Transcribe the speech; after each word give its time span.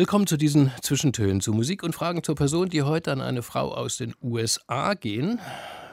Willkommen 0.00 0.26
zu 0.26 0.38
diesen 0.38 0.72
Zwischentönen 0.80 1.42
zu 1.42 1.52
Musik 1.52 1.82
und 1.82 1.94
Fragen 1.94 2.22
zur 2.22 2.34
Person, 2.34 2.70
die 2.70 2.84
heute 2.84 3.12
an 3.12 3.20
eine 3.20 3.42
Frau 3.42 3.74
aus 3.74 3.98
den 3.98 4.14
USA 4.22 4.94
gehen. 4.94 5.40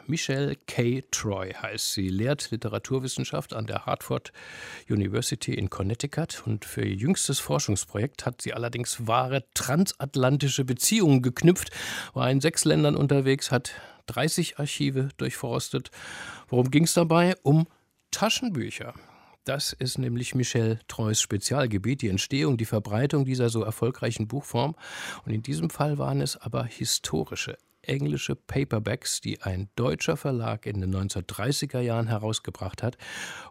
Michelle 0.05 0.55
K. 0.65 1.03
Troy 1.11 1.51
heißt 1.51 1.91
sie, 1.91 2.07
lehrt 2.07 2.49
Literaturwissenschaft 2.49 3.53
an 3.53 3.67
der 3.67 3.85
Hartford 3.85 4.31
University 4.89 5.53
in 5.55 5.69
Connecticut 5.69 6.41
und 6.45 6.63
für 6.63 6.85
ihr 6.85 6.95
jüngstes 6.95 7.41
Forschungsprojekt 7.41 8.25
hat 8.25 8.41
sie 8.41 8.53
allerdings 8.53 9.07
wahre 9.07 9.43
transatlantische 9.53 10.63
Beziehungen 10.63 11.21
geknüpft, 11.21 11.71
war 12.13 12.31
in 12.31 12.39
sechs 12.39 12.63
Ländern 12.63 12.95
unterwegs, 12.95 13.51
hat 13.51 13.73
30 14.05 14.57
Archive 14.57 15.09
durchforstet. 15.17 15.91
Worum 16.47 16.71
ging 16.71 16.85
es 16.85 16.93
dabei? 16.93 17.35
Um 17.43 17.67
Taschenbücher. 18.11 18.93
Das 19.47 19.71
ist 19.71 19.97
nämlich 19.97 20.35
Michel 20.35 20.77
Treus 20.89 21.21
Spezialgebiet, 21.21 22.01
die 22.01 22.09
Entstehung, 22.09 22.57
die 22.57 22.65
Verbreitung 22.65 23.23
dieser 23.23 23.47
so 23.47 23.63
erfolgreichen 23.63 24.27
Buchform. 24.27 24.75
Und 25.23 25.31
in 25.31 25.41
diesem 25.41 25.69
Fall 25.69 25.97
waren 25.97 26.19
es 26.19 26.35
aber 26.35 26.65
historische 26.65 27.57
englische 27.87 28.35
Paperbacks, 28.35 29.21
die 29.21 29.41
ein 29.41 29.69
deutscher 29.75 30.17
Verlag 30.17 30.65
in 30.65 30.81
den 30.81 30.95
1930er 30.95 31.79
Jahren 31.79 32.07
herausgebracht 32.07 32.83
hat 32.83 32.97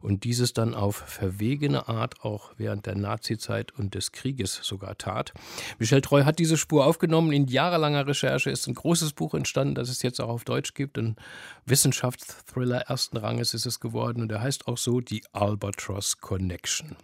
und 0.00 0.24
dieses 0.24 0.52
dann 0.52 0.74
auf 0.74 0.96
verwegene 0.96 1.88
Art 1.88 2.22
auch 2.22 2.52
während 2.56 2.86
der 2.86 2.96
Nazizeit 2.96 3.72
und 3.72 3.94
des 3.94 4.12
Krieges 4.12 4.60
sogar 4.62 4.98
tat. 4.98 5.32
Michel 5.78 6.00
Treu 6.00 6.24
hat 6.24 6.38
diese 6.38 6.56
Spur 6.56 6.86
aufgenommen. 6.86 7.32
In 7.32 7.46
jahrelanger 7.46 8.06
Recherche 8.06 8.50
ist 8.50 8.66
ein 8.66 8.74
großes 8.74 9.12
Buch 9.12 9.34
entstanden, 9.34 9.74
das 9.74 9.88
es 9.88 10.02
jetzt 10.02 10.20
auch 10.20 10.28
auf 10.28 10.44
Deutsch 10.44 10.74
gibt. 10.74 10.98
Ein 10.98 11.16
Wissenschaftsthriller 11.64 12.82
ersten 12.82 13.16
Ranges 13.16 13.54
ist 13.54 13.66
es 13.66 13.80
geworden 13.80 14.22
und 14.22 14.32
er 14.32 14.40
heißt 14.40 14.68
auch 14.68 14.78
so 14.78 15.00
die 15.00 15.24
Albatross 15.32 16.18
Connection. 16.18 16.96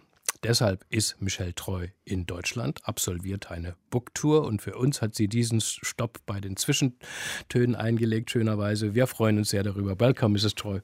Deshalb 0.43 0.85
ist 0.89 1.21
Michelle 1.21 1.55
Treu 1.55 1.87
in 2.03 2.25
Deutschland, 2.25 2.81
absolviert 2.83 3.49
eine 3.49 3.77
Booktour 3.89 4.43
und 4.43 4.61
für 4.61 4.75
uns 4.75 5.01
hat 5.01 5.15
sie 5.15 5.29
diesen 5.29 5.61
Stopp 5.61 6.19
bei 6.25 6.41
den 6.41 6.57
Zwischentönen 6.57 7.75
eingelegt, 7.77 8.29
schönerweise. 8.29 8.93
Wir 8.93 9.07
freuen 9.07 9.37
uns 9.37 9.49
sehr 9.51 9.63
darüber. 9.63 9.97
Welcome, 10.01 10.37
Mrs. 10.37 10.55
Treu. 10.55 10.81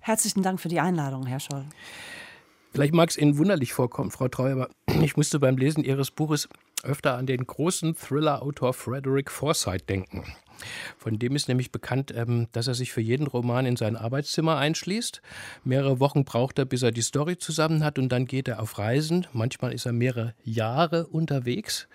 Herzlichen 0.00 0.42
Dank 0.42 0.60
für 0.60 0.68
die 0.68 0.80
Einladung, 0.80 1.24
Herr 1.26 1.40
Scholl. 1.40 1.64
Vielleicht 2.72 2.92
mag 2.92 3.08
es 3.08 3.16
Ihnen 3.16 3.38
wunderlich 3.38 3.72
vorkommen, 3.72 4.10
Frau 4.10 4.28
Treu, 4.28 4.52
aber 4.52 4.68
ich 5.02 5.16
musste 5.16 5.38
beim 5.38 5.56
Lesen 5.56 5.82
Ihres 5.82 6.10
Buches 6.10 6.46
öfter 6.82 7.16
an 7.16 7.26
den 7.26 7.46
großen 7.46 7.96
Thriller-Autor 7.96 8.74
Frederick 8.74 9.30
Forsyth 9.30 9.88
denken. 9.88 10.24
Von 10.96 11.18
dem 11.18 11.36
ist 11.36 11.48
nämlich 11.48 11.72
bekannt, 11.72 12.12
ähm, 12.14 12.48
dass 12.52 12.66
er 12.66 12.74
sich 12.74 12.92
für 12.92 13.00
jeden 13.00 13.26
Roman 13.26 13.66
in 13.66 13.76
sein 13.76 13.96
Arbeitszimmer 13.96 14.56
einschließt. 14.56 15.22
Mehrere 15.64 16.00
Wochen 16.00 16.24
braucht 16.24 16.58
er, 16.58 16.64
bis 16.64 16.82
er 16.82 16.92
die 16.92 17.02
Story 17.02 17.38
zusammen 17.38 17.84
hat 17.84 17.98
und 17.98 18.10
dann 18.10 18.26
geht 18.26 18.48
er 18.48 18.60
auf 18.60 18.78
Reisen. 18.78 19.26
Manchmal 19.32 19.72
ist 19.72 19.86
er 19.86 19.92
mehrere 19.92 20.34
Jahre 20.44 21.06
unterwegs, 21.06 21.88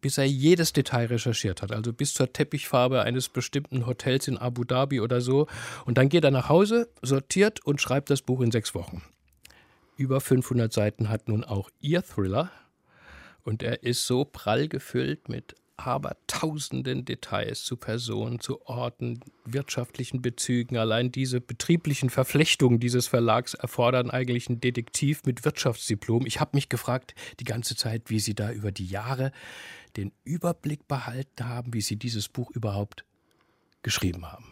bis 0.00 0.18
er 0.18 0.24
jedes 0.24 0.72
Detail 0.72 1.06
recherchiert 1.06 1.62
hat, 1.62 1.72
also 1.72 1.92
bis 1.92 2.14
zur 2.14 2.32
Teppichfarbe 2.32 3.02
eines 3.02 3.28
bestimmten 3.28 3.86
Hotels 3.86 4.28
in 4.28 4.38
Abu 4.38 4.64
Dhabi 4.64 5.00
oder 5.00 5.20
so. 5.20 5.46
Und 5.84 5.98
dann 5.98 6.08
geht 6.08 6.24
er 6.24 6.30
nach 6.30 6.48
Hause, 6.48 6.88
sortiert 7.02 7.64
und 7.64 7.80
schreibt 7.80 8.10
das 8.10 8.22
Buch 8.22 8.40
in 8.40 8.50
sechs 8.50 8.74
Wochen. 8.74 9.02
Über 9.96 10.20
500 10.20 10.72
Seiten 10.72 11.08
hat 11.08 11.28
nun 11.28 11.42
auch 11.42 11.70
Ihr 11.80 12.02
Thriller. 12.02 12.50
Und 13.44 13.62
er 13.62 13.82
ist 13.82 14.06
so 14.06 14.24
prall 14.24 14.68
gefüllt 14.68 15.28
mit 15.28 15.54
aber 15.76 16.16
tausenden 16.26 17.04
Details 17.04 17.62
zu 17.62 17.76
Personen, 17.76 18.40
zu 18.40 18.66
Orten, 18.66 19.20
wirtschaftlichen 19.44 20.22
Bezügen. 20.22 20.76
Allein 20.76 21.12
diese 21.12 21.40
betrieblichen 21.40 22.08
Verflechtungen 22.08 22.80
dieses 22.80 23.06
Verlags 23.06 23.54
erfordern 23.54 24.10
eigentlich 24.10 24.48
einen 24.48 24.60
Detektiv 24.60 25.24
mit 25.24 25.44
Wirtschaftsdiplom. 25.44 26.24
Ich 26.26 26.40
habe 26.40 26.52
mich 26.54 26.68
gefragt 26.68 27.14
die 27.40 27.44
ganze 27.44 27.76
Zeit, 27.76 28.08
wie 28.08 28.20
Sie 28.20 28.34
da 28.34 28.50
über 28.52 28.72
die 28.72 28.86
Jahre 28.86 29.32
den 29.96 30.12
Überblick 30.24 30.88
behalten 30.88 31.46
haben, 31.46 31.74
wie 31.74 31.82
Sie 31.82 31.96
dieses 31.96 32.28
Buch 32.28 32.50
überhaupt 32.50 33.04
geschrieben 33.82 34.26
haben. 34.26 34.46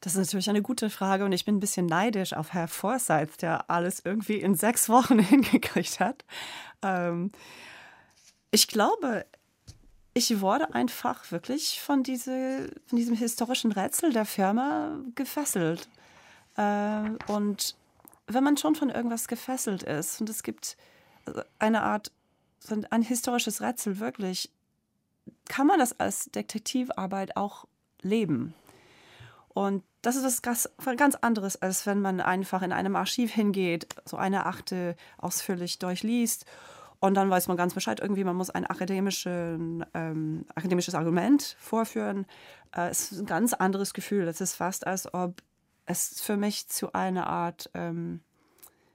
Das 0.00 0.14
ist 0.14 0.26
natürlich 0.26 0.48
eine 0.48 0.62
gute 0.62 0.88
Frage 0.88 1.24
und 1.24 1.32
ich 1.32 1.44
bin 1.44 1.56
ein 1.56 1.60
bisschen 1.60 1.86
neidisch 1.86 2.32
auf 2.32 2.52
Herr 2.52 2.68
Forsyth, 2.68 3.42
der 3.42 3.70
alles 3.70 4.00
irgendwie 4.04 4.36
in 4.36 4.54
sechs 4.54 4.88
Wochen 4.88 5.18
hingekriegt 5.20 5.98
hat. 5.98 6.24
Ähm, 6.82 7.32
ich 8.52 8.68
glaube, 8.68 9.26
ich 10.16 10.40
wurde 10.40 10.72
einfach 10.72 11.30
wirklich 11.30 11.82
von, 11.82 12.02
diese, 12.02 12.70
von 12.86 12.96
diesem 12.96 13.14
historischen 13.14 13.70
Rätsel 13.70 14.14
der 14.14 14.24
Firma 14.24 14.98
gefesselt. 15.14 15.90
Äh, 16.56 17.10
und 17.26 17.76
wenn 18.26 18.42
man 18.42 18.56
schon 18.56 18.74
von 18.76 18.88
irgendwas 18.88 19.28
gefesselt 19.28 19.82
ist 19.82 20.18
und 20.18 20.30
es 20.30 20.42
gibt 20.42 20.78
eine 21.58 21.82
Art, 21.82 22.12
ein 22.88 23.02
historisches 23.02 23.60
Rätsel 23.60 23.98
wirklich, 24.00 24.50
kann 25.50 25.66
man 25.66 25.80
das 25.80 26.00
als 26.00 26.30
Detektivarbeit 26.30 27.36
auch 27.36 27.66
leben. 28.00 28.54
Und 29.48 29.84
das 30.00 30.16
ist 30.16 30.46
was 30.46 30.70
ganz 30.96 31.14
anderes, 31.16 31.60
als 31.60 31.84
wenn 31.84 32.00
man 32.00 32.22
einfach 32.22 32.62
in 32.62 32.72
einem 32.72 32.96
Archiv 32.96 33.32
hingeht, 33.32 33.86
so 34.06 34.16
eine 34.16 34.46
Akte 34.46 34.96
ausführlich 35.18 35.78
durchliest 35.78 36.46
und 37.00 37.14
dann 37.14 37.30
weiß 37.30 37.48
man 37.48 37.56
ganz 37.56 37.74
Bescheid, 37.74 38.00
irgendwie, 38.00 38.24
man 38.24 38.36
muss 38.36 38.50
ein 38.50 38.66
ähm, 39.94 40.46
akademisches 40.54 40.94
Argument 40.94 41.56
vorführen. 41.58 42.26
Äh, 42.74 42.88
es 42.88 43.12
ist 43.12 43.20
ein 43.20 43.26
ganz 43.26 43.52
anderes 43.52 43.94
Gefühl. 43.94 44.26
Es 44.28 44.40
ist 44.40 44.54
fast, 44.54 44.86
als 44.86 45.12
ob 45.12 45.42
es 45.84 46.20
für 46.20 46.36
mich 46.36 46.68
zu 46.68 46.92
einer 46.92 47.26
Art 47.26 47.70
ähm, 47.74 48.20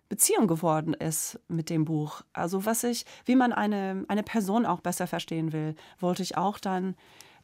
Beziehung 0.10 0.48
geworden 0.48 0.94
ist 0.94 1.40
mit 1.48 1.70
dem 1.70 1.86
Buch. 1.86 2.22
Also 2.34 2.66
was 2.66 2.84
ich, 2.84 3.06
wie 3.26 3.36
man 3.36 3.54
eine, 3.54 4.04
eine 4.10 4.24
Person 4.24 4.66
auch 4.66 4.82
besser 4.82 5.08
verstehen 5.08 5.54
will, 5.54 5.76
wollte 6.00 6.22
ich 6.22 6.38
auch 6.38 6.60
dann 6.60 6.96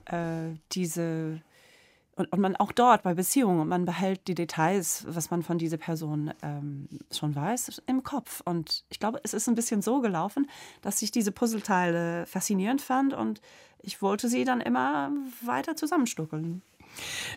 äh, 0.06 0.56
diese 0.74 1.42
und, 2.18 2.32
und 2.32 2.40
man 2.40 2.56
auch 2.56 2.72
dort 2.72 3.04
bei 3.04 3.14
Beziehungen, 3.14 3.68
man 3.68 3.86
behält 3.86 4.28
die 4.28 4.36
Details, 4.36 5.06
was 5.08 5.30
man 5.30 5.44
von 5.44 5.58
dieser 5.58 5.78
Person 5.78 6.34
ähm, 6.42 6.88
schon 7.12 7.36
weiß, 7.36 7.82
im 7.86 8.04
Kopf. 8.04 8.42
Und 8.44 8.84
ich 8.90 9.00
glaube, 9.00 9.20
es 9.24 9.34
ist 9.34 9.48
ein 9.48 9.56
bisschen 9.56 9.82
so 9.82 10.02
gelaufen, 10.02 10.50
dass 10.82 11.02
ich 11.02 11.12
diese 11.12 11.32
Puzzleteile 11.32 12.26
faszinierend 12.26 12.82
fand 12.82 13.14
und 13.14 13.42
ich 13.82 14.02
wollte 14.02 14.28
sie 14.28 14.44
dann 14.44 14.62
immer 14.62 15.12
weiter 15.46 15.76
zusammenstuckeln. 15.76 16.64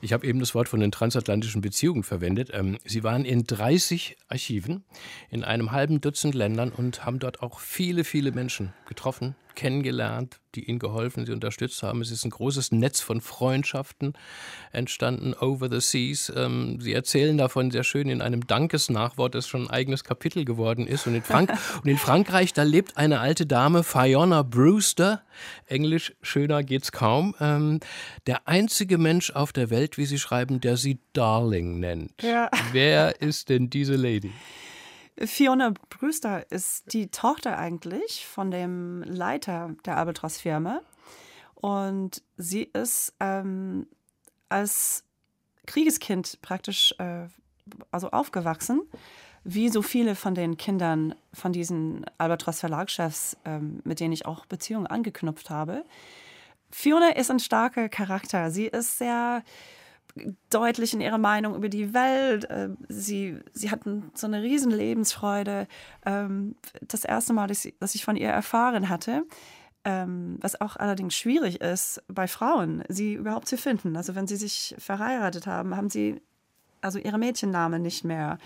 Ich 0.00 0.12
habe 0.14 0.26
eben 0.26 0.40
das 0.40 0.54
Wort 0.54 0.68
von 0.68 0.80
den 0.80 0.90
transatlantischen 0.90 1.60
Beziehungen 1.60 2.02
verwendet. 2.02 2.50
Ähm, 2.52 2.78
Sie 2.84 3.04
waren 3.04 3.24
in 3.26 3.44
30 3.44 4.16
Archiven 4.28 4.84
in 5.28 5.44
einem 5.44 5.72
halben 5.72 6.00
Dutzend 6.00 6.34
Ländern 6.34 6.72
und 6.72 7.04
haben 7.04 7.18
dort 7.18 7.42
auch 7.42 7.60
viele, 7.60 8.04
viele 8.04 8.32
Menschen 8.32 8.72
getroffen, 8.86 9.34
kennengelernt, 9.54 10.40
die 10.54 10.68
ihnen 10.68 10.78
geholfen, 10.78 11.26
sie 11.26 11.32
unterstützt 11.32 11.82
haben. 11.82 12.00
Es 12.00 12.10
ist 12.10 12.24
ein 12.24 12.30
großes 12.30 12.72
Netz 12.72 13.00
von 13.00 13.20
Freundschaften 13.20 14.14
entstanden, 14.72 15.34
over 15.34 15.68
the 15.70 15.80
seas. 15.80 16.32
Ähm, 16.34 16.80
sie 16.80 16.92
erzählen 16.92 17.36
davon 17.38 17.70
sehr 17.70 17.84
schön 17.84 18.08
in 18.08 18.20
einem 18.22 18.46
Dankesnachwort, 18.46 19.34
das 19.34 19.48
schon 19.48 19.66
ein 19.66 19.70
eigenes 19.70 20.04
Kapitel 20.04 20.44
geworden 20.44 20.86
ist. 20.86 21.06
Und 21.06 21.14
in, 21.14 21.22
Frank 21.22 21.52
und 21.82 21.88
in 21.88 21.98
Frankreich, 21.98 22.52
da 22.52 22.62
lebt 22.62 22.96
eine 22.96 23.20
alte 23.20 23.46
Dame, 23.46 23.82
Fiona 23.84 24.42
Brewster. 24.42 25.22
Englisch 25.66 26.14
schöner 26.22 26.62
geht's 26.62 26.92
kaum. 26.92 27.34
Ähm, 27.40 27.80
der 28.26 28.48
einzige 28.48 28.98
Mensch 28.98 29.30
auf 29.30 29.52
der 29.52 29.70
Welt, 29.70 29.98
wie 29.98 30.06
sie 30.06 30.18
schreiben, 30.18 30.60
der 30.60 30.76
sie 30.76 30.98
Darling 31.12 31.80
nennt. 31.80 32.22
Ja. 32.22 32.50
Wer 32.72 33.20
ist 33.20 33.48
denn 33.48 33.70
diese 33.70 33.96
Lady? 33.96 34.32
Fiona 35.26 35.74
Brewster 35.90 36.50
ist 36.50 36.92
die 36.92 37.08
Tochter 37.08 37.58
eigentlich 37.58 38.26
von 38.26 38.50
dem 38.50 39.02
Leiter 39.02 39.74
der 39.84 39.96
Albatross-Firma. 39.98 40.80
Und 41.54 42.22
sie 42.38 42.62
ist 42.62 43.12
ähm, 43.20 43.86
als 44.48 45.04
Kriegeskind 45.66 46.40
praktisch 46.40 46.94
äh, 46.98 47.26
also 47.90 48.10
aufgewachsen, 48.10 48.82
wie 49.44 49.68
so 49.68 49.82
viele 49.82 50.14
von 50.14 50.34
den 50.34 50.56
Kindern 50.56 51.14
von 51.34 51.52
diesen 51.52 52.06
Albatross-Verlagschefs, 52.18 53.36
ähm, 53.44 53.80
mit 53.84 54.00
denen 54.00 54.12
ich 54.12 54.26
auch 54.26 54.46
Beziehungen 54.46 54.86
angeknüpft 54.86 55.50
habe. 55.50 55.84
Fiona 56.70 57.10
ist 57.10 57.30
ein 57.30 57.40
starker 57.40 57.88
Charakter. 57.88 58.50
Sie 58.50 58.66
ist 58.66 58.98
sehr 58.98 59.42
deutlich 60.50 60.92
in 60.94 61.00
ihrer 61.00 61.18
Meinung 61.18 61.54
über 61.54 61.68
die 61.68 61.94
Welt. 61.94 62.44
Äh, 62.50 62.70
sie, 62.88 63.38
sie 63.52 63.70
hatten 63.70 64.10
so 64.14 64.26
eine 64.26 64.42
riesen 64.42 64.70
Lebensfreude. 64.70 65.66
Ähm, 66.04 66.56
das 66.82 67.04
erste 67.04 67.32
Mal, 67.32 67.46
dass 67.46 67.94
ich 67.94 68.04
von 68.04 68.16
ihr 68.16 68.28
erfahren 68.28 68.88
hatte, 68.88 69.24
ähm, 69.84 70.38
was 70.40 70.60
auch 70.60 70.76
allerdings 70.76 71.14
schwierig 71.14 71.60
ist 71.60 72.02
bei 72.08 72.26
Frauen, 72.26 72.84
sie 72.88 73.14
überhaupt 73.14 73.48
zu 73.48 73.56
finden. 73.56 73.96
Also 73.96 74.14
wenn 74.14 74.26
sie 74.26 74.36
sich 74.36 74.74
verheiratet 74.78 75.46
haben, 75.46 75.76
haben 75.76 75.88
sie 75.88 76.20
also 76.80 76.98
ihre 76.98 77.18
Mädchennamen 77.18 77.80
nicht 77.82 78.04
mehr. 78.04 78.38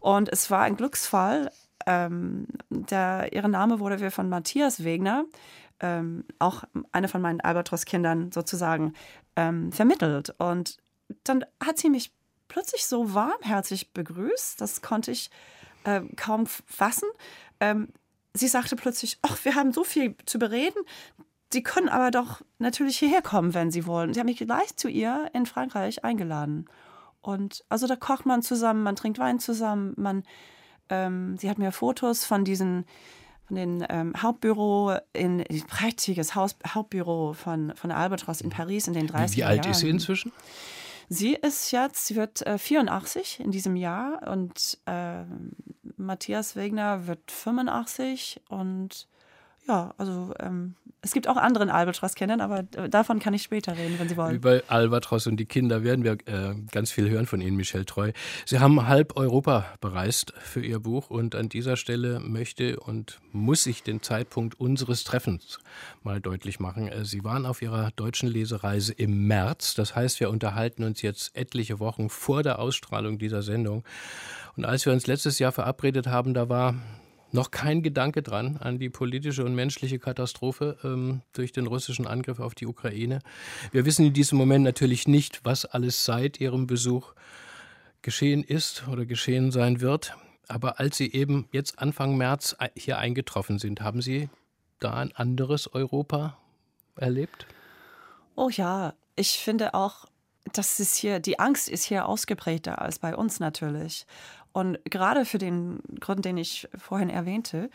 Und 0.00 0.28
es 0.28 0.50
war 0.50 0.62
ein 0.62 0.76
Glücksfall. 0.76 1.50
Ähm, 1.86 2.46
der, 2.70 3.32
ihre 3.32 3.48
Name 3.48 3.80
wurde 3.80 3.98
mir 3.98 4.10
von 4.10 4.28
Matthias 4.28 4.84
Wegner, 4.84 5.24
auch 6.40 6.64
eine 6.90 7.06
von 7.06 7.22
meinen 7.22 7.40
Albatros-Kindern 7.40 8.32
sozusagen, 8.32 8.94
vermittelt. 9.36 10.34
Und 10.38 10.78
dann 11.24 11.44
hat 11.62 11.78
sie 11.78 11.90
mich 11.90 12.12
plötzlich 12.48 12.86
so 12.86 13.14
warmherzig 13.14 13.92
begrüßt, 13.92 14.60
das 14.60 14.82
konnte 14.82 15.10
ich 15.10 15.30
äh, 15.84 16.00
kaum 16.16 16.46
fassen. 16.46 17.08
Ähm, 17.60 17.88
sie 18.34 18.48
sagte 18.48 18.76
plötzlich, 18.76 19.18
ach, 19.22 19.44
wir 19.44 19.54
haben 19.54 19.72
so 19.72 19.84
viel 19.84 20.16
zu 20.26 20.38
bereden. 20.38 20.82
Sie 21.52 21.62
können 21.62 21.88
aber 21.88 22.10
doch 22.10 22.42
natürlich 22.58 22.98
hierher 22.98 23.22
kommen, 23.22 23.54
wenn 23.54 23.70
Sie 23.70 23.86
wollen. 23.86 24.12
Sie 24.12 24.20
haben 24.20 24.26
mich 24.26 24.38
gleich 24.38 24.76
zu 24.76 24.88
ihr 24.88 25.30
in 25.32 25.46
Frankreich 25.46 26.04
eingeladen. 26.04 26.66
Und 27.20 27.64
also 27.68 27.86
da 27.86 27.96
kocht 27.96 28.26
man 28.26 28.42
zusammen, 28.42 28.82
man 28.82 28.96
trinkt 28.96 29.18
Wein 29.18 29.38
zusammen, 29.38 29.94
man, 29.96 30.24
ähm, 30.88 31.36
sie 31.38 31.48
hat 31.48 31.58
mir 31.58 31.72
Fotos 31.72 32.24
von 32.24 32.44
diesen, 32.44 32.84
von 33.46 33.56
den 33.56 33.84
ähm, 33.88 34.12
Hauptbüro 34.16 34.96
in 35.14 35.40
ein 35.40 35.62
prächtiges 35.66 36.34
Haus, 36.34 36.56
Hauptbüro 36.66 37.32
von, 37.32 37.72
von 37.76 37.90
Albatros 37.90 38.40
in 38.40 38.50
Paris 38.50 38.86
in 38.86 38.94
den 38.94 39.08
30er 39.08 39.12
Jahren. 39.12 39.36
Wie 39.36 39.44
alt 39.44 39.66
ist 39.66 39.78
sie 39.80 39.88
inzwischen? 39.88 40.32
Sie 41.08 41.34
ist 41.34 41.70
jetzt, 41.70 42.06
sie 42.06 42.16
wird 42.16 42.46
äh, 42.46 42.58
84 42.58 43.40
in 43.40 43.50
diesem 43.50 43.76
Jahr 43.76 44.28
und 44.30 44.78
äh, 44.86 45.24
Matthias 45.96 46.54
Wegner 46.54 47.06
wird 47.06 47.30
85 47.30 48.42
und 48.48 49.08
ja, 49.68 49.94
also 49.98 50.32
ähm, 50.40 50.74
es 51.00 51.12
gibt 51.12 51.28
auch 51.28 51.36
anderen 51.36 51.70
Albatros 51.70 52.14
kennen, 52.14 52.40
aber 52.40 52.64
davon 52.64 53.20
kann 53.20 53.32
ich 53.32 53.42
später 53.42 53.76
reden, 53.76 53.98
wenn 53.98 54.08
Sie 54.08 54.16
wollen. 54.16 54.34
Über 54.34 54.62
Albatros 54.66 55.26
und 55.26 55.36
die 55.36 55.44
Kinder 55.44 55.84
werden 55.84 56.02
wir 56.04 56.12
äh, 56.26 56.54
ganz 56.72 56.90
viel 56.90 57.08
hören 57.08 57.26
von 57.26 57.40
Ihnen, 57.40 57.56
Michel 57.56 57.84
Treu. 57.84 58.12
Sie 58.46 58.58
haben 58.58 58.88
halb 58.88 59.16
Europa 59.16 59.66
bereist 59.80 60.32
für 60.38 60.64
Ihr 60.64 60.80
Buch 60.80 61.10
und 61.10 61.36
an 61.36 61.48
dieser 61.48 61.76
Stelle 61.76 62.18
möchte 62.18 62.80
und 62.80 63.20
muss 63.30 63.66
ich 63.66 63.84
den 63.84 64.02
Zeitpunkt 64.02 64.58
unseres 64.58 65.04
Treffens 65.04 65.60
mal 66.02 66.20
deutlich 66.20 66.58
machen. 66.58 66.88
Äh, 66.88 67.04
Sie 67.04 67.22
waren 67.22 67.46
auf 67.46 67.62
Ihrer 67.62 67.90
deutschen 67.94 68.28
Lesereise 68.28 68.92
im 68.92 69.28
März. 69.28 69.74
Das 69.74 69.94
heißt, 69.94 70.18
wir 70.18 70.30
unterhalten 70.30 70.82
uns 70.82 71.02
jetzt 71.02 71.36
etliche 71.36 71.78
Wochen 71.78 72.08
vor 72.08 72.42
der 72.42 72.58
Ausstrahlung 72.58 73.18
dieser 73.18 73.42
Sendung. 73.42 73.84
Und 74.56 74.64
als 74.64 74.84
wir 74.84 74.92
uns 74.92 75.06
letztes 75.06 75.38
Jahr 75.38 75.52
verabredet 75.52 76.08
haben, 76.08 76.34
da 76.34 76.48
war 76.48 76.74
noch 77.32 77.50
kein 77.50 77.82
Gedanke 77.82 78.22
dran 78.22 78.56
an 78.56 78.78
die 78.78 78.88
politische 78.88 79.44
und 79.44 79.54
menschliche 79.54 79.98
Katastrophe 79.98 80.78
ähm, 80.82 81.22
durch 81.32 81.52
den 81.52 81.66
russischen 81.66 82.06
Angriff 82.06 82.40
auf 82.40 82.54
die 82.54 82.66
Ukraine. 82.66 83.20
Wir 83.72 83.84
wissen 83.84 84.06
in 84.06 84.12
diesem 84.12 84.38
Moment 84.38 84.64
natürlich 84.64 85.06
nicht, 85.06 85.40
was 85.44 85.64
alles 85.64 86.04
seit 86.04 86.40
Ihrem 86.40 86.66
Besuch 86.66 87.12
geschehen 88.02 88.42
ist 88.42 88.86
oder 88.88 89.04
geschehen 89.04 89.50
sein 89.50 89.80
wird. 89.80 90.14
Aber 90.48 90.80
als 90.80 90.96
Sie 90.96 91.12
eben 91.12 91.46
jetzt 91.52 91.78
Anfang 91.78 92.16
März 92.16 92.56
hier 92.74 92.98
eingetroffen 92.98 93.58
sind, 93.58 93.82
haben 93.82 94.00
Sie 94.00 94.30
da 94.80 94.94
ein 94.94 95.14
anderes 95.14 95.72
Europa 95.72 96.38
erlebt? 96.96 97.46
Oh 98.34 98.48
ja, 98.48 98.94
ich 99.16 99.38
finde 99.38 99.74
auch, 99.74 100.06
dass 100.52 100.78
es 100.78 100.94
hier, 100.94 101.20
die 101.20 101.38
Angst 101.38 101.68
ist 101.68 101.84
hier 101.84 102.06
ausgeprägter 102.06 102.80
als 102.80 102.98
bei 102.98 103.14
uns 103.14 103.40
natürlich. 103.40 104.06
Und 104.58 104.78
gerade 104.84 105.24
für 105.24 105.38
den 105.38 105.78
Grund, 106.00 106.24
den 106.24 106.36
ich 106.36 106.68
vorhin 106.76 107.10
erwähnte, 107.10 107.70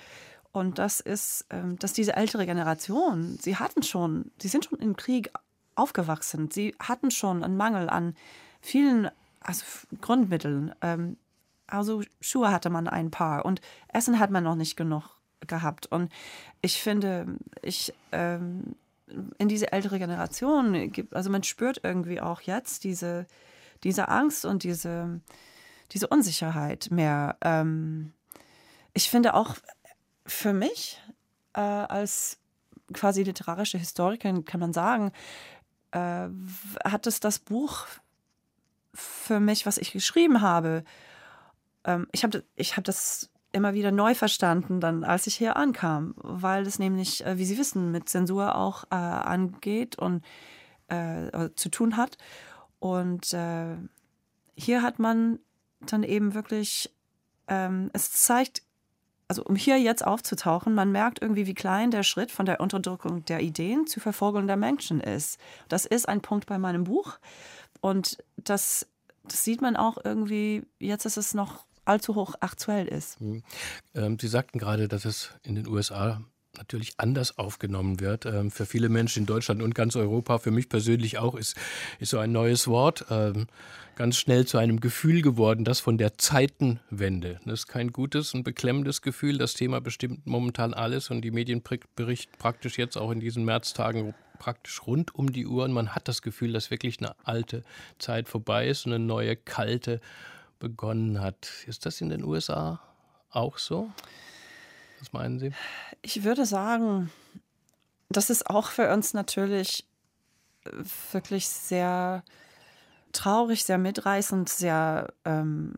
und 0.51 0.79
das 0.79 0.99
ist, 0.99 1.45
ähm, 1.49 1.79
dass 1.79 1.93
diese 1.93 2.17
ältere 2.17 2.45
Generation, 2.45 3.37
sie 3.41 3.55
hatten 3.55 3.83
schon, 3.83 4.31
sie 4.37 4.49
sind 4.49 4.65
schon 4.65 4.79
im 4.79 4.97
Krieg 4.97 5.31
aufgewachsen, 5.75 6.51
sie 6.51 6.75
hatten 6.79 7.09
schon 7.09 7.41
einen 7.41 7.55
Mangel 7.55 7.89
an 7.89 8.15
vielen 8.59 9.09
also 9.39 9.63
Grundmitteln. 10.01 10.75
Ähm, 10.81 11.15
also 11.67 12.03
Schuhe 12.19 12.51
hatte 12.51 12.69
man 12.69 12.89
ein 12.89 13.11
paar 13.11 13.45
und 13.45 13.61
Essen 13.87 14.19
hat 14.19 14.29
man 14.29 14.43
noch 14.43 14.55
nicht 14.55 14.75
genug 14.75 15.03
gehabt. 15.47 15.87
Und 15.87 16.11
ich 16.61 16.81
finde, 16.81 17.37
ich 17.61 17.93
ähm, 18.11 18.75
in 19.37 19.47
diese 19.47 19.71
ältere 19.71 19.99
Generation, 19.99 20.91
also 21.11 21.29
man 21.29 21.43
spürt 21.43 21.79
irgendwie 21.81 22.19
auch 22.19 22.41
jetzt 22.41 22.83
diese, 22.83 23.25
diese 23.83 24.09
Angst 24.09 24.43
und 24.43 24.63
diese 24.63 25.21
diese 25.91 26.07
Unsicherheit 26.07 26.89
mehr. 26.91 27.37
Ähm, 27.41 28.13
ich 28.93 29.09
finde 29.09 29.33
auch 29.33 29.55
für 30.25 30.53
mich 30.53 31.01
äh, 31.53 31.59
als 31.59 32.39
quasi 32.93 33.23
literarische 33.23 33.77
Historikerin 33.77 34.45
kann 34.45 34.59
man 34.59 34.73
sagen, 34.73 35.11
äh, 35.91 36.27
hat 36.85 37.07
es 37.07 37.19
das 37.19 37.39
Buch 37.39 37.87
für 38.93 39.39
mich, 39.39 39.65
was 39.65 39.77
ich 39.77 39.91
geschrieben 39.91 40.41
habe, 40.41 40.83
ähm, 41.83 42.07
ich 42.11 42.23
habe 42.23 42.43
ich 42.55 42.77
hab 42.77 42.83
das 42.83 43.29
immer 43.51 43.73
wieder 43.73 43.91
neu 43.91 44.15
verstanden, 44.15 44.79
dann 44.79 45.03
als 45.03 45.27
ich 45.27 45.35
hier 45.35 45.55
ankam, 45.55 46.15
weil 46.17 46.65
es 46.65 46.79
nämlich, 46.79 47.25
äh, 47.25 47.37
wie 47.37 47.45
Sie 47.45 47.57
wissen, 47.57 47.91
mit 47.91 48.09
Zensur 48.09 48.55
auch 48.55 48.85
äh, 48.85 48.95
angeht 48.95 49.97
und 49.97 50.23
äh, 50.87 51.49
zu 51.55 51.69
tun 51.69 51.97
hat. 51.97 52.17
Und 52.79 53.33
äh, 53.33 53.77
hier 54.55 54.81
hat 54.81 54.99
man 54.99 55.39
dann 55.91 56.03
eben 56.03 56.33
wirklich, 56.33 56.91
ähm, 57.47 57.89
es 57.93 58.11
zeigt, 58.11 58.63
also 59.27 59.43
um 59.43 59.55
hier 59.55 59.79
jetzt 59.79 60.05
aufzutauchen, 60.05 60.75
man 60.75 60.91
merkt 60.91 61.21
irgendwie, 61.21 61.47
wie 61.47 61.53
klein 61.53 61.91
der 61.91 62.03
Schritt 62.03 62.31
von 62.31 62.45
der 62.45 62.59
Unterdrückung 62.59 63.25
der 63.25 63.41
Ideen 63.41 63.87
zur 63.87 64.03
Verfolgung 64.03 64.47
der 64.47 64.57
Menschen 64.57 64.99
ist. 65.01 65.39
Das 65.69 65.85
ist 65.85 66.07
ein 66.07 66.21
Punkt 66.21 66.45
bei 66.45 66.57
meinem 66.57 66.83
Buch 66.83 67.17
und 67.81 68.17
das, 68.37 68.87
das 69.23 69.43
sieht 69.43 69.61
man 69.61 69.75
auch 69.75 69.97
irgendwie, 70.03 70.63
jetzt 70.79 71.05
ist 71.05 71.17
es 71.17 71.33
noch 71.33 71.65
allzu 71.85 72.15
hoch 72.15 72.35
aktuell 72.39 72.87
ist. 72.87 73.19
Mhm. 73.19 73.43
Ähm, 73.93 74.17
Sie 74.19 74.27
sagten 74.27 74.59
gerade, 74.59 74.87
dass 74.87 75.05
es 75.05 75.31
in 75.43 75.55
den 75.55 75.67
USA 75.67 76.21
natürlich 76.57 76.93
anders 76.97 77.37
aufgenommen 77.37 77.99
wird. 77.99 78.25
Ähm, 78.25 78.51
für 78.51 78.65
viele 78.65 78.89
Menschen 78.89 79.19
in 79.21 79.25
Deutschland 79.25 79.61
und 79.61 79.75
ganz 79.75 79.95
Europa, 79.95 80.37
für 80.37 80.51
mich 80.51 80.69
persönlich 80.69 81.17
auch, 81.17 81.35
ist, 81.35 81.55
ist 81.99 82.09
so 82.09 82.19
ein 82.19 82.31
neues 82.31 82.67
Wort 82.67 83.05
ähm, 83.09 83.47
ganz 83.95 84.17
schnell 84.17 84.45
zu 84.45 84.57
einem 84.57 84.79
Gefühl 84.79 85.21
geworden, 85.21 85.65
das 85.65 85.79
von 85.79 85.97
der 85.97 86.17
Zeitenwende. 86.17 87.39
Das 87.45 87.61
ist 87.61 87.67
kein 87.67 87.91
gutes 87.91 88.33
und 88.33 88.43
beklemmendes 88.43 89.01
Gefühl. 89.01 89.37
Das 89.37 89.53
Thema 89.53 89.81
bestimmt 89.81 90.25
momentan 90.25 90.73
alles 90.73 91.09
und 91.09 91.21
die 91.21 91.31
Medien 91.31 91.61
berichten 91.95 92.33
praktisch 92.37 92.77
jetzt 92.77 92.97
auch 92.97 93.11
in 93.11 93.19
diesen 93.19 93.45
Märztagen 93.45 94.13
praktisch 94.39 94.85
rund 94.85 95.15
um 95.15 95.31
die 95.31 95.47
Uhr 95.47 95.63
und 95.63 95.71
man 95.71 95.95
hat 95.95 96.07
das 96.07 96.21
Gefühl, 96.21 96.53
dass 96.53 96.69
wirklich 96.71 96.99
eine 96.99 97.15
alte 97.23 97.63
Zeit 97.97 98.27
vorbei 98.27 98.67
ist 98.67 98.85
und 98.85 98.93
eine 98.93 99.03
neue 99.03 99.35
kalte 99.35 100.01
begonnen 100.59 101.21
hat. 101.21 101.49
Ist 101.65 101.85
das 101.85 102.01
in 102.01 102.09
den 102.09 102.23
USA 102.23 102.81
auch 103.29 103.57
so? 103.57 103.89
Was 105.03 105.11
meinen 105.11 105.37
Sie? 105.37 105.51
Ich 106.01 106.23
würde 106.23 106.45
sagen, 106.45 107.11
das 108.07 108.29
ist 108.29 108.49
auch 108.49 108.69
für 108.69 108.89
uns 108.93 109.13
natürlich 109.13 109.85
äh, 110.63 110.71
wirklich 111.11 111.49
sehr 111.49 112.23
traurig, 113.11 113.65
sehr 113.65 113.77
mitreißend, 113.77 114.47
sehr. 114.47 115.13
Ähm, 115.25 115.73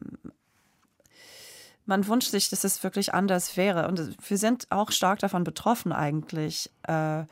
man 1.88 2.08
wünscht 2.08 2.30
sich, 2.30 2.50
dass 2.50 2.64
es 2.64 2.84
wirklich 2.84 3.16
anders 3.16 3.58
wäre. 3.58 3.88
Und 3.88 4.16
wir 4.30 4.38
sind 4.38 4.68
auch 4.70 4.92
stark 4.92 5.18
davon 5.20 5.44
betroffen 5.44 5.92
eigentlich. 5.92 6.70
Äh, 6.84 7.24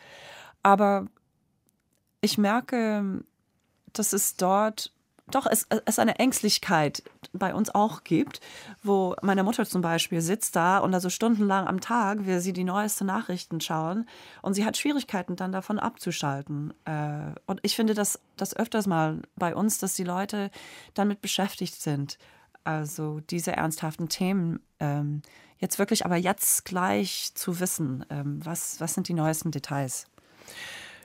aber 0.63 1.05
ich 2.21 2.39
merke, 2.39 3.23
dass 3.93 4.13
es 4.13 4.35
dort 4.35 4.92
doch 5.31 5.45
es, 5.45 5.67
es 5.85 5.99
eine 5.99 6.19
Ängstlichkeit 6.19 7.03
bei 7.31 7.53
uns 7.55 7.73
auch 7.73 8.03
gibt, 8.03 8.41
wo 8.81 9.15
meine 9.21 9.43
Mutter 9.43 9.65
zum 9.65 9.81
Beispiel 9.81 10.21
sitzt 10.21 10.55
da 10.55 10.79
und 10.79 10.93
also 10.93 11.09
stundenlang 11.09 11.67
am 11.67 11.79
Tag 11.79 12.25
will 12.25 12.39
sie 12.41 12.53
die 12.53 12.65
neuesten 12.65 13.05
Nachrichten 13.05 13.61
schauen 13.61 14.07
und 14.41 14.53
sie 14.53 14.65
hat 14.65 14.77
Schwierigkeiten 14.77 15.35
dann 15.35 15.51
davon 15.51 15.79
abzuschalten. 15.79 16.73
Äh, 16.85 17.33
und 17.45 17.59
ich 17.63 17.75
finde 17.75 17.93
das, 17.93 18.19
das 18.35 18.55
öfters 18.55 18.85
mal 18.85 19.21
bei 19.35 19.55
uns, 19.55 19.79
dass 19.79 19.95
die 19.95 20.03
Leute 20.03 20.51
damit 20.93 21.21
beschäftigt 21.21 21.81
sind. 21.81 22.17
Also 22.65 23.21
diese 23.21 23.53
ernsthaften 23.53 24.09
Themen 24.09 24.59
ähm, 24.79 25.21
jetzt 25.57 25.79
wirklich, 25.79 26.05
aber 26.05 26.17
jetzt 26.17 26.65
gleich 26.65 27.31
zu 27.33 27.59
wissen, 27.59 28.05
ähm, 28.09 28.39
was, 28.43 28.79
was 28.81 28.93
sind 28.93 29.07
die 29.07 29.13
neuesten 29.13 29.51
Details. 29.51 30.07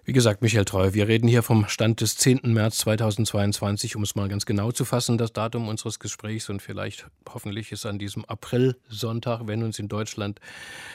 Wie 0.08 0.14
gesagt, 0.14 0.40
Michael 0.40 0.64
Treu, 0.64 0.94
wir 0.94 1.06
reden 1.06 1.28
hier 1.28 1.42
vom 1.42 1.68
Stand 1.68 2.00
des 2.00 2.16
10. 2.16 2.40
März 2.44 2.78
2022, 2.78 3.94
um 3.94 4.02
es 4.02 4.14
mal 4.14 4.26
ganz 4.26 4.46
genau 4.46 4.72
zu 4.72 4.86
fassen, 4.86 5.18
das 5.18 5.34
Datum 5.34 5.68
unseres 5.68 5.98
Gesprächs. 5.98 6.48
Und 6.48 6.62
vielleicht, 6.62 7.06
hoffentlich, 7.28 7.72
ist 7.72 7.84
an 7.84 7.98
diesem 7.98 8.24
April-Sonntag, 8.24 9.42
wenn 9.44 9.62
uns 9.62 9.78
in 9.78 9.88
Deutschland 9.88 10.40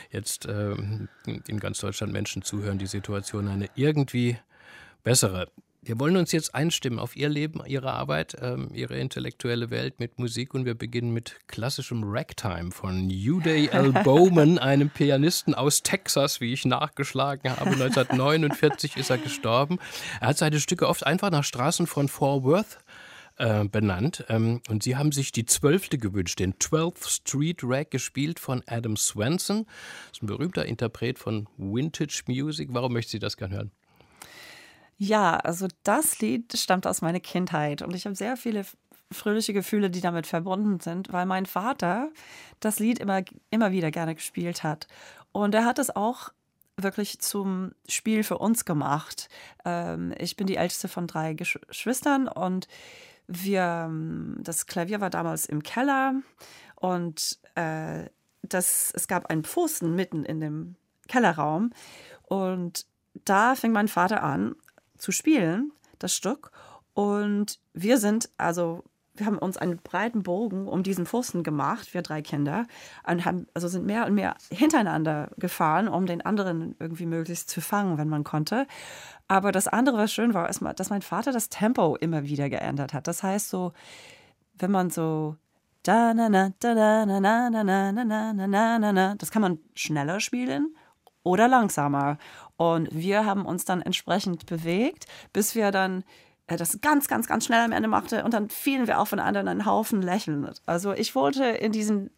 jetzt, 0.10 0.48
äh, 0.48 0.72
in 1.28 1.60
ganz 1.60 1.78
Deutschland 1.78 2.12
Menschen 2.12 2.42
zuhören, 2.42 2.80
die 2.80 2.88
Situation 2.88 3.48
eine 3.48 3.70
irgendwie 3.76 4.36
bessere. 5.04 5.48
Wir 5.86 6.00
wollen 6.00 6.16
uns 6.16 6.32
jetzt 6.32 6.56
einstimmen 6.56 6.98
auf 6.98 7.18
Ihr 7.18 7.28
Leben, 7.28 7.62
Ihre 7.66 7.92
Arbeit, 7.92 8.38
ähm, 8.42 8.70
Ihre 8.74 8.98
intellektuelle 8.98 9.70
Welt 9.70 10.00
mit 10.00 10.18
Musik 10.18 10.54
und 10.54 10.64
wir 10.64 10.76
beginnen 10.76 11.12
mit 11.12 11.40
klassischem 11.48 12.04
Ragtime 12.06 12.72
von 12.72 13.10
Uday 13.12 13.68
L. 13.72 13.92
Bowman, 13.92 14.60
einem 14.60 14.90
Pianisten 14.90 15.54
aus 15.54 15.84
Texas, 15.84 16.40
wie 16.40 16.54
ich 16.54 16.64
nachgeschlagen 16.64 17.52
habe. 17.52 17.72
1949 17.72 18.96
ist 18.96 19.10
er 19.10 19.18
gestorben. 19.18 19.78
Er 20.22 20.30
hat 20.30 20.38
seine 20.38 20.62
Stücke 20.62 20.88
oft 20.88 21.06
einfach 21.06 21.32
nach 21.32 21.44
Straßen 21.44 21.86
von 21.86 22.08
Fort 22.08 22.44
Worth 22.44 22.78
äh, 23.36 23.66
benannt. 23.66 24.24
Ähm, 24.30 24.62
und 24.70 24.84
Sie 24.84 24.96
haben 24.96 25.12
sich 25.12 25.34
die 25.34 25.46
zwölfte 25.46 25.98
gewünscht, 25.98 26.40
den 26.40 26.54
12th 26.54 27.10
Street 27.10 27.60
Rag, 27.62 27.92
gespielt 27.92 28.40
von 28.40 28.64
Adam 28.68 28.96
Swenson. 28.96 29.66
Das 29.66 30.20
ist 30.20 30.24
ein 30.24 30.28
berühmter 30.28 30.66
Interpret 30.66 31.20
von 31.20 31.50
Vintage 31.58 32.24
Music. 32.28 32.70
Warum 32.72 32.94
möchten 32.94 33.12
Sie 33.12 33.20
das 33.20 33.36
gerne 33.36 33.56
hören? 33.56 33.72
Ja, 34.98 35.38
also 35.38 35.68
das 35.84 36.20
Lied 36.20 36.58
stammt 36.58 36.88
aus 36.88 37.02
meiner 37.02 37.20
Kindheit 37.20 37.82
und 37.82 37.96
ich 37.96 38.06
habe 38.06 38.16
sehr 38.16 38.38
viele 38.38 38.66
fröhliche 39.12 39.54
Gefühle, 39.54 39.90
die 39.90 40.02
damit 40.02 40.28
verbunden 40.28 40.80
sind, 40.80 41.12
weil 41.14 41.26
mein 41.26 41.46
Vater 41.46 42.12
das 42.60 42.80
Lied 42.80 43.00
immer, 43.00 43.22
immer 43.50 43.72
wieder 43.72 43.92
gerne 43.92 44.16
gespielt 44.16 44.64
hat. 44.64 44.88
Und 45.32 45.56
er 45.56 45.66
hat 45.66 45.80
es 45.80 45.96
auch 45.96 46.32
wirklich 46.78 47.20
zum 47.20 47.74
Spiel 47.88 48.24
für 48.24 48.38
uns 48.38 48.66
gemacht. 48.66 49.30
Ähm, 49.64 50.14
ich 50.18 50.36
bin 50.36 50.48
die 50.48 50.58
älteste 50.58 50.88
von 50.88 51.08
drei 51.08 51.34
Geschwistern 51.34 52.28
und 52.28 52.68
wir, 53.28 53.90
das 54.40 54.66
Klavier 54.66 55.00
war 55.00 55.10
damals 55.10 55.46
im 55.46 55.64
Keller 55.64 56.16
und 56.76 57.40
äh, 57.56 58.10
das, 58.42 58.92
es 58.94 59.08
gab 59.08 59.28
einen 59.28 59.44
Pfosten 59.44 59.96
mitten 59.96 60.26
in 60.26 60.42
dem 60.42 60.76
Kellerraum 61.08 61.72
und 62.24 62.86
da 63.26 63.56
fing 63.56 63.72
mein 63.72 63.88
Vater 63.88 64.24
an, 64.24 64.56
zu 65.04 65.12
spielen, 65.12 65.72
das 66.00 66.16
Stück. 66.16 66.52
Und 66.94 67.60
wir 67.74 67.98
sind, 67.98 68.30
also 68.38 68.84
wir 69.16 69.28
haben 69.28 69.38
uns 69.38 69.58
einen 69.58 69.78
breiten 69.78 70.24
Bogen 70.24 70.68
um 70.68 70.82
diesen 70.82 71.06
Pfosten 71.06 71.44
gemacht, 71.44 71.94
wir 71.94 72.02
drei 72.02 72.22
Kinder, 72.24 72.66
und 73.06 73.26
haben, 73.26 73.48
also 73.54 73.68
sind 73.68 73.86
mehr 73.86 74.08
und 74.08 74.16
mehr 74.16 74.36
hintereinander 74.50 75.30
gefahren, 75.38 75.88
um 75.88 76.08
den 76.08 76.22
anderen 76.22 76.76
irgendwie 76.80 77.06
möglichst 77.06 77.50
zu 77.50 77.62
fangen, 77.62 77.98
wenn 77.98 78.10
man 78.10 78.24
konnte. 78.24 78.66
Aber 79.28 79.52
das 79.52 79.68
andere, 79.68 79.98
was 79.98 80.12
schön 80.12 80.34
war, 80.34 80.50
ist, 80.50 80.62
dass 80.78 80.90
mein 80.90 81.04
Vater 81.04 81.32
das 81.32 81.50
Tempo 81.50 81.96
immer 81.96 82.24
wieder 82.24 82.50
geändert 82.50 82.94
hat. 82.94 83.08
Das 83.08 83.22
heißt 83.22 83.50
so, 83.50 83.74
wenn 84.58 84.72
man 84.72 84.90
so 84.90 85.36
da 85.84 86.14
das 89.18 89.32
kann 89.32 89.42
man 89.42 89.60
schneller 89.76 90.20
spielen 90.22 90.74
oder 91.24 91.48
langsamer. 91.48 92.18
Und 92.58 92.90
wir 92.92 93.26
haben 93.26 93.46
uns 93.46 93.66
dann 93.66 93.82
entsprechend 93.82 94.46
bewegt, 94.46 95.06
bis 95.32 95.56
wir 95.56 95.72
dann 95.72 96.04
äh, 96.48 96.58
das 96.58 96.80
ganz, 96.82 97.08
ganz, 97.08 97.28
ganz 97.28 97.46
schnell 97.46 97.66
am 97.66 97.72
Ende 97.72 97.90
machte 97.90 98.24
und 98.24 98.34
dann 98.34 98.50
fielen 98.50 98.88
wir 98.88 99.00
aufeinander 99.00 99.42
in 99.42 99.48
einen 99.48 99.66
Haufen 99.66 100.02
lächeln. 100.02 100.50
Also 100.66 100.94
ich 100.94 101.16
wollte 101.16 101.46
in 101.46 101.72
diesen 101.72 102.10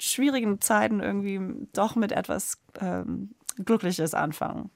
schwierigen 0.00 0.60
Zeiten 0.60 1.00
irgendwie 1.00 1.40
doch 1.72 1.96
mit 1.96 2.12
etwas 2.12 2.58
ähm, 2.80 3.34
Glückliches 3.64 4.14
anfangen. 4.14 4.70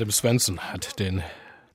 Adam 0.00 0.12
Svensson 0.12 0.58
hat 0.60 0.98
den 0.98 1.22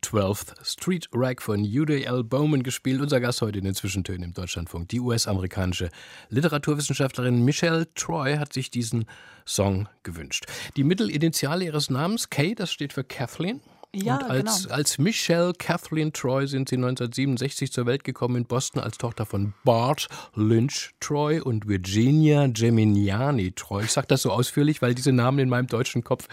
12th 0.01 0.55
Street 0.63 1.07
Rag 1.13 1.43
von 1.43 1.61
Uday 1.61 2.05
L. 2.05 2.23
Bowman 2.23 2.63
gespielt. 2.63 2.99
Unser 2.99 3.19
Gast 3.19 3.43
heute 3.43 3.59
in 3.59 3.65
den 3.65 3.75
Zwischentönen 3.75 4.23
im 4.23 4.33
Deutschlandfunk. 4.33 4.89
Die 4.89 4.99
US-amerikanische 4.99 5.91
Literaturwissenschaftlerin 6.29 7.45
Michelle 7.45 7.93
Troy 7.93 8.37
hat 8.37 8.51
sich 8.51 8.71
diesen 8.71 9.05
Song 9.45 9.87
gewünscht. 10.01 10.47
Die 10.75 10.83
Mittelinitiale 10.83 11.65
ihres 11.65 11.91
Namens, 11.91 12.31
Kay, 12.31 12.55
das 12.55 12.71
steht 12.71 12.93
für 12.93 13.03
Kathleen. 13.03 13.61
Ja, 13.93 14.15
und 14.15 14.23
als, 14.23 14.63
genau. 14.63 14.73
als 14.73 14.97
Michelle 14.97 15.53
Kathleen 15.53 16.11
Troy 16.11 16.47
sind 16.47 16.67
sie 16.67 16.77
1967 16.77 17.71
zur 17.71 17.85
Welt 17.85 18.03
gekommen 18.03 18.37
in 18.37 18.45
Boston 18.45 18.81
als 18.81 18.97
Tochter 18.97 19.27
von 19.27 19.53
Bart 19.63 20.07
Lynch 20.33 20.95
Troy 20.99 21.41
und 21.41 21.67
Virginia 21.67 22.47
Geminiani 22.47 23.51
Troy. 23.51 23.83
Ich 23.83 23.91
sage 23.91 24.07
das 24.07 24.23
so 24.23 24.31
ausführlich, 24.31 24.81
weil 24.81 24.95
diese 24.95 25.11
Namen 25.11 25.37
in 25.37 25.49
meinem 25.49 25.67
deutschen 25.67 26.03
Kopf 26.03 26.27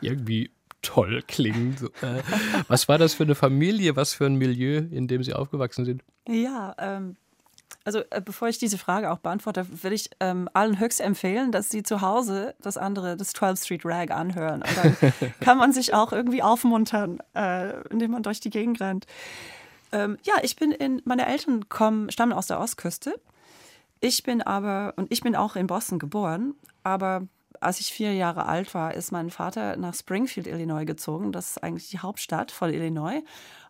irgendwie 0.00 0.50
toll 0.84 1.22
klingen. 1.26 1.76
Äh, 2.00 2.22
was 2.68 2.88
war 2.88 2.98
das 2.98 3.14
für 3.14 3.24
eine 3.24 3.34
Familie, 3.34 3.96
was 3.96 4.14
für 4.14 4.26
ein 4.26 4.36
Milieu, 4.36 4.78
in 4.78 5.08
dem 5.08 5.22
Sie 5.22 5.34
aufgewachsen 5.34 5.84
sind? 5.84 6.02
Ja, 6.28 6.74
ähm, 6.78 7.16
also 7.84 8.00
äh, 8.10 8.20
bevor 8.24 8.48
ich 8.48 8.58
diese 8.58 8.78
Frage 8.78 9.10
auch 9.10 9.18
beantworte, 9.18 9.66
will 9.82 9.92
ich 9.92 10.10
ähm, 10.20 10.48
allen 10.54 10.78
höchst 10.78 11.00
empfehlen, 11.00 11.52
dass 11.52 11.68
sie 11.68 11.82
zu 11.82 12.00
Hause 12.00 12.54
das 12.60 12.76
andere, 12.76 13.16
das 13.16 13.34
12th 13.34 13.64
Street 13.64 13.82
Rag 13.84 14.10
anhören. 14.10 14.62
Und 14.62 14.76
dann 14.76 15.12
kann 15.40 15.58
man 15.58 15.72
sich 15.72 15.92
auch 15.92 16.12
irgendwie 16.12 16.42
aufmuntern, 16.42 17.18
äh, 17.34 17.80
indem 17.88 18.12
man 18.12 18.22
durch 18.22 18.40
die 18.40 18.50
Gegend 18.50 18.80
rennt. 18.80 19.06
Ähm, 19.92 20.18
ja, 20.24 20.34
ich 20.42 20.56
bin 20.56 20.72
in, 20.72 21.02
meine 21.04 21.26
Eltern 21.26 21.68
kommen, 21.68 22.10
stammen 22.10 22.32
aus 22.32 22.46
der 22.46 22.58
Ostküste. 22.58 23.20
Ich 24.00 24.22
bin 24.22 24.42
aber, 24.42 24.94
und 24.96 25.12
ich 25.12 25.20
bin 25.20 25.36
auch 25.36 25.56
in 25.56 25.66
Boston 25.66 25.98
geboren, 25.98 26.54
aber 26.82 27.26
als 27.60 27.80
ich 27.80 27.92
vier 27.92 28.14
Jahre 28.14 28.46
alt 28.46 28.74
war, 28.74 28.94
ist 28.94 29.12
mein 29.12 29.30
Vater 29.30 29.76
nach 29.76 29.94
Springfield, 29.94 30.46
Illinois 30.46 30.84
gezogen. 30.84 31.32
Das 31.32 31.50
ist 31.50 31.62
eigentlich 31.62 31.88
die 31.90 31.98
Hauptstadt 31.98 32.50
von 32.50 32.72
Illinois. 32.72 33.22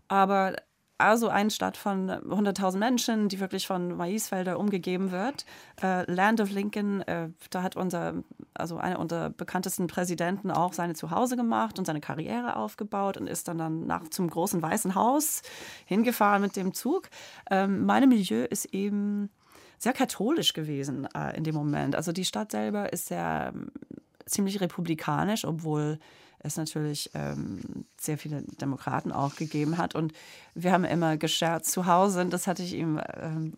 Aber 0.09 0.57
also 0.97 1.29
eine 1.29 1.50
Stadt 1.50 1.76
von 1.76 2.09
100.000 2.09 2.79
Menschen, 2.79 3.29
die 3.29 3.41
wirklich 3.41 3.67
von 3.67 3.97
Maisfelder 3.97 4.59
umgegeben 4.59 5.11
wird. 5.11 5.45
Äh, 5.83 6.11
Land 6.11 6.41
of 6.41 6.50
Lincoln, 6.50 7.03
äh, 7.03 7.31
da 7.50 7.62
hat 7.62 7.76
unser, 7.76 8.23
also 8.55 8.76
einer 8.76 9.00
unserer 9.00 9.31
bekanntesten 9.31 9.88
Präsidenten 9.88 10.53
auch 10.53 10.73
seine 10.73 10.95
Zuhause 10.95 11.37
gemacht 11.37 11.79
und 11.81 11.85
seine 11.85 12.00
Karriere 12.00 12.57
aufgebaut 12.57 13.17
und 13.17 13.26
ist 13.26 13.49
dann, 13.49 13.59
dann 13.59 13.87
nach 13.87 14.09
zum 14.09 14.31
großen 14.31 14.62
Weißen 14.62 14.95
Haus 14.95 15.43
hingefahren 15.85 16.43
mit 16.43 16.55
dem 16.55 16.75
Zug. 16.75 17.11
Ähm, 17.50 17.85
mein 17.87 18.09
Milieu 18.09 18.45
ist 18.45 18.67
eben 18.67 19.31
sehr 19.85 19.93
katholisch 19.93 20.53
gewesen 20.55 21.07
äh, 21.14 21.37
in 21.37 21.45
dem 21.45 21.55
Moment. 21.55 21.95
Also 21.95 22.11
die 22.11 22.25
Stadt 22.25 22.50
selber 22.50 22.93
ist 22.93 23.07
sehr 23.07 23.53
ähm, 23.55 23.71
ziemlich 24.26 24.61
republikanisch, 24.61 25.45
obwohl 25.45 25.99
es 26.38 26.57
natürlich 26.57 27.11
ähm, 27.14 27.61
sehr 27.99 28.19
viele 28.19 28.43
Demokraten 28.61 29.12
auch 29.12 29.37
gegeben 29.37 29.79
hat. 29.79 29.95
Und 29.95 30.12
wir 30.55 30.73
haben 30.73 30.85
immer 30.85 31.17
gescherzt 31.17 31.71
zu 31.71 31.87
Hause, 31.87 32.23
und 32.23 32.33
das 32.33 32.47
hatte 32.47 32.62
ich 32.62 32.75
ihm 32.75 33.00
ähm, 33.14 33.55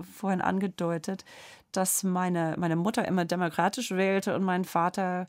vorhin 0.00 0.40
angedeutet, 0.40 1.24
dass 1.72 2.02
meine, 2.02 2.54
meine 2.58 2.76
Mutter 2.76 3.06
immer 3.08 3.24
demokratisch 3.24 3.90
wählte 3.92 4.34
und 4.34 4.44
mein 4.44 4.64
Vater 4.64 5.26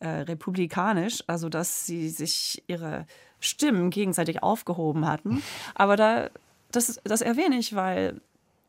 äh, 0.00 0.08
republikanisch, 0.08 1.22
also 1.28 1.48
dass 1.48 1.86
sie 1.86 2.08
sich 2.08 2.64
ihre 2.66 3.06
Stimmen 3.38 3.90
gegenseitig 3.90 4.42
aufgehoben 4.42 5.06
hatten. 5.06 5.42
Aber 5.74 5.96
da, 5.96 6.30
das, 6.72 7.00
das 7.04 7.20
erwähne 7.20 7.58
ich, 7.58 7.76
weil 7.76 8.20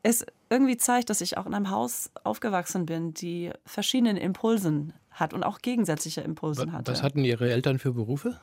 es 0.06 0.24
irgendwie 0.50 0.76
zeigt, 0.76 1.10
dass 1.10 1.20
ich 1.20 1.36
auch 1.36 1.46
in 1.46 1.54
einem 1.54 1.70
Haus 1.70 2.10
aufgewachsen 2.22 2.86
bin, 2.86 3.12
die 3.12 3.50
verschiedenen 3.64 4.16
Impulsen 4.16 4.92
hat 5.10 5.34
und 5.34 5.42
auch 5.42 5.58
gegensätzliche 5.58 6.20
Impulsen 6.20 6.72
hatte. 6.72 6.92
Was 6.92 7.02
hatten 7.02 7.24
Ihre 7.24 7.50
Eltern 7.50 7.80
für 7.80 7.92
Berufe? 7.92 8.38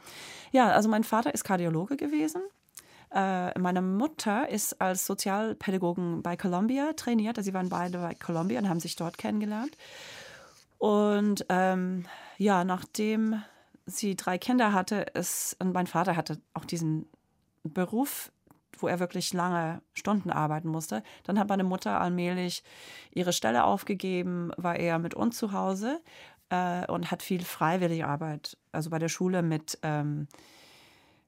Ja, 0.51 0.72
also 0.72 0.89
mein 0.89 1.05
Vater 1.05 1.34
ist 1.34 1.46
Kardiologe 1.46 1.96
gewesen. 1.96 2.41
Äh, 3.13 3.58
meine 3.58 3.82
Mutter 3.82 4.50
ist 4.50 4.82
als 4.82 5.05
Sozialpädagogin 5.05 6.22
bei 6.22 6.36
Columbia 6.36 6.91
trainiert. 6.93 7.38
Also 7.38 7.50
sie 7.50 7.53
waren 7.53 7.70
beide 7.70 8.00
bei 8.00 8.13
Columbia 8.15 8.60
und 8.60 8.67
haben 8.67 8.82
sich 8.82 8.98
dort 8.98 9.17
kennengelernt. 9.17 9.77
Und 10.79 11.46
ähm, 11.48 12.05
ja, 12.38 12.65
nachdem 12.65 13.41
sie 13.86 14.17
drei 14.17 14.38
Kinder 14.38 14.74
hatte, 14.74 15.05
ist, 15.13 15.55
und 15.60 15.74
mein 15.74 15.88
Vater 15.88 16.17
hatte 16.17 16.41
auch 16.53 16.65
diesen 16.65 17.05
Beruf, 17.63 18.33
wo 18.84 18.88
er 18.88 19.00
wirklich 19.00 19.34
lange 19.34 19.82
Stunden 19.94 20.30
arbeiten 20.30 20.68
musste. 20.68 21.04
Dann 21.24 21.40
hat 21.40 21.48
meine 21.48 21.63
Mutter 21.63 22.00
allmählich 22.02 22.63
ihre 23.12 23.34
Stelle 23.34 23.63
aufgegeben, 23.63 24.52
war 24.58 24.75
eher 24.75 25.00
mit 25.00 25.13
uns 25.13 25.38
zu 25.38 25.54
Hause 25.54 26.02
äh, 26.50 26.86
und 26.92 27.10
hat 27.10 27.24
viel 27.24 27.44
freiwillige 27.44 28.06
Arbeit, 28.06 28.58
also 28.74 28.90
bei 28.90 29.00
der 29.00 29.08
Schule 29.08 29.42
mit, 29.42 29.80
ähm, 29.82 30.28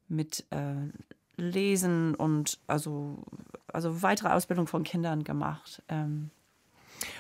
mit 0.09 0.45
äh, 0.51 0.91
Lesen 1.37 2.13
und 2.13 2.59
also, 2.67 3.23
also 3.71 4.03
weitere 4.03 4.29
Ausbildung 4.29 4.67
von 4.67 4.83
Kindern 4.83 5.23
gemacht. 5.23 5.81
Ähm, 5.87 6.29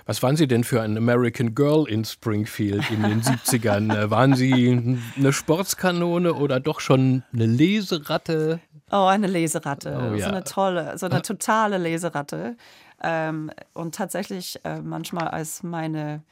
was 0.05 0.21
waren 0.21 0.35
Sie 0.35 0.47
denn 0.47 0.63
für 0.63 0.81
ein 0.81 0.97
American 0.97 1.55
Girl 1.55 1.87
in 1.87 2.05
Springfield 2.05 2.89
in 2.91 3.03
den 3.03 3.21
70ern? 3.21 3.93
Äh, 3.93 4.09
waren 4.09 4.35
Sie 4.35 4.99
eine 5.17 5.33
Sportskanone 5.33 6.33
oder 6.33 6.59
doch 6.59 6.79
schon 6.79 7.23
eine 7.33 7.45
Leseratte? 7.45 8.59
Oh, 8.91 9.05
eine 9.05 9.27
Leseratte. 9.27 10.11
Oh, 10.11 10.15
ja. 10.15 10.25
So 10.25 10.29
eine 10.29 10.43
tolle, 10.43 10.97
so 10.97 11.07
eine 11.07 11.21
totale 11.23 11.77
Leseratte. 11.77 12.55
Ähm, 13.01 13.51
und 13.73 13.95
tatsächlich 13.95 14.59
äh, 14.63 14.79
manchmal 14.81 15.27
als 15.27 15.63
meine, 15.63 16.23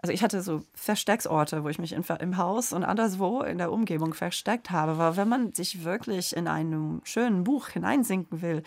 also 0.00 0.12
ich 0.12 0.22
hatte 0.22 0.42
so 0.42 0.62
Verstecksorte, 0.74 1.64
wo 1.64 1.68
ich 1.68 1.78
mich 1.78 1.92
in, 1.92 2.04
im 2.20 2.36
Haus 2.36 2.72
und 2.72 2.84
anderswo 2.84 3.42
in 3.42 3.58
der 3.58 3.72
Umgebung 3.72 4.14
versteckt 4.14 4.70
habe. 4.70 4.92
Aber 4.92 5.16
wenn 5.16 5.28
man 5.28 5.54
sich 5.54 5.84
wirklich 5.84 6.36
in 6.36 6.46
einem 6.46 7.00
schönen 7.04 7.44
Buch 7.44 7.68
hineinsinken 7.68 8.42
will, 8.42 8.62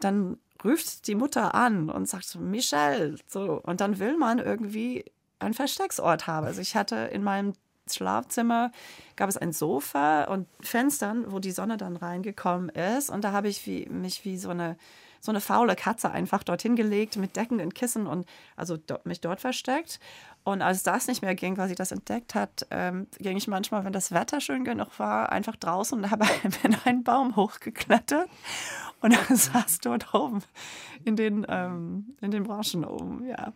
dann 0.00 0.38
ruft 0.64 1.06
die 1.06 1.14
Mutter 1.14 1.54
an 1.54 1.90
und 1.90 2.08
sagt 2.08 2.24
so, 2.24 2.38
Michelle, 2.38 3.16
so. 3.26 3.60
Und 3.62 3.80
dann 3.80 3.98
will 3.98 4.16
man 4.16 4.38
irgendwie 4.38 5.04
einen 5.38 5.54
Verstecksort 5.54 6.26
haben. 6.26 6.46
Also 6.46 6.60
ich 6.60 6.74
hatte 6.74 6.96
in 6.96 7.22
meinem 7.22 7.52
Schlafzimmer 7.94 8.72
gab 9.16 9.28
es 9.28 9.36
ein 9.36 9.52
Sofa 9.52 10.24
und 10.24 10.46
Fenstern, 10.60 11.30
wo 11.32 11.38
die 11.38 11.50
Sonne 11.50 11.76
dann 11.76 11.96
reingekommen 11.96 12.68
ist. 12.70 13.10
Und 13.10 13.22
da 13.24 13.32
habe 13.32 13.48
ich 13.48 13.66
wie, 13.66 13.86
mich 13.86 14.24
wie 14.24 14.36
so 14.36 14.50
eine, 14.50 14.76
so 15.20 15.32
eine 15.32 15.40
faule 15.40 15.76
Katze 15.76 16.10
einfach 16.10 16.42
dorthin 16.42 16.76
gelegt 16.76 17.16
mit 17.16 17.36
Decken 17.36 17.60
und 17.60 17.74
Kissen 17.74 18.06
und 18.06 18.26
also 18.56 18.76
do, 18.76 18.98
mich 19.04 19.20
dort 19.20 19.40
versteckt. 19.40 20.00
Und 20.44 20.62
als 20.62 20.82
das 20.82 21.08
nicht 21.08 21.20
mehr 21.20 21.34
ging, 21.34 21.58
weil 21.58 21.68
sie 21.68 21.74
das 21.74 21.92
entdeckt 21.92 22.34
hat, 22.34 22.66
ähm, 22.70 23.06
ging 23.18 23.36
ich 23.36 23.48
manchmal, 23.48 23.84
wenn 23.84 23.92
das 23.92 24.12
Wetter 24.12 24.40
schön 24.40 24.64
genug 24.64 24.98
war, 24.98 25.30
einfach 25.30 25.56
draußen 25.56 25.98
und 25.98 26.10
habe 26.10 26.26
in 26.62 26.76
einen 26.84 27.04
Baum 27.04 27.36
hochgeklettert 27.36 28.28
und 29.00 29.14
saß 29.28 29.80
dort 29.80 30.14
oben 30.14 30.42
in 31.04 31.16
den, 31.16 31.44
ähm, 31.48 32.14
in 32.20 32.30
den 32.30 32.44
Branchen 32.44 32.84
oben, 32.84 33.26
ja. 33.26 33.52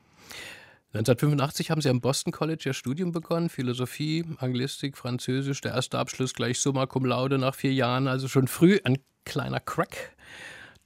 1985 0.95 1.71
haben 1.71 1.81
Sie 1.81 1.89
am 1.89 2.03
Boston 2.03 2.33
College 2.33 2.65
Ihr 2.67 2.75
Studium 2.75 3.13
begonnen, 3.13 3.49
Philosophie, 3.49 4.27
Anglistik, 4.37 4.99
Französisch, 4.99 5.63
der 5.63 5.73
erste 5.73 5.99
Abschluss 5.99 6.35
gleich 6.35 6.61
Summa 6.61 6.85
Cum 6.85 7.07
Laude 7.07 7.39
nach 7.39 7.55
vier 7.55 7.73
Jahren, 7.73 8.09
also 8.09 8.29
schon 8.29 8.47
früh 8.47 8.79
ein 8.85 8.99
kleiner 9.25 9.59
Crack. 9.59 10.15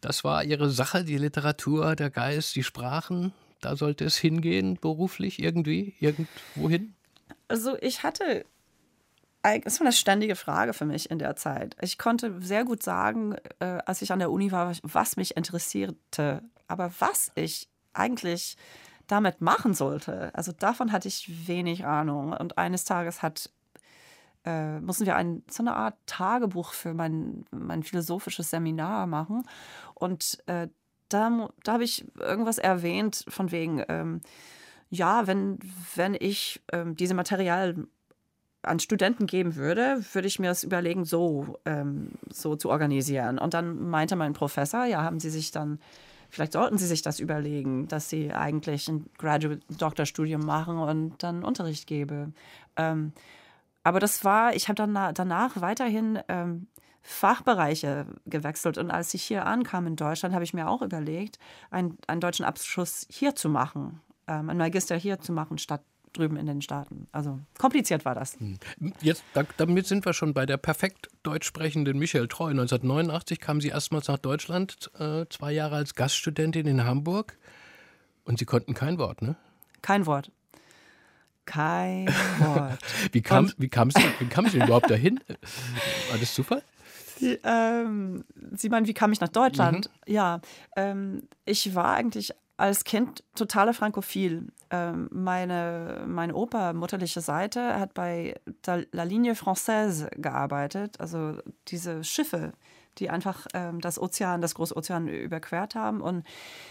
Das 0.00 0.22
war 0.22 0.44
Ihre 0.44 0.70
Sache, 0.70 1.02
die 1.02 1.18
Literatur, 1.18 1.96
der 1.96 2.10
Geist, 2.10 2.54
die 2.54 2.62
Sprachen. 2.62 3.32
Da 3.60 3.74
sollte 3.74 4.04
es 4.04 4.16
hingehen, 4.16 4.78
beruflich 4.80 5.40
irgendwie, 5.40 5.94
irgendwohin? 5.98 6.94
Also 7.48 7.76
ich 7.80 8.04
hatte 8.04 8.44
das 9.42 9.78
war 9.78 9.86
eine 9.86 9.92
ständige 9.92 10.34
Frage 10.34 10.72
für 10.72 10.86
mich 10.86 11.08
in 11.08 11.20
der 11.20 11.36
Zeit. 11.36 11.76
Ich 11.80 11.98
konnte 11.98 12.40
sehr 12.40 12.64
gut 12.64 12.82
sagen, 12.82 13.36
äh, 13.60 13.78
als 13.86 14.02
ich 14.02 14.10
an 14.10 14.18
der 14.18 14.32
Uni 14.32 14.50
war, 14.50 14.72
was 14.82 15.16
mich 15.16 15.36
interessierte. 15.36 16.42
Aber 16.66 16.92
was 16.98 17.30
ich 17.36 17.68
eigentlich 17.92 18.56
damit 19.06 19.40
machen 19.40 19.74
sollte, 19.74 20.30
also 20.34 20.52
davon 20.52 20.92
hatte 20.92 21.08
ich 21.08 21.48
wenig 21.48 21.84
Ahnung. 21.84 22.32
Und 22.32 22.58
eines 22.58 22.84
Tages 22.84 23.22
hat, 23.22 23.50
äh, 24.44 24.80
mussten 24.80 25.06
wir 25.06 25.16
ein, 25.16 25.42
so 25.50 25.62
eine 25.62 25.74
Art 25.74 25.94
Tagebuch 26.06 26.72
für 26.72 26.94
mein, 26.94 27.44
mein 27.50 27.82
philosophisches 27.82 28.50
Seminar 28.50 29.06
machen. 29.06 29.46
Und 29.94 30.38
äh, 30.46 30.68
da, 31.08 31.48
da 31.62 31.72
habe 31.72 31.84
ich 31.84 32.04
irgendwas 32.18 32.58
erwähnt 32.58 33.24
von 33.28 33.52
wegen, 33.52 33.82
ähm, 33.88 34.20
ja, 34.88 35.26
wenn, 35.26 35.58
wenn 35.94 36.14
ich 36.14 36.62
ähm, 36.72 36.96
diese 36.96 37.14
Material 37.14 37.86
an 38.62 38.80
Studenten 38.80 39.26
geben 39.26 39.56
würde, 39.56 40.04
würde 40.12 40.28
ich 40.28 40.38
mir 40.38 40.48
das 40.48 40.64
überlegen, 40.64 41.04
so, 41.04 41.58
ähm, 41.64 42.12
so 42.30 42.56
zu 42.56 42.70
organisieren. 42.70 43.38
Und 43.38 43.54
dann 43.54 43.88
meinte 43.88 44.16
mein 44.16 44.32
Professor, 44.32 44.84
ja, 44.84 45.02
haben 45.02 45.20
Sie 45.20 45.30
sich 45.30 45.50
dann, 45.50 45.78
vielleicht 46.30 46.52
sollten 46.52 46.78
Sie 46.78 46.86
sich 46.86 47.02
das 47.02 47.20
überlegen, 47.20 47.88
dass 47.88 48.08
Sie 48.08 48.32
eigentlich 48.32 48.88
ein 48.88 49.08
Graduate-Doktorstudium 49.18 50.44
machen 50.44 50.78
und 50.78 51.22
dann 51.22 51.44
Unterricht 51.44 51.86
gebe. 51.86 52.32
Ähm, 52.76 53.12
aber 53.82 54.00
das 54.00 54.24
war, 54.24 54.54
ich 54.54 54.68
habe 54.68 54.74
dann 54.74 55.14
danach 55.14 55.60
weiterhin 55.60 56.18
ähm, 56.28 56.66
Fachbereiche 57.02 58.06
gewechselt. 58.26 58.78
Und 58.78 58.90
als 58.90 59.14
ich 59.14 59.22
hier 59.22 59.46
ankam 59.46 59.86
in 59.86 59.94
Deutschland, 59.94 60.34
habe 60.34 60.42
ich 60.42 60.54
mir 60.54 60.68
auch 60.68 60.82
überlegt, 60.82 61.38
einen, 61.70 61.96
einen 62.08 62.20
deutschen 62.20 62.44
Abschluss 62.44 63.06
hier 63.08 63.36
zu 63.36 63.48
machen, 63.48 64.00
ähm, 64.26 64.50
einen 64.50 64.58
Magister 64.58 64.96
hier 64.96 65.20
zu 65.20 65.32
machen, 65.32 65.58
statt 65.58 65.82
drüben 66.16 66.36
in 66.36 66.46
den 66.46 66.62
Staaten. 66.62 67.06
Also 67.12 67.38
kompliziert 67.58 68.04
war 68.04 68.14
das. 68.14 68.38
Hm. 68.38 68.58
Jetzt, 69.00 69.24
damit 69.56 69.86
sind 69.86 70.04
wir 70.04 70.12
schon 70.12 70.34
bei 70.34 70.46
der 70.46 70.56
perfekt 70.56 71.08
deutsch 71.22 71.46
sprechenden 71.46 71.98
Michelle 71.98 72.28
Treu. 72.28 72.50
1989 72.50 73.40
kam 73.40 73.60
sie 73.60 73.68
erstmals 73.68 74.08
nach 74.08 74.18
Deutschland, 74.18 74.90
äh, 74.98 75.26
zwei 75.30 75.52
Jahre 75.52 75.76
als 75.76 75.94
Gaststudentin 75.94 76.66
in 76.66 76.84
Hamburg. 76.84 77.36
Und 78.24 78.38
Sie 78.38 78.44
konnten 78.44 78.74
kein 78.74 78.98
Wort, 78.98 79.22
ne? 79.22 79.36
Kein 79.82 80.04
Wort. 80.06 80.32
Kein 81.44 82.08
Wort. 82.38 82.78
wie, 83.12 83.22
kam, 83.22 83.52
wie, 83.56 83.70
wie 83.70 84.48
sie 84.50 84.56
überhaupt 84.58 84.90
dahin? 84.90 85.20
War 86.10 86.18
das 86.18 86.34
Zufall? 86.34 86.62
Die, 87.20 87.38
ähm, 87.44 88.24
Sie 88.52 88.68
meinen, 88.68 88.86
wie 88.86 88.94
kam 88.94 89.12
ich 89.12 89.20
nach 89.20 89.28
Deutschland? 89.28 89.88
Mhm. 90.06 90.12
Ja, 90.12 90.40
ähm, 90.76 91.22
ich 91.44 91.74
war 91.74 91.94
eigentlich 91.94 92.32
als 92.56 92.84
Kind 92.84 93.22
totale 93.34 93.74
Frankophil. 93.74 94.48
Ähm, 94.70 95.08
meine, 95.12 96.04
mein 96.06 96.32
Opa, 96.32 96.72
mutterliche 96.72 97.20
Seite, 97.20 97.78
hat 97.78 97.94
bei 97.94 98.34
La 98.92 99.02
Ligne 99.04 99.34
Française 99.34 100.08
gearbeitet, 100.20 101.00
also 101.00 101.38
diese 101.68 102.02
Schiffe, 102.02 102.52
die 102.98 103.10
einfach 103.10 103.46
ähm, 103.52 103.80
das 103.80 104.00
Ozean, 104.00 104.40
das 104.40 104.54
Großozean 104.54 105.08
überquert 105.08 105.74
haben. 105.74 106.00
Und 106.00 106.24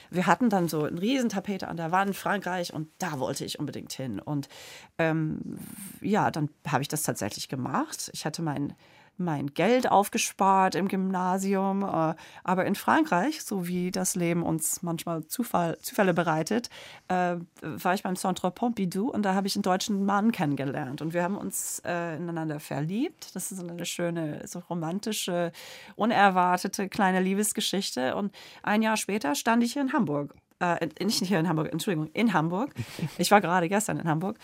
wir 0.09 0.25
hatten 0.25 0.49
dann 0.49 0.67
so 0.67 0.83
eine 0.83 0.99
Riesentapete 0.99 1.67
an 1.67 1.77
der 1.77 1.91
Wand, 1.91 2.15
Frankreich, 2.15 2.73
und 2.73 2.89
da 2.97 3.19
wollte 3.19 3.45
ich 3.45 3.59
unbedingt 3.59 3.93
hin. 3.93 4.19
Und 4.19 4.49
ähm, 4.97 5.59
ja, 6.01 6.31
dann 6.31 6.49
habe 6.67 6.81
ich 6.81 6.87
das 6.87 7.03
tatsächlich 7.03 7.47
gemacht. 7.47 8.09
Ich 8.13 8.25
hatte 8.25 8.41
mein 8.41 8.73
mein 9.17 9.47
Geld 9.47 9.89
aufgespart 9.89 10.75
im 10.75 10.87
Gymnasium. 10.87 11.83
Äh, 11.83 12.15
aber 12.43 12.65
in 12.65 12.75
Frankreich, 12.75 13.43
so 13.43 13.67
wie 13.67 13.91
das 13.91 14.15
Leben 14.15 14.43
uns 14.43 14.81
manchmal 14.81 15.25
Zufall, 15.25 15.77
Zufälle 15.79 16.13
bereitet, 16.13 16.69
äh, 17.07 17.35
war 17.61 17.93
ich 17.93 18.03
beim 18.03 18.15
Centre 18.15 18.51
Pompidou 18.51 19.09
und 19.09 19.23
da 19.23 19.33
habe 19.33 19.47
ich 19.47 19.55
einen 19.55 19.63
deutschen 19.63 20.05
Mann 20.05 20.31
kennengelernt. 20.31 21.01
Und 21.01 21.13
wir 21.13 21.23
haben 21.23 21.37
uns 21.37 21.81
äh, 21.85 22.17
ineinander 22.17 22.59
verliebt. 22.59 23.35
Das 23.35 23.51
ist 23.51 23.59
eine 23.59 23.85
schöne, 23.85 24.41
so 24.47 24.59
romantische, 24.59 25.51
unerwartete 25.95 26.89
kleine 26.89 27.21
Liebesgeschichte. 27.21 28.15
Und 28.15 28.33
ein 28.63 28.81
Jahr 28.81 28.97
später 28.97 29.35
stand 29.35 29.63
ich 29.63 29.73
hier 29.73 29.81
in 29.81 29.93
Hamburg. 29.93 30.35
Äh, 30.59 30.87
nicht 31.03 31.23
hier 31.23 31.39
in 31.39 31.49
Hamburg, 31.49 31.71
Entschuldigung, 31.71 32.09
in 32.13 32.33
Hamburg. 32.33 32.73
Ich 33.17 33.31
war 33.31 33.41
gerade 33.41 33.67
gestern 33.69 33.99
in 33.99 34.07
Hamburg. 34.07 34.37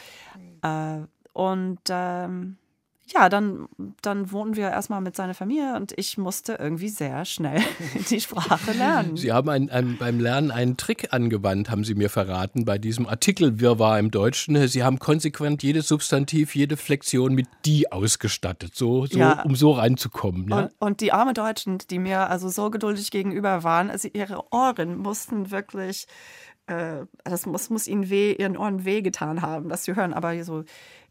Äh, 0.61 1.01
und 1.33 1.79
ähm, 1.89 2.57
ja, 3.13 3.29
dann, 3.29 3.67
dann 4.01 4.31
wohnten 4.31 4.55
wir 4.55 4.69
erstmal 4.69 5.01
mit 5.01 5.15
seiner 5.15 5.33
Familie 5.33 5.75
und 5.75 5.93
ich 5.97 6.17
musste 6.17 6.53
irgendwie 6.53 6.89
sehr 6.89 7.25
schnell 7.25 7.61
die 8.09 8.21
Sprache 8.21 8.71
lernen. 8.71 9.17
Sie 9.17 9.31
haben 9.31 9.49
ein, 9.49 9.69
ein, 9.69 9.97
beim 9.97 10.19
Lernen 10.19 10.51
einen 10.51 10.77
Trick 10.77 11.13
angewandt, 11.13 11.69
haben 11.69 11.83
Sie 11.83 11.95
mir 11.95 12.09
verraten, 12.09 12.65
bei 12.65 12.77
diesem 12.77 13.07
Artikel 13.07 13.59
Wirrwarr 13.59 13.99
im 13.99 14.11
Deutschen. 14.11 14.67
Sie 14.67 14.83
haben 14.83 14.99
konsequent 14.99 15.63
jedes 15.63 15.87
Substantiv, 15.87 16.55
jede 16.55 16.77
Flexion 16.77 17.33
mit 17.33 17.47
die 17.65 17.91
ausgestattet, 17.91 18.75
so, 18.75 19.05
so 19.05 19.19
ja. 19.19 19.41
um 19.43 19.55
so 19.55 19.71
reinzukommen. 19.71 20.47
Ja? 20.49 20.59
Und, 20.59 20.71
und, 20.79 21.01
die 21.01 21.11
armen 21.11 21.33
Deutschen, 21.33 21.79
die 21.89 21.99
mir 21.99 22.29
also 22.29 22.49
so 22.49 22.69
geduldig 22.69 23.11
gegenüber 23.11 23.63
waren, 23.63 23.89
also 23.89 24.07
ihre 24.13 24.51
Ohren 24.51 24.97
mussten 24.97 25.51
wirklich 25.51 26.05
äh, 26.67 27.05
das 27.23 27.45
muss, 27.45 27.69
muss 27.69 27.87
ihnen 27.87 28.09
weh, 28.09 28.33
ihren 28.33 28.57
Ohren 28.57 28.85
wehgetan 28.85 29.41
haben, 29.41 29.69
das 29.69 29.83
zu 29.83 29.95
hören. 29.95 30.13
Aber 30.13 30.41
so 30.43 30.63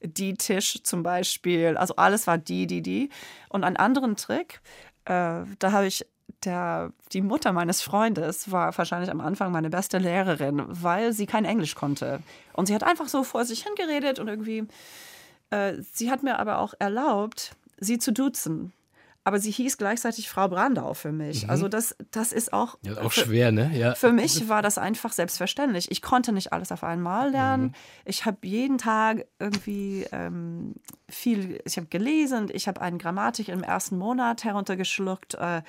die 0.02 0.34
Tisch 0.34 0.80
zum 0.82 1.02
Beispiel, 1.02 1.76
also 1.76 1.96
alles 1.96 2.26
war 2.26 2.38
die, 2.38 2.66
die, 2.66 2.82
die. 2.82 3.10
Und 3.48 3.64
einen 3.64 3.76
anderen 3.76 4.16
Trick, 4.16 4.60
äh, 5.04 5.44
da 5.58 5.72
habe 5.72 5.86
ich 5.86 6.06
der, 6.44 6.92
die 7.12 7.20
Mutter 7.20 7.52
meines 7.52 7.82
Freundes 7.82 8.50
war 8.50 8.76
wahrscheinlich 8.76 9.10
am 9.10 9.20
Anfang 9.20 9.52
meine 9.52 9.70
beste 9.70 9.98
Lehrerin, 9.98 10.62
weil 10.68 11.12
sie 11.12 11.26
kein 11.26 11.44
Englisch 11.44 11.74
konnte. 11.74 12.20
Und 12.52 12.66
sie 12.66 12.74
hat 12.74 12.84
einfach 12.84 13.08
so 13.08 13.24
vor 13.24 13.44
sich 13.44 13.64
hingeredet 13.64 14.18
und 14.18 14.28
irgendwie, 14.28 14.66
äh, 15.50 15.74
sie 15.92 16.10
hat 16.10 16.22
mir 16.22 16.38
aber 16.38 16.58
auch 16.58 16.74
erlaubt, 16.78 17.56
sie 17.78 17.98
zu 17.98 18.12
duzen. 18.12 18.72
Aber 19.22 19.38
sie 19.38 19.50
hieß 19.50 19.76
gleichzeitig 19.76 20.30
Frau 20.30 20.48
Brandau 20.48 20.94
für 20.94 21.12
mich. 21.12 21.44
Mhm. 21.44 21.50
Also 21.50 21.68
das, 21.68 21.94
das 22.10 22.32
ist 22.32 22.52
auch. 22.52 22.78
Ja, 22.82 22.98
auch 23.02 23.12
für, 23.12 23.26
schwer, 23.26 23.52
ne? 23.52 23.70
Ja. 23.74 23.94
Für 23.94 24.12
mich 24.12 24.48
war 24.48 24.62
das 24.62 24.78
einfach 24.78 25.12
selbstverständlich. 25.12 25.90
Ich 25.90 26.00
konnte 26.00 26.32
nicht 26.32 26.52
alles 26.52 26.72
auf 26.72 26.82
einmal 26.82 27.30
lernen. 27.30 27.64
Mhm. 27.64 27.72
Ich 28.06 28.24
habe 28.24 28.38
jeden 28.42 28.78
Tag 28.78 29.26
irgendwie 29.38 30.06
ähm, 30.12 30.74
viel, 31.08 31.60
ich 31.64 31.76
habe 31.76 31.88
gelesen, 31.88 32.48
ich 32.52 32.66
habe 32.66 32.80
eine 32.80 32.96
Grammatik 32.96 33.48
im 33.48 33.62
ersten 33.62 33.98
Monat 33.98 34.44
heruntergeschluckt. 34.44 35.34
Äh, 35.34 35.62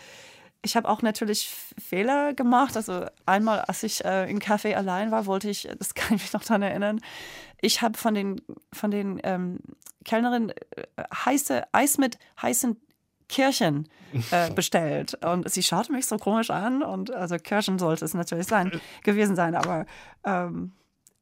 ich 0.64 0.78
habe 0.78 0.88
auch 0.88 1.02
natürlich 1.02 1.50
Fehler 1.78 2.34
gemacht. 2.34 2.78
Also 2.78 3.06
einmal, 3.26 3.62
als 3.62 3.84
ich 3.84 4.06
äh, 4.06 4.30
im 4.30 4.40
Café 4.40 4.76
allein 4.76 5.12
war, 5.12 5.26
wollte 5.26 5.50
ich, 5.50 5.68
das 5.78 5.94
kann 5.96 6.16
ich 6.16 6.22
mich 6.22 6.34
noch 6.34 6.44
daran 6.44 6.62
erinnern, 6.62 7.02
ich 7.62 7.82
habe 7.82 7.98
von 7.98 8.14
den, 8.14 8.42
von 8.72 8.92
den 8.92 9.20
ähm, 9.24 9.60
Kellnerinnen 10.06 10.50
äh, 10.50 11.04
heiße 11.14 11.64
Eis 11.74 11.98
mit 11.98 12.18
heißen 12.42 12.78
Kirchen 13.32 13.88
äh, 14.30 14.52
bestellt. 14.56 15.18
Und 15.24 15.50
sie 15.50 15.64
schaute 15.64 15.92
mich 15.92 16.06
so 16.06 16.18
komisch 16.18 16.52
an 16.52 16.84
und 16.84 17.12
also 17.12 17.38
Kirchen 17.38 17.80
sollte 17.80 18.06
es 18.06 18.14
natürlich 18.14 18.48
sein, 18.48 18.80
gewesen 19.04 19.36
sein, 19.36 19.56
aber 19.56 19.86
ähm, 20.24 20.74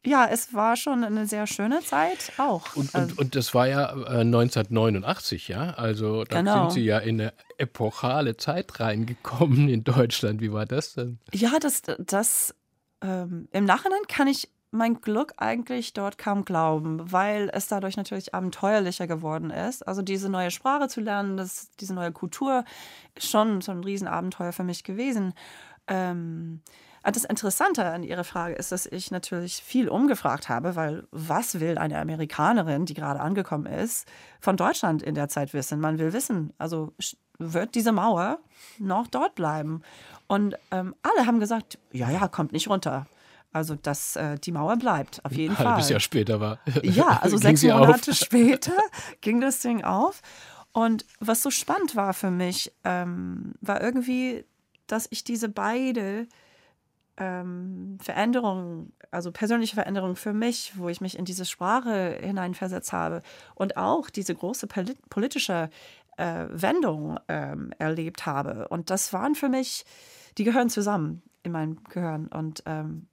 ja, 0.05 0.27
es 0.31 0.53
war 0.53 0.77
schon 0.77 1.03
eine 1.03 1.27
sehr 1.27 1.45
schöne 1.45 1.81
Zeit 1.81 2.31
auch. 2.37 2.75
Und, 2.75 2.93
und, 2.93 2.95
also 2.95 3.15
und 3.17 3.35
das 3.35 3.53
war 3.53 3.67
ja 3.67 3.91
äh, 3.91 4.21
1989, 4.21 5.49
ja? 5.49 5.71
Also 5.71 6.23
da 6.23 6.37
genau. 6.37 6.69
sind 6.69 6.71
Sie 6.71 6.85
ja 6.85 6.99
in 6.99 7.19
eine 7.19 7.33
epochale 7.57 8.37
Zeit 8.37 8.79
reingekommen 8.79 9.67
in 9.67 9.83
Deutschland. 9.83 10.41
Wie 10.41 10.53
war 10.53 10.65
das 10.65 10.93
denn? 10.93 11.19
Ja, 11.33 11.59
das, 11.59 11.81
das 11.97 12.55
ähm, 13.01 13.49
im 13.51 13.65
Nachhinein 13.65 14.01
kann 14.07 14.27
ich 14.27 14.47
mein 14.71 15.01
Glück 15.01 15.33
eigentlich 15.37 15.93
dort 15.93 16.17
kaum 16.17 16.45
glauben, 16.45 17.11
weil 17.11 17.49
es 17.53 17.67
dadurch 17.67 17.97
natürlich 17.97 18.35
abenteuerlicher 18.35 19.07
geworden 19.07 19.49
ist. 19.49 19.87
Also 19.87 20.01
diese 20.01 20.29
neue 20.29 20.51
Sprache 20.51 20.87
zu 20.87 21.01
lernen, 21.01 21.37
das, 21.37 21.71
diese 21.79 21.93
neue 21.93 22.11
Kultur 22.11 22.63
ist 23.15 23.29
schon 23.29 23.61
so 23.61 23.71
ein 23.71 23.83
Riesenabenteuer 23.83 24.51
für 24.51 24.63
mich 24.63 24.83
gewesen. 24.83 25.33
Ähm, 25.87 26.61
das 27.03 27.23
Interessante 27.23 27.85
an 27.85 28.03
Ihrer 28.03 28.23
Frage 28.23 28.55
ist, 28.55 28.71
dass 28.71 28.85
ich 28.85 29.09
natürlich 29.09 29.63
viel 29.63 29.89
umgefragt 29.89 30.49
habe, 30.49 30.75
weil 30.75 31.07
was 31.11 31.59
will 31.59 31.77
eine 31.77 31.97
Amerikanerin, 31.97 32.85
die 32.85 32.93
gerade 32.93 33.21
angekommen 33.21 33.65
ist, 33.65 34.07
von 34.39 34.57
Deutschland 34.57 35.01
in 35.01 35.15
der 35.15 35.29
Zeit 35.29 35.53
wissen? 35.53 35.79
Man 35.79 35.97
will 35.97 36.13
wissen, 36.13 36.53
also 36.57 36.93
wird 37.39 37.75
diese 37.75 37.93
Mauer 37.93 38.39
noch 38.77 39.07
dort 39.07 39.33
bleiben? 39.35 39.81
Und 40.27 40.55
ähm, 40.71 40.93
alle 41.01 41.25
haben 41.25 41.39
gesagt, 41.39 41.79
ja, 41.91 42.11
ja, 42.11 42.27
kommt 42.27 42.51
nicht 42.51 42.69
runter. 42.69 43.07
Also, 43.51 43.75
dass 43.75 44.15
äh, 44.15 44.37
die 44.37 44.51
Mauer 44.51 44.77
bleibt, 44.77 45.25
auf 45.25 45.31
jeden 45.31 45.51
Ein 45.51 45.57
Fall. 45.57 45.65
Ein 45.65 45.71
halbes 45.73 45.89
Jahr 45.89 45.99
später 45.99 46.39
war. 46.39 46.59
Ja, 46.83 47.19
also 47.21 47.37
sechs 47.37 47.63
Monate 47.63 48.11
auf. 48.11 48.17
später 48.17 48.73
ging 49.21 49.41
das 49.41 49.59
Ding 49.61 49.83
auf. 49.83 50.21
Und 50.71 51.05
was 51.19 51.41
so 51.41 51.49
spannend 51.49 51.95
war 51.95 52.13
für 52.13 52.29
mich, 52.29 52.71
ähm, 52.83 53.53
war 53.61 53.81
irgendwie, 53.81 54.45
dass 54.85 55.07
ich 55.09 55.23
diese 55.23 55.49
beide 55.49 56.27
ähm, 57.17 57.97
Veränderungen, 58.01 58.93
also 59.11 59.31
persönliche 59.31 59.75
Veränderungen 59.75 60.15
für 60.15 60.33
mich, 60.33 60.73
wo 60.77 60.87
ich 60.89 61.01
mich 61.01 61.17
in 61.17 61.25
diese 61.25 61.45
Sprache 61.45 62.19
hineinversetzt 62.21 62.93
habe 62.93 63.21
und 63.55 63.77
auch 63.77 64.11
diese 64.11 64.35
große 64.35 64.67
politische 65.09 65.69
äh, 66.17 66.45
Wendung 66.49 67.19
ähm, 67.27 67.71
erlebt 67.79 68.25
habe. 68.25 68.67
Und 68.67 68.89
das 68.89 69.11
waren 69.11 69.35
für 69.35 69.49
mich, 69.49 69.85
die 70.37 70.43
gehören 70.43 70.69
zusammen 70.69 71.23
in 71.43 71.51
meinem 71.51 71.83
Gehirn. 71.85 72.27
Und 72.27 72.63
ähm, 72.65 73.07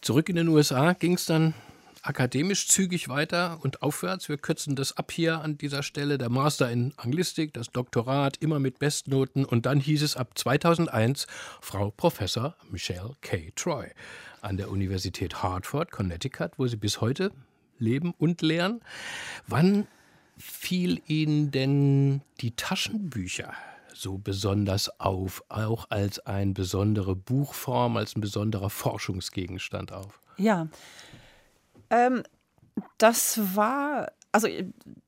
Zurück 0.00 0.28
in 0.28 0.36
den 0.36 0.48
USA 0.48 0.92
ging 0.92 1.14
es 1.14 1.26
dann 1.26 1.54
akademisch 2.02 2.68
zügig 2.68 3.08
weiter 3.08 3.58
und 3.62 3.82
aufwärts. 3.82 4.28
Wir 4.28 4.38
kürzen 4.38 4.76
das 4.76 4.96
ab 4.96 5.10
hier 5.10 5.40
an 5.40 5.58
dieser 5.58 5.82
Stelle. 5.82 6.18
Der 6.18 6.28
Master 6.28 6.70
in 6.70 6.92
Anglistik, 6.96 7.52
das 7.52 7.70
Doktorat, 7.70 8.36
immer 8.38 8.58
mit 8.58 8.78
Bestnoten. 8.78 9.44
Und 9.44 9.66
dann 9.66 9.80
hieß 9.80 10.02
es 10.02 10.16
ab 10.16 10.38
2001 10.38 11.26
Frau 11.60 11.90
Professor 11.90 12.54
Michelle 12.70 13.16
K. 13.22 13.52
Troy 13.56 13.88
an 14.40 14.56
der 14.56 14.70
Universität 14.70 15.42
Hartford, 15.42 15.90
Connecticut, 15.90 16.52
wo 16.56 16.66
sie 16.66 16.76
bis 16.76 17.00
heute 17.00 17.32
leben 17.78 18.14
und 18.16 18.42
lehren. 18.42 18.80
Wann 19.46 19.86
fiel 20.38 21.00
Ihnen 21.06 21.50
denn 21.50 22.22
die 22.40 22.52
Taschenbücher 22.52 23.52
so 24.00 24.18
besonders 24.18 25.00
auf, 25.00 25.42
auch 25.48 25.90
als 25.90 26.18
eine 26.20 26.52
besondere 26.52 27.16
Buchform, 27.16 27.96
als 27.96 28.16
ein 28.16 28.20
besonderer 28.20 28.70
Forschungsgegenstand 28.70 29.92
auf? 29.92 30.20
Ja, 30.36 30.68
ähm, 31.90 32.22
das 32.98 33.56
war, 33.56 34.12
also 34.32 34.48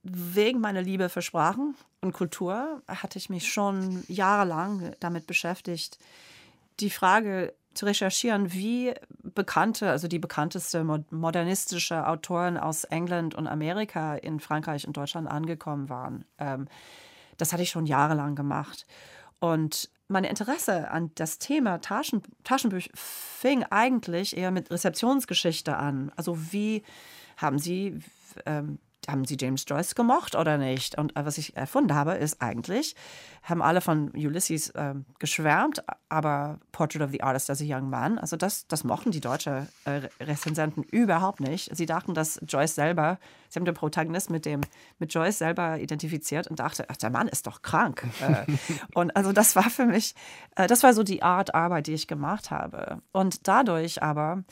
wegen 0.02 0.60
meiner 0.60 0.82
Liebe 0.82 1.08
für 1.08 1.22
Sprachen 1.22 1.74
und 2.00 2.12
Kultur 2.12 2.82
hatte 2.86 3.18
ich 3.18 3.28
mich 3.28 3.52
schon 3.52 4.04
jahrelang 4.08 4.92
damit 5.00 5.26
beschäftigt, 5.26 5.98
die 6.80 6.90
Frage 6.90 7.54
zu 7.74 7.86
recherchieren, 7.86 8.52
wie 8.52 8.94
bekannte, 9.22 9.90
also 9.90 10.08
die 10.08 10.18
bekannteste 10.18 10.82
modernistische 11.10 12.06
Autoren 12.06 12.56
aus 12.56 12.84
England 12.84 13.34
und 13.34 13.46
Amerika 13.46 14.16
in 14.16 14.40
Frankreich 14.40 14.86
und 14.86 14.96
Deutschland 14.96 15.28
angekommen 15.28 15.88
waren. 15.88 16.24
Ähm, 16.38 16.68
das 17.38 17.52
hatte 17.52 17.62
ich 17.62 17.70
schon 17.70 17.86
jahrelang 17.86 18.34
gemacht. 18.34 18.86
Und 19.40 19.88
mein 20.08 20.24
Interesse 20.24 20.90
an 20.90 21.10
das 21.14 21.38
Thema 21.38 21.80
Taschen, 21.80 22.22
Taschenbücher 22.44 22.90
fing 22.94 23.64
eigentlich 23.64 24.36
eher 24.36 24.50
mit 24.50 24.70
Rezeptionsgeschichte 24.70 25.76
an. 25.76 26.12
Also 26.16 26.52
wie 26.52 26.82
haben 27.36 27.58
Sie 27.58 28.00
ähm, 28.46 28.78
haben 29.06 29.24
sie 29.24 29.36
James 29.38 29.64
Joyce 29.66 29.94
gemocht 29.94 30.34
oder 30.34 30.58
nicht? 30.58 30.98
Und 30.98 31.16
äh, 31.16 31.24
was 31.24 31.38
ich 31.38 31.56
erfunden 31.56 31.94
habe, 31.94 32.12
ist 32.12 32.42
eigentlich, 32.42 32.94
haben 33.42 33.62
alle 33.62 33.80
von 33.80 34.10
Ulysses 34.10 34.70
äh, 34.70 34.94
geschwärmt, 35.18 35.82
aber 36.08 36.58
Portrait 36.72 37.02
of 37.02 37.10
the 37.10 37.22
Artist 37.22 37.50
as 37.50 37.60
a 37.60 37.64
Young 37.64 37.88
Man, 37.88 38.18
also 38.18 38.36
das, 38.36 38.66
das 38.66 38.84
mochten 38.84 39.10
die 39.10 39.20
deutschen 39.20 39.68
äh, 39.84 40.00
Rezensenten 40.20 40.82
überhaupt 40.82 41.40
nicht. 41.40 41.74
Sie 41.74 41.86
dachten, 41.86 42.14
dass 42.14 42.40
Joyce 42.46 42.74
selber, 42.74 43.18
sie 43.48 43.58
haben 43.58 43.64
den 43.64 43.74
Protagonist 43.74 44.30
mit, 44.30 44.44
dem, 44.44 44.60
mit 44.98 45.12
Joyce 45.12 45.38
selber 45.38 45.78
identifiziert 45.78 46.48
und 46.48 46.58
dachte, 46.58 46.86
ach, 46.88 46.96
der 46.96 47.10
Mann 47.10 47.28
ist 47.28 47.46
doch 47.46 47.62
krank. 47.62 48.04
äh, 48.20 48.52
und 48.94 49.14
also 49.16 49.32
das 49.32 49.56
war 49.56 49.70
für 49.70 49.86
mich, 49.86 50.14
äh, 50.56 50.66
das 50.66 50.82
war 50.82 50.92
so 50.92 51.02
die 51.02 51.22
Art 51.22 51.54
Arbeit, 51.54 51.86
die 51.86 51.94
ich 51.94 52.08
gemacht 52.08 52.50
habe. 52.50 53.00
Und 53.12 53.48
dadurch 53.48 54.02
aber, 54.02 54.44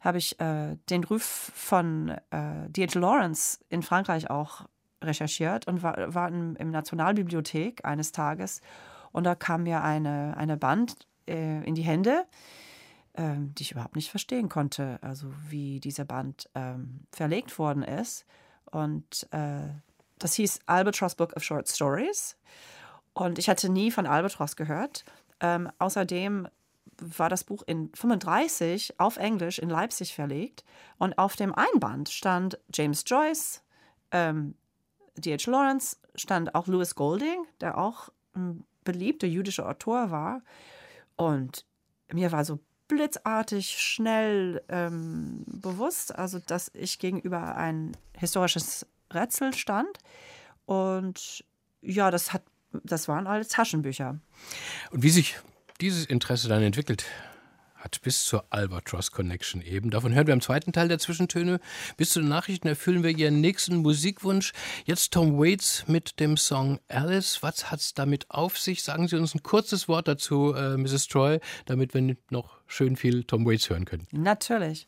habe 0.00 0.18
ich 0.18 0.40
äh, 0.40 0.76
den 0.88 1.04
Ruf 1.04 1.52
von 1.54 2.10
äh, 2.30 2.68
D.H. 2.68 2.98
Lawrence 2.98 3.60
in 3.68 3.82
Frankreich 3.82 4.30
auch 4.30 4.66
recherchiert 5.02 5.66
und 5.66 5.82
war, 5.82 6.14
war 6.14 6.28
in, 6.28 6.56
im 6.56 6.70
Nationalbibliothek 6.70 7.84
eines 7.84 8.12
Tages 8.12 8.60
und 9.12 9.24
da 9.24 9.34
kam 9.34 9.64
mir 9.64 9.82
eine, 9.82 10.36
eine 10.36 10.56
Band 10.56 11.06
äh, 11.26 11.64
in 11.64 11.74
die 11.74 11.82
Hände, 11.82 12.24
ähm, 13.14 13.54
die 13.54 13.62
ich 13.62 13.72
überhaupt 13.72 13.96
nicht 13.96 14.10
verstehen 14.10 14.48
konnte, 14.48 14.98
also 15.02 15.32
wie 15.48 15.80
dieser 15.80 16.04
Band 16.04 16.48
ähm, 16.54 17.00
verlegt 17.12 17.58
worden 17.58 17.82
ist. 17.82 18.24
Und 18.66 19.26
äh, 19.32 19.68
das 20.18 20.34
hieß 20.34 20.60
Albatross 20.66 21.14
Book 21.14 21.34
of 21.36 21.42
Short 21.42 21.68
Stories. 21.68 22.36
Und 23.12 23.38
ich 23.38 23.48
hatte 23.48 23.68
nie 23.68 23.90
von 23.90 24.06
Albatross 24.06 24.54
gehört. 24.54 25.04
Ähm, 25.40 25.70
außerdem 25.78 26.48
war 26.98 27.28
das 27.28 27.44
Buch 27.44 27.62
in 27.66 27.90
35 27.94 28.98
auf 28.98 29.16
Englisch 29.16 29.58
in 29.58 29.70
Leipzig 29.70 30.14
verlegt 30.14 30.64
und 30.98 31.18
auf 31.18 31.36
dem 31.36 31.54
Einband 31.54 32.08
stand 32.10 32.58
James 32.72 33.04
Joyce, 33.06 33.62
ähm, 34.10 34.54
D.H. 35.16 35.50
Lawrence, 35.50 35.96
stand 36.14 36.54
auch 36.54 36.66
Louis 36.66 36.94
Golding, 36.94 37.46
der 37.60 37.78
auch 37.78 38.10
ein 38.34 38.64
beliebter 38.84 39.26
jüdischer 39.26 39.68
Autor 39.68 40.10
war. 40.10 40.42
Und 41.16 41.64
mir 42.12 42.32
war 42.32 42.44
so 42.44 42.58
blitzartig 42.88 43.78
schnell 43.78 44.62
ähm, 44.68 45.44
bewusst, 45.46 46.14
also 46.14 46.38
dass 46.38 46.70
ich 46.74 46.98
gegenüber 46.98 47.56
ein 47.56 47.96
historisches 48.16 48.86
Rätsel 49.12 49.54
stand. 49.54 49.98
Und 50.66 51.44
ja, 51.82 52.10
das 52.10 52.32
hat, 52.32 52.42
das 52.72 53.06
waren 53.06 53.26
alle 53.26 53.46
Taschenbücher. 53.46 54.18
Und 54.90 55.02
wie 55.02 55.10
sich 55.10 55.36
dieses 55.80 56.04
Interesse 56.04 56.48
dann 56.48 56.62
entwickelt 56.62 57.04
hat 57.80 58.00
bis 58.02 58.24
zur 58.24 58.44
Albatross 58.50 59.10
Connection 59.10 59.62
eben. 59.62 59.90
Davon 59.90 60.14
hören 60.14 60.26
wir 60.26 60.34
im 60.34 60.40
zweiten 60.40 60.72
Teil 60.72 60.88
der 60.88 60.98
Zwischentöne. 60.98 61.60
Bis 61.96 62.10
zu 62.10 62.20
den 62.20 62.28
Nachrichten 62.28 62.68
erfüllen 62.68 63.02
wir 63.02 63.10
Ihren 63.10 63.40
nächsten 63.40 63.76
Musikwunsch. 63.76 64.52
Jetzt 64.84 65.12
Tom 65.12 65.38
Waits 65.38 65.88
mit 65.88 66.20
dem 66.20 66.36
Song 66.36 66.78
Alice. 66.88 67.42
Was 67.42 67.70
hat 67.70 67.80
es 67.80 67.94
damit 67.94 68.30
auf 68.30 68.58
sich? 68.58 68.82
Sagen 68.82 69.08
Sie 69.08 69.16
uns 69.16 69.34
ein 69.34 69.42
kurzes 69.42 69.88
Wort 69.88 70.08
dazu, 70.08 70.54
äh, 70.54 70.76
Mrs. 70.76 71.08
Troy, 71.08 71.40
damit 71.64 71.94
wir 71.94 72.16
noch 72.30 72.58
schön 72.66 72.96
viel 72.96 73.24
Tom 73.24 73.46
Waits 73.46 73.70
hören 73.70 73.86
können. 73.86 74.06
Natürlich. 74.12 74.86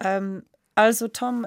Ähm, 0.00 0.44
also 0.74 1.08
Tom 1.08 1.46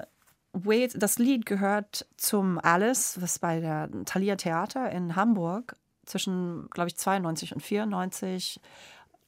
Waits, 0.52 0.94
das 0.96 1.18
Lied 1.18 1.46
gehört 1.46 2.06
zum 2.16 2.58
Alice, 2.58 3.20
was 3.20 3.38
bei 3.38 3.60
der 3.60 3.90
Thalia 4.04 4.36
Theater 4.36 4.90
in 4.90 5.16
Hamburg 5.16 5.74
zwischen, 6.06 6.68
glaube 6.70 6.88
ich, 6.88 6.96
92 6.96 7.54
und 7.54 7.60
94 7.60 8.60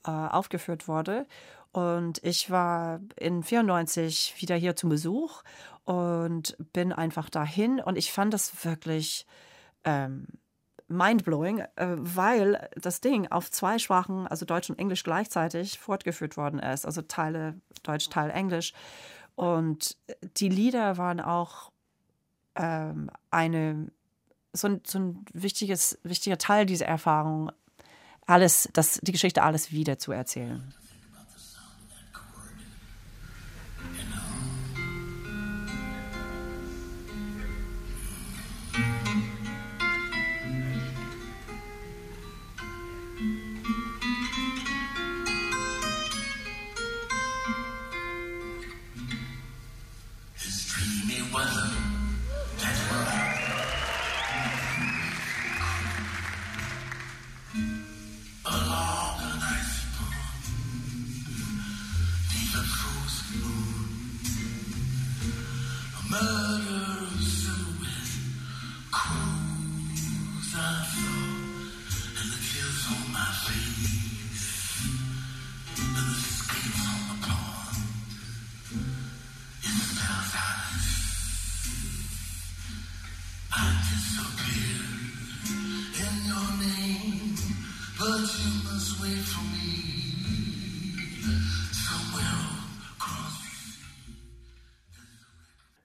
äh, 0.05 0.11
aufgeführt 0.11 0.89
wurde. 0.89 1.27
Und 1.73 2.23
ich 2.23 2.51
war 2.51 3.01
in 3.17 3.43
94 3.43 4.35
wieder 4.39 4.55
hier 4.55 4.77
zum 4.77 4.91
Besuch 4.91 5.43
und 5.85 6.57
bin 6.73 6.93
einfach 6.93 7.29
dahin. 7.31 7.81
Und 7.81 7.97
ich 7.99 8.13
fand 8.13 8.33
das 8.33 8.65
wirklich 8.65 9.27
ähm, 9.83 10.27
mindblowing, 10.89 11.61
äh, 11.77 11.97
weil 11.97 12.69
das 12.77 13.01
Ding 13.01 13.31
auf 13.31 13.51
zwei 13.51 13.79
Sprachen, 13.79 14.27
also 14.27 14.45
Deutsch 14.45 14.71
und 14.71 14.79
Englisch 14.79 15.03
gleichzeitig 15.03 15.79
fortgeführt 15.79 16.37
worden 16.37 16.59
ist. 16.59 16.87
Also 16.87 17.03
Teile 17.03 17.61
Deutsch, 17.83 18.09
Teil 18.09 18.31
Englisch. 18.31 18.73
Und 19.35 19.97
die 20.37 20.49
Lieder 20.49 20.97
waren 20.97 21.21
auch 21.21 21.73
ähm, 22.55 23.11
eine, 23.31 23.89
so 24.55 24.69
ein, 24.69 24.81
so 24.87 24.99
ein 24.99 25.25
wichtiges, 25.33 25.99
wichtiger 26.05 26.39
Teil 26.39 26.65
dieser 26.65 26.87
Erfahrung, 26.87 27.53
alles, 28.27 28.69
das, 28.73 28.99
die 29.03 29.13
Geschichte 29.13 29.43
alles 29.43 29.73
wieder 29.73 29.99
zu 29.99 30.13
erzählen. 30.13 30.73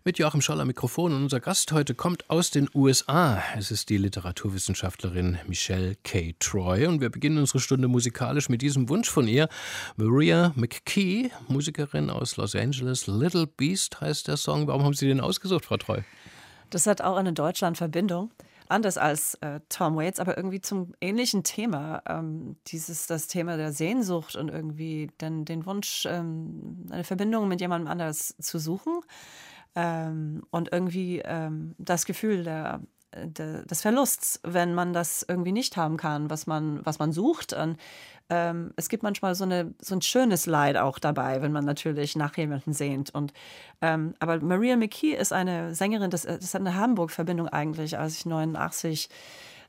Mit 0.10 0.17
Joachim 0.17 0.41
Scholl 0.41 0.65
Mikrofon 0.65 1.13
und 1.13 1.22
unser 1.22 1.39
Gast 1.39 1.72
heute 1.72 1.93
kommt 1.93 2.32
aus 2.32 2.50
den 2.50 2.67
USA. 2.74 3.43
Es 3.56 3.69
ist 3.69 3.89
die 3.89 3.98
Literaturwissenschaftlerin 3.98 5.38
Michelle 5.45 5.98
K. 6.04 6.34
Troy 6.39 6.88
und 6.88 7.00
wir 7.00 7.12
beginnen 7.12 7.38
unsere 7.38 7.60
Stunde 7.60 7.88
musikalisch 7.88 8.50
mit 8.50 8.63
diesem 8.63 8.89
Wunsch 8.89 9.08
von 9.08 9.28
ihr. 9.28 9.48
Maria 9.98 10.52
McKee, 10.56 11.30
Musikerin 11.48 12.10
aus 12.10 12.38
Los 12.38 12.56
Angeles. 12.56 13.06
Little 13.06 13.45
Beast 13.45 14.02
heißt 14.02 14.28
der 14.28 14.38
Song. 14.38 14.65
Warum 14.65 14.84
haben 14.84 14.95
Sie 14.95 15.06
den 15.06 15.22
ausgesucht, 15.22 15.65
Frau 15.65 15.78
Troy? 15.78 16.02
Das 16.72 16.88
hat 16.88 17.04
auch 17.04 17.15
eine 17.15 17.32
Deutschland-Verbindung 17.32 18.32
anders 18.67 18.98
als 18.98 19.36
äh, 19.41 19.60
Tom 19.69 19.95
Waits, 19.95 20.19
aber 20.19 20.38
irgendwie 20.38 20.62
zum 20.62 20.93
ähnlichen 21.02 21.43
Thema. 21.43 22.02
Ähm, 22.08 22.56
dieses, 22.65 23.06
das 23.06 23.28
Thema 23.28 23.58
der 23.58 23.74
Sehnsucht 23.74 24.36
und 24.36 24.50
irgendwie 24.50 25.12
den, 25.22 25.45
den 25.45 25.67
Wunsch, 25.67 26.08
ähm, 26.10 26.88
eine 26.89 27.04
Verbindung 27.04 27.48
mit 27.48 27.62
jemandem 27.62 27.91
anders 27.91 28.36
zu 28.39 28.58
suchen. 28.58 29.02
Ähm, 29.75 30.43
und 30.49 30.71
irgendwie 30.71 31.21
ähm, 31.23 31.75
das 31.77 32.05
Gefühl 32.05 32.43
der, 32.43 32.82
der, 33.15 33.63
des 33.65 33.82
Verlusts, 33.82 34.39
wenn 34.43 34.73
man 34.73 34.93
das 34.93 35.25
irgendwie 35.27 35.51
nicht 35.51 35.77
haben 35.77 35.97
kann, 35.97 36.29
was 36.29 36.47
man, 36.47 36.86
was 36.86 36.99
man 36.99 37.12
sucht. 37.12 37.53
Und, 37.53 37.77
ähm, 38.29 38.71
es 38.75 38.89
gibt 38.89 39.01
manchmal 39.03 39.34
so, 39.34 39.43
eine, 39.43 39.73
so 39.82 39.95
ein 39.95 40.01
schönes 40.01 40.45
Leid 40.45 40.77
auch 40.77 40.99
dabei, 40.99 41.41
wenn 41.41 41.51
man 41.51 41.65
natürlich 41.65 42.15
nach 42.15 42.38
jemandem 42.38 42.73
sehnt. 42.73 43.13
Und, 43.13 43.34
ähm, 43.82 44.13
aber 44.19 44.39
Maria 44.39 44.75
McKee 44.75 45.15
ist 45.15 45.34
eine 45.34 45.73
Sängerin, 45.73 46.12
das, 46.12 46.23
das 46.23 46.53
hat 46.53 46.62
eine 46.62 46.75
Hamburg-Verbindung 46.75 47.47
eigentlich, 47.47 47.97
als 47.97 48.17
ich 48.17 48.25
89 48.25 49.10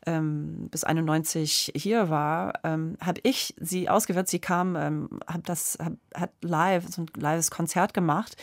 ähm, 0.06 0.68
bis 0.70 0.84
91 0.84 1.72
hier 1.74 2.10
war, 2.10 2.54
ähm, 2.64 2.96
habe 3.00 3.20
ich 3.22 3.54
sie 3.58 3.88
ausgewählt. 3.88 4.28
Sie 4.28 4.38
kam, 4.38 4.76
ähm, 4.76 5.20
hab 5.26 5.44
das, 5.44 5.78
hab, 5.82 5.92
hat 6.14 6.30
live, 6.42 6.86
so 6.88 7.02
ein 7.02 7.06
lives 7.16 7.50
Konzert 7.50 7.94
gemacht 7.94 8.36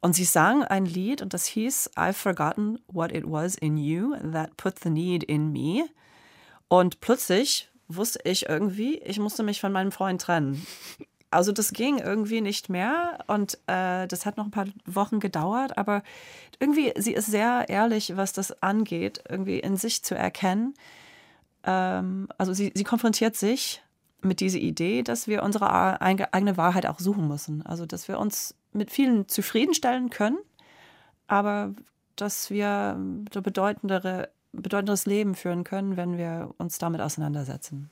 und 0.00 0.14
sie 0.14 0.24
sang 0.24 0.64
ein 0.64 0.84
Lied 0.84 1.22
und 1.22 1.34
das 1.34 1.46
hieß 1.46 1.90
I've 1.96 2.14
forgotten 2.14 2.78
what 2.86 3.12
it 3.12 3.24
was 3.26 3.54
in 3.54 3.76
you 3.76 4.14
that 4.32 4.56
put 4.56 4.78
the 4.82 4.90
need 4.90 5.24
in 5.24 5.52
me. 5.52 5.88
Und 6.68 7.00
plötzlich 7.00 7.70
wusste 7.88 8.20
ich 8.24 8.48
irgendwie, 8.48 8.98
ich 8.98 9.18
musste 9.18 9.42
mich 9.42 9.60
von 9.60 9.72
meinem 9.72 9.92
Freund 9.92 10.20
trennen. 10.20 10.64
Also 11.30 11.52
das 11.52 11.72
ging 11.72 11.98
irgendwie 11.98 12.40
nicht 12.40 12.68
mehr 12.68 13.18
und 13.28 13.54
äh, 13.68 14.08
das 14.08 14.26
hat 14.26 14.36
noch 14.36 14.46
ein 14.46 14.50
paar 14.50 14.66
Wochen 14.84 15.20
gedauert, 15.20 15.78
aber 15.78 16.02
irgendwie, 16.58 16.92
sie 16.96 17.12
ist 17.14 17.26
sehr 17.26 17.68
ehrlich, 17.68 18.16
was 18.16 18.32
das 18.32 18.62
angeht, 18.62 19.22
irgendwie 19.28 19.60
in 19.60 19.76
sich 19.76 20.02
zu 20.02 20.16
erkennen. 20.16 20.74
Ähm, 21.64 22.28
also 22.36 22.52
sie, 22.52 22.72
sie 22.74 22.84
konfrontiert 22.84 23.36
sich 23.36 23.82
mit 24.22 24.40
dieser 24.40 24.58
Idee, 24.58 25.02
dass 25.02 25.28
wir 25.28 25.42
unsere 25.42 26.00
eigene 26.00 26.56
Wahrheit 26.56 26.86
auch 26.86 26.98
suchen 26.98 27.28
müssen. 27.28 27.64
Also 27.64 27.86
dass 27.86 28.08
wir 28.08 28.18
uns 28.18 28.54
mit 28.72 28.90
vielen 28.90 29.28
zufriedenstellen 29.28 30.10
können, 30.10 30.38
aber 31.28 31.74
dass 32.16 32.50
wir 32.50 32.96
ein 32.98 33.24
bedeutendere, 33.24 34.30
bedeutenderes 34.52 35.06
Leben 35.06 35.34
führen 35.34 35.64
können, 35.64 35.96
wenn 35.96 36.18
wir 36.18 36.54
uns 36.58 36.78
damit 36.78 37.00
auseinandersetzen. 37.00 37.88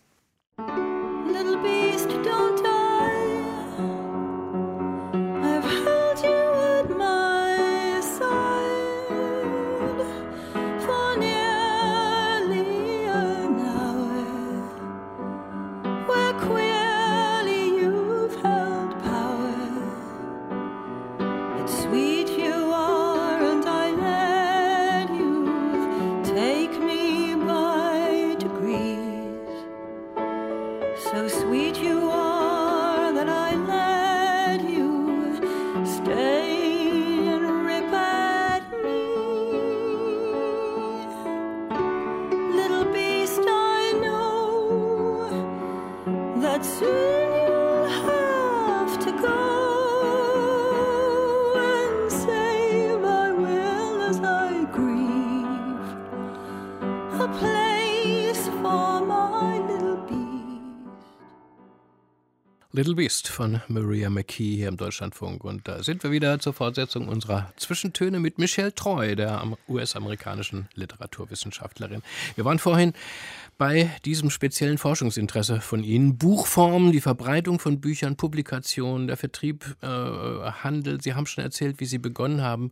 Little 62.78 62.94
Beast 62.94 63.26
von 63.26 63.60
Maria 63.66 64.08
McKee 64.08 64.54
hier 64.54 64.68
im 64.68 64.76
Deutschlandfunk. 64.76 65.42
Und 65.42 65.66
da 65.66 65.82
sind 65.82 66.04
wir 66.04 66.12
wieder 66.12 66.38
zur 66.38 66.52
Fortsetzung 66.52 67.08
unserer 67.08 67.52
Zwischentöne 67.56 68.20
mit 68.20 68.38
Michelle 68.38 68.72
Troy, 68.72 69.16
der 69.16 69.42
US-amerikanischen 69.68 70.68
Literaturwissenschaftlerin. 70.74 72.02
Wir 72.36 72.44
waren 72.44 72.60
vorhin 72.60 72.92
bei 73.56 73.90
diesem 74.04 74.30
speziellen 74.30 74.78
Forschungsinteresse 74.78 75.60
von 75.60 75.82
Ihnen. 75.82 76.18
Buchformen, 76.18 76.92
die 76.92 77.00
Verbreitung 77.00 77.58
von 77.58 77.80
Büchern, 77.80 78.14
Publikationen, 78.14 79.08
der 79.08 79.16
Vertrieb, 79.16 79.74
äh, 79.82 79.88
Handel. 79.88 81.00
Sie 81.00 81.14
haben 81.14 81.26
schon 81.26 81.42
erzählt, 81.42 81.80
wie 81.80 81.86
Sie 81.86 81.98
begonnen 81.98 82.42
haben, 82.42 82.70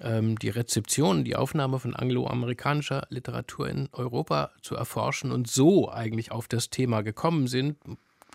ähm, 0.00 0.38
die 0.38 0.48
Rezeption, 0.48 1.24
die 1.24 1.36
Aufnahme 1.36 1.78
von 1.78 1.94
angloamerikanischer 1.94 3.06
Literatur 3.10 3.68
in 3.68 3.90
Europa 3.92 4.52
zu 4.62 4.76
erforschen 4.76 5.30
und 5.30 5.46
so 5.46 5.90
eigentlich 5.90 6.32
auf 6.32 6.48
das 6.48 6.70
Thema 6.70 7.02
gekommen 7.02 7.48
sind 7.48 7.76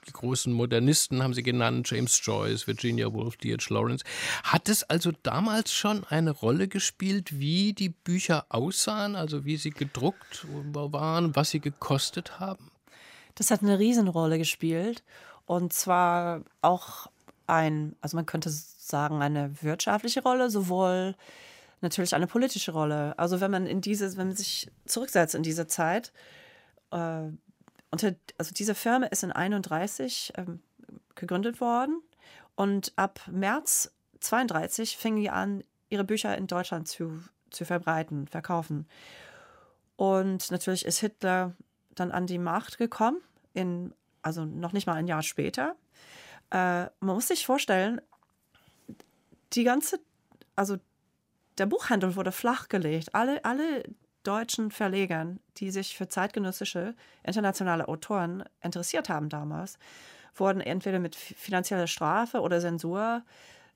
die 0.08 0.12
großen 0.12 0.52
Modernisten 0.54 1.24
haben 1.24 1.34
sie 1.34 1.44
genannt, 1.44 1.90
James 1.90 2.20
Joyce, 2.24 2.68
Virginia 2.68 3.12
Woolf, 3.12 3.38
D.H. 3.38 3.74
Lawrence. 3.74 4.04
Hat 4.44 4.70
es 4.70 4.84
also 4.84 5.12
damals 5.24 5.74
schon 5.74 6.04
eine 6.06 6.32
Rolle 6.32 6.68
gespielt, 6.68 7.40
wie 7.40 7.74
die 7.74 7.90
Bücher 7.90 8.46
aussahen, 8.50 9.16
also 9.16 9.46
wie 9.46 9.58
sie 9.58 9.72
gedruckt 9.72 10.46
waren, 10.74 11.36
was 11.36 11.52
sie 11.52 11.60
gekostet 11.60 12.40
haben? 12.40 12.72
Das 13.36 13.52
hat 13.52 13.62
eine 13.62 13.80
Riesenrolle 13.80 14.38
gespielt 14.38 15.04
und 15.46 15.74
zwar 15.74 16.42
auch 16.62 17.08
ein, 17.48 17.96
also 18.02 18.18
man 18.18 18.26
könnte 18.26 18.50
sagen, 18.50 19.22
eine 19.22 19.62
wirtschaftliche 19.62 20.24
Rolle, 20.24 20.50
sowohl 20.50 21.16
natürlich 21.82 22.16
eine 22.16 22.28
politische 22.28 22.72
Rolle. 22.72 23.18
Also 23.18 23.42
wenn 23.42 23.52
man 23.52 23.66
in 23.66 23.82
diese, 23.82 24.18
wenn 24.18 24.28
man 24.28 24.36
sich 24.36 24.72
zurücksetzt 24.86 25.36
in 25.36 25.44
diese 25.44 25.68
Zeit, 25.68 26.14
äh, 26.92 27.30
unter, 27.96 28.16
also 28.38 28.54
diese 28.54 28.76
Firma 28.76 29.06
ist 29.08 29.24
in 29.24 29.32
31 29.32 30.34
ähm, 30.36 30.60
gegründet 31.16 31.62
worden 31.62 32.02
und 32.56 32.92
ab 32.98 33.22
März 33.32 33.94
32 34.20 34.98
fingen 34.98 35.22
die 35.22 35.30
an, 35.30 35.64
ihre 35.88 36.04
Bücher 36.04 36.38
in 36.38 36.48
Deutschland 36.48 36.90
zu, 36.90 37.24
zu 37.52 37.64
verbreiten, 37.64 38.28
verkaufen. 38.28 38.88
Und 39.96 40.52
natürlich 40.52 40.86
ist 40.86 41.00
Hitler 41.00 41.54
dann 41.94 42.12
an 42.12 42.28
die 42.28 42.38
Macht 42.38 42.78
gekommen, 42.78 43.22
in, 43.54 43.94
also 44.22 44.44
noch 44.44 44.74
nicht 44.74 44.88
mal 44.88 44.96
ein 44.96 45.08
Jahr 45.08 45.24
später. 45.24 45.76
Äh, 46.50 46.90
man 47.00 47.16
muss 47.16 47.30
sich 47.30 47.46
vorstellen, 47.46 48.02
die 49.54 49.64
ganze, 49.64 50.00
also 50.58 50.78
der 51.58 51.66
Buchhandel 51.66 52.18
wurde 52.18 52.34
flachgelegt. 52.34 53.16
Alle, 53.16 53.46
alle 53.46 53.84
deutschen 54.26 54.72
Verlegern, 54.72 55.40
die 55.58 55.72
sich 55.72 55.96
für 55.96 56.10
zeitgenössische 56.10 56.96
internationale 57.24 57.88
Autoren 57.88 58.44
interessiert 58.62 59.10
haben 59.10 59.30
damals, 59.30 59.78
wurden 60.36 60.62
entweder 60.62 61.00
mit 61.00 61.16
finanzieller 61.16 61.88
Strafe 61.88 62.42
oder 62.42 62.60
Zensur 62.60 63.24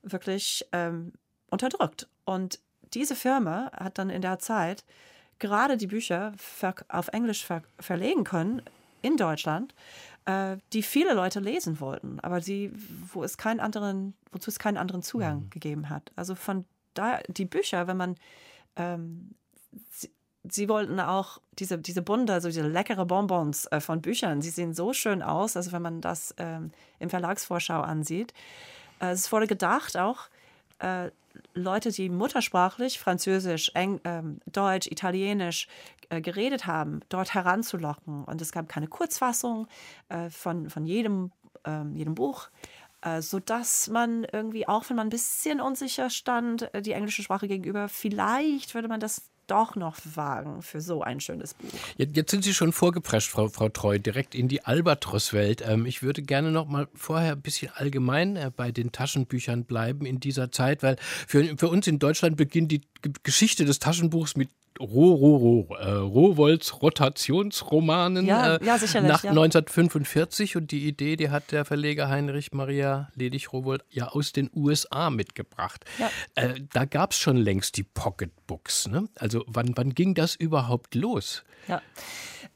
wirklich 0.02 0.66
ähm, 0.72 1.12
unterdrückt. 1.50 2.08
Und 2.24 2.60
diese 2.92 3.14
Firma 3.14 3.70
hat 3.72 3.98
dann 3.98 4.10
in 4.10 4.22
der 4.22 4.38
Zeit 4.38 4.84
gerade 5.38 5.76
die 5.76 5.86
Bücher 5.86 6.34
auf 6.88 7.08
Englisch 7.08 7.44
ver 7.44 7.62
verlegen 7.78 8.24
können 8.24 8.62
in 9.02 9.16
Deutschland, 9.16 9.74
äh, 10.26 10.58
die 10.72 10.82
viele 10.82 11.14
Leute 11.14 11.40
lesen 11.40 11.80
wollten, 11.80 12.20
aber 12.20 12.40
sie, 12.42 12.72
wo 13.12 13.24
es 13.24 13.38
keinen 13.38 13.60
anderen, 13.60 14.14
wozu 14.32 14.50
es 14.50 14.58
keinen 14.58 14.76
anderen 14.76 15.02
Zugang 15.02 15.44
mhm. 15.44 15.50
gegeben 15.50 15.88
hat. 15.88 16.12
Also 16.16 16.34
von 16.34 16.66
da 16.94 17.20
die 17.28 17.46
Bücher, 17.46 17.86
wenn 17.86 17.96
man 17.96 18.16
ähm, 18.76 19.34
sie, 20.48 20.68
wollten 20.68 21.00
auch 21.00 21.40
diese, 21.58 21.78
diese 21.78 22.02
bunte, 22.02 22.32
also 22.32 22.48
diese 22.48 22.66
leckere 22.66 23.06
Bonbons 23.06 23.66
äh, 23.66 23.80
von 23.80 24.00
Büchern, 24.00 24.42
sie 24.42 24.50
sehen 24.50 24.74
so 24.74 24.92
schön 24.92 25.22
aus, 25.22 25.56
also 25.56 25.72
wenn 25.72 25.82
man 25.82 26.00
das 26.00 26.34
ähm, 26.38 26.72
im 26.98 27.10
Verlagsvorschau 27.10 27.80
ansieht. 27.80 28.32
Äh, 29.00 29.10
es 29.10 29.30
wurde 29.32 29.46
gedacht 29.46 29.96
auch, 29.96 30.28
äh, 30.78 31.10
Leute, 31.54 31.90
die 31.90 32.08
muttersprachlich 32.08 32.98
Französisch, 32.98 33.70
Eng, 33.74 34.00
ähm, 34.04 34.40
Deutsch, 34.46 34.88
Italienisch 34.88 35.68
äh, 36.08 36.20
geredet 36.20 36.66
haben, 36.66 37.00
dort 37.08 37.34
heranzulocken. 37.34 38.24
Und 38.24 38.40
es 38.40 38.52
gab 38.52 38.68
keine 38.68 38.88
Kurzfassung 38.88 39.68
äh, 40.08 40.28
von, 40.30 40.70
von 40.70 40.86
jedem, 40.86 41.30
ähm, 41.64 41.94
jedem 41.94 42.14
Buch, 42.14 42.48
äh, 43.02 43.22
sodass 43.22 43.88
man 43.88 44.24
irgendwie, 44.24 44.66
auch 44.66 44.88
wenn 44.88 44.96
man 44.96 45.06
ein 45.06 45.10
bisschen 45.10 45.60
unsicher 45.60 46.10
stand, 46.10 46.74
äh, 46.74 46.82
die 46.82 46.92
englische 46.92 47.22
Sprache 47.22 47.48
gegenüber, 47.48 47.88
vielleicht 47.88 48.74
würde 48.74 48.88
man 48.88 49.00
das 49.00 49.30
doch 49.50 49.76
noch 49.76 49.96
wagen 50.14 50.62
für 50.62 50.80
so 50.80 51.02
ein 51.02 51.20
schönes 51.20 51.54
Buch. 51.54 51.68
Jetzt, 51.96 52.16
jetzt 52.16 52.30
sind 52.30 52.44
Sie 52.44 52.54
schon 52.54 52.72
vorgeprescht, 52.72 53.30
Frau, 53.30 53.48
Frau 53.48 53.68
Treu, 53.68 53.98
direkt 53.98 54.34
in 54.34 54.48
die 54.48 54.64
Albatros-Welt. 54.64 55.62
Ähm, 55.66 55.86
ich 55.86 56.02
würde 56.02 56.22
gerne 56.22 56.50
noch 56.50 56.66
mal 56.66 56.88
vorher 56.94 57.32
ein 57.32 57.42
bisschen 57.42 57.70
allgemein 57.74 58.36
äh, 58.36 58.50
bei 58.54 58.70
den 58.70 58.92
Taschenbüchern 58.92 59.64
bleiben 59.64 60.06
in 60.06 60.20
dieser 60.20 60.52
Zeit, 60.52 60.82
weil 60.82 60.96
für, 61.00 61.56
für 61.56 61.68
uns 61.68 61.86
in 61.86 61.98
Deutschland 61.98 62.36
beginnt 62.36 62.72
die 62.72 62.82
Geschichte 63.22 63.64
des 63.64 63.78
Taschenbuchs 63.78 64.36
mit 64.36 64.50
Roh, 64.80 65.14
Roh, 65.14 65.36
Roh, 65.36 65.76
äh, 65.76 65.90
Rohwolds 65.90 66.80
Rotationsromanen 66.80 68.26
ja, 68.26 68.56
äh, 68.56 68.64
ja, 68.64 68.76
nach 69.02 69.24
ja. 69.24 69.30
1945 69.30 70.56
und 70.56 70.70
die 70.70 70.88
Idee, 70.88 71.16
die 71.16 71.30
hat 71.30 71.52
der 71.52 71.64
Verleger 71.64 72.08
Heinrich 72.08 72.52
Maria 72.52 73.10
Ledig-Rowold 73.14 73.84
ja 73.90 74.08
aus 74.08 74.32
den 74.32 74.50
USA 74.54 75.10
mitgebracht. 75.10 75.84
Äh, 76.34 76.60
da 76.72 76.86
gab 76.86 77.12
es 77.12 77.18
schon 77.18 77.36
längst 77.36 77.76
die 77.76 77.82
Pocketbooks. 77.82 78.88
Ne? 78.88 79.08
Also 79.16 79.44
wann, 79.46 79.72
wann 79.76 79.94
ging 79.94 80.14
das 80.14 80.34
überhaupt 80.34 80.94
los? 80.94 81.44
Ja, 81.68 81.82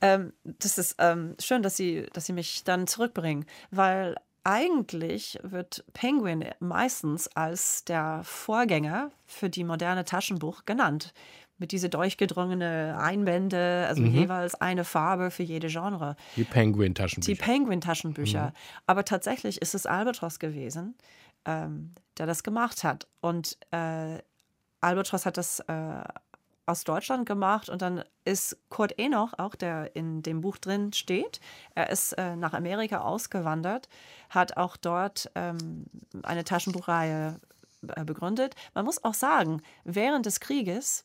ähm, 0.01 0.33
das 0.45 0.79
ist 0.79 0.97
ähm, 0.99 1.37
schön, 1.39 1.63
dass 1.63 1.77
Sie, 1.77 2.07
dass 2.13 2.27
Sie 2.27 2.33
mich 2.33 2.65
dann 2.65 2.87
zurückbringen, 2.87 3.45
weil 3.71 4.17
eigentlich 4.45 5.39
wird 5.43 5.85
Penguin 5.95 6.45
meistens 6.61 7.29
als 7.29 7.85
der 7.85 8.21
Vorgänger 8.25 9.11
für 9.25 9.49
die 9.49 9.65
moderne 9.65 10.05
Taschenbuch 10.05 10.67
genannt 10.67 11.15
mit 11.59 11.73
diese 11.73 11.89
durchgedrungene 11.89 12.97
Einbände, 12.99 13.87
also 13.89 14.03
mhm. 14.03 14.13
jeweils 14.13 14.55
eine 14.57 14.85
Farbe 14.85 15.31
für 15.31 15.43
jede 15.43 15.69
Genre. 15.69 16.17
Die 16.37 16.45
Penguin-Taschenbücher. 16.45 17.33
Die 17.33 17.41
Penguin-Taschenbücher. 17.41 18.47
Mhm. 18.47 18.53
Aber 18.87 19.05
tatsächlich 19.05 19.63
ist 19.63 19.75
es 19.75 19.87
Albatros 19.87 20.39
gewesen, 20.39 20.97
ähm, 21.45 21.95
der 22.19 22.27
das 22.27 22.43
gemacht 22.43 22.83
hat. 22.83 23.07
Und 23.21 23.57
äh, 23.71 24.19
Albatros 24.81 25.27
hat 25.27 25.37
das 25.37 25.61
äh, 25.61 26.05
aus 26.67 26.85
Deutschland 26.85 27.27
gemacht 27.27 27.69
und 27.69 27.83
dann 27.83 28.05
ist 28.25 28.57
Kurt 28.71 28.99
Enoch, 28.99 29.35
auch 29.37 29.55
der 29.55 29.95
in 29.95 30.23
dem 30.23 30.41
Buch 30.41 30.57
drin 30.57 30.93
steht, 30.93 31.41
er 31.75 31.91
ist 31.91 32.13
äh, 32.15 32.37
nach 32.37 32.55
Amerika 32.55 33.01
ausgewandert, 33.01 33.89
hat 34.31 34.57
auch 34.57 34.77
dort 34.77 35.31
ähm, 35.35 35.85
eine 36.23 36.45
Taschenbuchreihe 36.45 37.39
äh, 37.89 38.05
begründet. 38.05 38.55
Man 38.73 38.85
muss 38.85 39.05
auch 39.05 39.15
sagen, 39.15 39.63
während 39.85 40.27
des 40.27 40.41
Krieges 40.41 41.05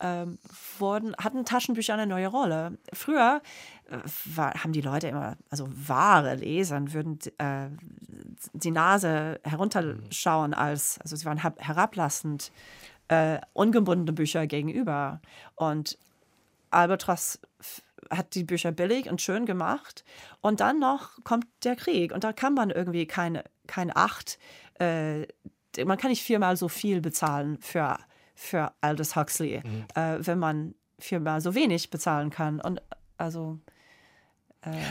ähm, 0.00 0.38
wurden, 0.78 1.14
hatten 1.16 1.44
Taschenbücher 1.44 1.94
eine 1.94 2.06
neue 2.06 2.28
Rolle. 2.28 2.78
Früher 2.92 3.42
äh, 3.90 3.98
war, 4.34 4.54
haben 4.54 4.72
die 4.72 4.80
Leute 4.80 5.08
immer, 5.08 5.36
also 5.50 5.68
wahre 5.70 6.34
Leser, 6.34 6.92
würden 6.92 7.18
äh, 7.38 7.68
die 8.52 8.70
Nase 8.70 9.40
herunterschauen 9.44 10.54
als, 10.54 10.98
also 11.00 11.16
sie 11.16 11.24
waren 11.26 11.38
herablassend 11.38 12.52
äh, 13.08 13.38
ungebundene 13.52 14.12
Bücher 14.12 14.46
gegenüber. 14.46 15.20
Und 15.56 15.98
Albatros 16.70 17.40
hat 18.10 18.34
die 18.34 18.44
Bücher 18.44 18.72
billig 18.72 19.10
und 19.10 19.20
schön 19.20 19.46
gemacht. 19.46 20.04
Und 20.40 20.60
dann 20.60 20.78
noch 20.78 21.22
kommt 21.24 21.46
der 21.64 21.76
Krieg 21.76 22.12
und 22.12 22.24
da 22.24 22.32
kann 22.32 22.54
man 22.54 22.70
irgendwie 22.70 23.06
keine, 23.06 23.44
keine 23.66 23.96
Acht, 23.96 24.38
äh, 24.78 25.26
man 25.84 25.98
kann 25.98 26.10
nicht 26.10 26.22
viermal 26.22 26.56
so 26.56 26.68
viel 26.68 27.00
bezahlen 27.00 27.58
für 27.60 27.98
für 28.40 28.72
Aldous 28.80 29.16
Huxley, 29.16 29.60
mhm. 29.62 29.84
äh, 29.94 30.26
wenn 30.26 30.38
man 30.38 30.74
viermal 30.98 31.42
so 31.42 31.54
wenig 31.54 31.90
bezahlen 31.90 32.30
kann. 32.30 32.58
Und 32.58 32.80
also 33.18 33.58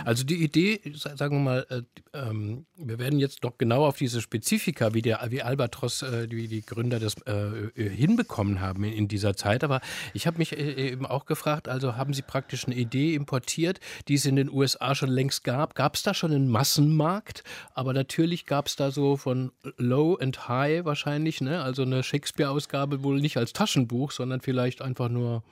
also 0.03 0.23
die 0.23 0.43
Idee, 0.43 0.81
sagen 0.95 1.35
wir 1.35 1.39
mal, 1.39 1.67
äh, 1.69 1.81
ähm, 2.13 2.65
wir 2.75 2.97
werden 2.97 3.19
jetzt 3.19 3.43
noch 3.43 3.59
genau 3.59 3.85
auf 3.85 3.97
diese 3.97 4.19
Spezifika, 4.19 4.95
wie, 4.95 5.03
der, 5.03 5.19
wie 5.29 5.43
Albatros, 5.43 6.01
äh, 6.01 6.27
wie 6.31 6.47
die 6.47 6.61
Gründer 6.61 6.99
das 6.99 7.17
äh, 7.27 7.69
hinbekommen 7.75 8.61
haben 8.61 8.83
in, 8.83 8.93
in, 8.93 9.07
dieser 9.07 9.35
Zeit. 9.35 9.63
Aber 9.63 9.81
ich 10.13 10.25
habe 10.25 10.39
mich 10.39 10.57
eben 10.57 11.05
auch 11.05 11.25
gefragt, 11.25 11.67
also 11.67 11.95
haben 11.95 12.13
Sie 12.13 12.23
praktisch 12.23 12.65
eine 12.65 12.75
Idee 12.75 13.13
importiert, 13.13 13.79
die 14.07 14.15
es 14.15 14.25
in 14.25 14.35
den 14.35 14.49
USA 14.49 14.95
schon 14.95 15.09
längst 15.09 15.43
gab? 15.43 15.75
Gab 15.75 15.95
es 15.95 16.03
da 16.03 16.15
schon 16.15 16.31
einen 16.31 16.49
Massenmarkt? 16.49 17.43
Aber 17.75 17.93
natürlich 17.93 18.47
gab 18.47 18.67
es 18.67 18.75
da 18.75 18.89
so 18.89 19.17
von 19.17 19.51
Low 19.77 20.15
and 20.15 20.47
High 20.47 20.83
wahrscheinlich, 20.85 21.41
ne? 21.41 21.61
also 21.61 21.83
eine 21.83 22.01
Shakespeare-Ausgabe 22.01 23.03
wohl 23.03 23.21
nicht 23.21 23.37
als 23.37 23.53
Taschenbuch, 23.53 24.11
sondern 24.11 24.41
vielleicht 24.41 24.81
einfach 24.81 25.09
nur 25.09 25.43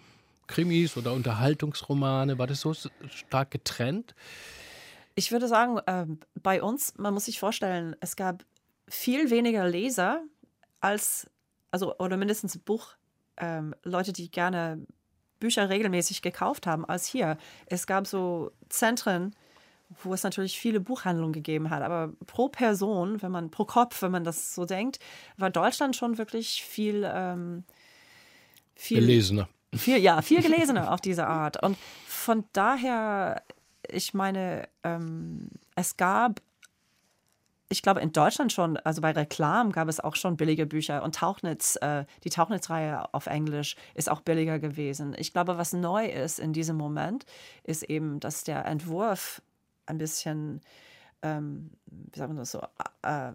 Krimis 0.48 0.98
oder 0.98 1.14
Unterhaltungsromane? 1.14 2.38
War 2.38 2.48
das 2.48 2.62
so 2.62 2.74
stark 2.74 3.52
getrennt? 3.52 4.16
Ich 5.16 5.32
würde 5.32 5.48
sagen, 5.48 5.80
äh, 5.86 6.06
bei 6.42 6.62
uns, 6.62 6.94
man 6.98 7.14
muss 7.14 7.26
sich 7.26 7.40
vorstellen, 7.40 7.96
es 8.00 8.16
gab 8.16 8.46
viel 8.88 9.30
weniger 9.30 9.68
Leser 9.68 10.24
als, 10.80 11.30
also 11.72 11.98
oder 11.98 12.18
mindestens 12.18 12.58
Buch, 12.58 12.94
ähm, 13.38 13.76
Leute, 13.84 14.14
die 14.14 14.30
gerne 14.30 14.86
Bücher 15.40 15.70
regelmäßig 15.70 16.22
gekauft 16.22 16.68
haben, 16.68 16.86
als 16.86 17.08
hier. 17.08 17.38
Es 17.68 17.88
gab 17.88 18.08
so 18.08 18.52
Zentren, 18.70 19.36
wo 20.04 20.14
es 20.14 20.24
natürlich 20.24 20.60
viele 20.60 20.80
Buchhandlungen 20.80 21.34
gegeben 21.34 21.70
hat, 21.70 21.82
aber 21.82 22.14
pro 22.26 22.50
Person, 22.50 23.22
wenn 23.22 23.32
man 23.32 23.52
pro 23.52 23.66
Kopf, 23.66 24.02
wenn 24.02 24.12
man 24.12 24.24
das 24.24 24.54
so 24.54 24.66
denkt, 24.66 25.00
war 25.38 25.50
Deutschland 25.50 25.96
schon 25.96 26.18
wirklich 26.18 26.64
viel 26.64 27.10
ähm, 27.12 27.64
viel 28.76 29.02
Belesener. 29.02 29.50
Viel, 29.78 29.98
ja, 29.98 30.22
viel 30.22 30.42
gelesener 30.42 30.92
auf 30.92 31.02
diese 31.02 31.28
Art. 31.28 31.62
Und 31.64 31.78
von 32.08 32.44
daher, 32.54 33.44
ich 33.88 34.14
meine, 34.14 34.68
ähm, 34.84 35.50
es 35.76 35.98
gab, 35.98 36.42
ich 37.70 37.82
glaube, 37.82 38.02
in 38.02 38.12
Deutschland 38.12 38.52
schon, 38.54 38.78
also 38.78 39.02
bei 39.02 39.12
Reklam 39.12 39.72
gab 39.72 39.88
es 39.88 40.00
auch 40.00 40.16
schon 40.16 40.38
billige 40.38 40.66
Bücher 40.66 41.04
und 41.04 41.16
Tauchnitz, 41.16 41.78
äh, 41.82 42.06
die 42.24 42.30
Tauchnitz-Reihe 42.30 43.14
auf 43.14 43.28
Englisch 43.28 43.76
ist 43.94 44.10
auch 44.10 44.22
billiger 44.22 44.60
gewesen. 44.60 45.16
Ich 45.18 45.34
glaube, 45.34 45.58
was 45.58 45.74
neu 45.74 46.06
ist 46.06 46.40
in 46.40 46.54
diesem 46.54 46.78
Moment, 46.78 47.26
ist 47.64 47.84
eben, 47.84 48.20
dass 48.20 48.44
der 48.44 48.66
Entwurf 48.66 49.42
ein 49.86 49.98
bisschen, 49.98 50.62
ähm, 51.22 51.72
wie 51.86 52.20
sagen 52.20 52.34
wir 52.36 52.40
das 52.40 52.52
so, 52.52 52.62
äh, 53.04 53.32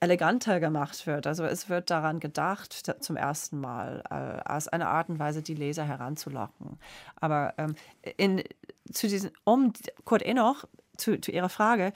eleganter 0.00 0.60
gemacht 0.60 1.06
wird. 1.06 1.26
Also 1.26 1.44
es 1.44 1.68
wird 1.68 1.90
daran 1.90 2.20
gedacht, 2.20 2.72
zum 2.72 3.16
ersten 3.16 3.60
Mal 3.60 4.02
äh, 4.10 4.14
als 4.48 4.66
eine 4.68 4.88
Art 4.88 5.10
und 5.10 5.18
Weise 5.18 5.42
die 5.42 5.54
Leser 5.54 5.84
heranzulocken. 5.84 6.78
Aber 7.16 7.54
ähm, 7.58 7.74
in, 8.16 8.42
zu 8.90 9.08
diesen, 9.08 9.30
um 9.44 9.72
Kurt 10.04 10.22
Enoch, 10.22 10.64
zu, 10.96 11.20
zu 11.20 11.30
Ihrer 11.30 11.50
Frage, 11.50 11.92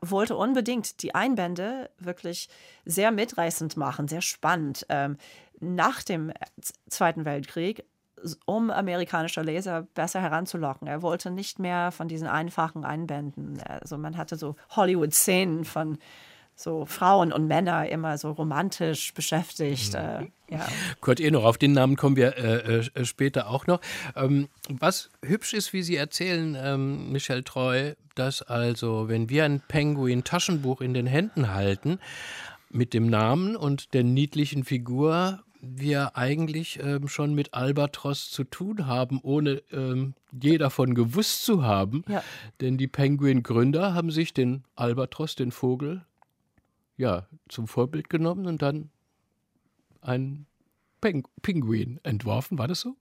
wollte 0.00 0.36
unbedingt 0.36 1.02
die 1.02 1.14
Einbände 1.14 1.90
wirklich 1.98 2.48
sehr 2.84 3.10
mitreißend 3.10 3.76
machen, 3.76 4.06
sehr 4.06 4.22
spannend. 4.22 4.86
Ähm, 4.88 5.16
nach 5.60 6.02
dem 6.02 6.32
Zweiten 6.88 7.24
Weltkrieg, 7.24 7.84
um 8.46 8.70
amerikanische 8.70 9.42
Leser 9.42 9.82
besser 9.94 10.20
heranzulocken. 10.20 10.86
Er 10.86 11.02
wollte 11.02 11.30
nicht 11.30 11.58
mehr 11.58 11.90
von 11.90 12.06
diesen 12.06 12.28
einfachen 12.28 12.84
Einbänden. 12.84 13.60
Also 13.62 13.98
man 13.98 14.16
hatte 14.16 14.36
so 14.36 14.54
Hollywood-Szenen 14.70 15.64
von 15.64 15.98
so 16.62 16.86
Frauen 16.86 17.32
und 17.32 17.46
Männer 17.46 17.88
immer 17.88 18.16
so 18.18 18.30
romantisch 18.30 19.12
beschäftigt. 19.14 19.94
Äh, 19.94 20.26
ja. 20.50 20.66
Kurt 21.00 21.20
Enoch, 21.20 21.44
auf 21.44 21.58
den 21.58 21.72
Namen 21.72 21.96
kommen 21.96 22.16
wir 22.16 22.36
äh, 22.36 22.78
äh, 22.78 23.04
später 23.04 23.48
auch 23.48 23.66
noch. 23.66 23.80
Ähm, 24.16 24.48
was 24.68 25.10
hübsch 25.24 25.54
ist, 25.54 25.72
wie 25.72 25.82
Sie 25.82 25.96
erzählen, 25.96 26.56
ähm, 26.58 27.10
Michel 27.10 27.42
Treu, 27.42 27.94
dass 28.14 28.42
also, 28.42 29.08
wenn 29.08 29.28
wir 29.30 29.44
ein 29.44 29.60
Penguin-Taschenbuch 29.66 30.80
in 30.80 30.94
den 30.94 31.06
Händen 31.06 31.52
halten, 31.52 31.98
mit 32.70 32.94
dem 32.94 33.06
Namen 33.06 33.56
und 33.56 33.94
der 33.94 34.04
niedlichen 34.04 34.64
Figur, 34.64 35.40
wir 35.62 36.16
eigentlich 36.16 36.80
ähm, 36.82 37.06
schon 37.06 37.34
mit 37.34 37.54
Albatros 37.54 38.30
zu 38.30 38.44
tun 38.44 38.86
haben, 38.86 39.20
ohne 39.22 39.62
ähm, 39.72 40.14
je 40.32 40.58
davon 40.58 40.94
gewusst 40.94 41.44
zu 41.44 41.62
haben. 41.62 42.04
Ja. 42.08 42.22
Denn 42.60 42.78
die 42.78 42.88
Penguin-Gründer 42.88 43.94
haben 43.94 44.10
sich 44.10 44.34
den 44.34 44.64
Albatros, 44.74 45.36
den 45.36 45.52
Vogel, 45.52 46.02
ja, 47.02 47.26
zum 47.48 47.66
Vorbild 47.66 48.08
genommen 48.08 48.46
und 48.46 48.62
dann 48.62 48.90
einen 50.00 50.46
Peng 51.00 51.26
Pinguin 51.42 51.98
entworfen. 52.04 52.58
War 52.58 52.68
das 52.68 52.80
so? 52.80 52.94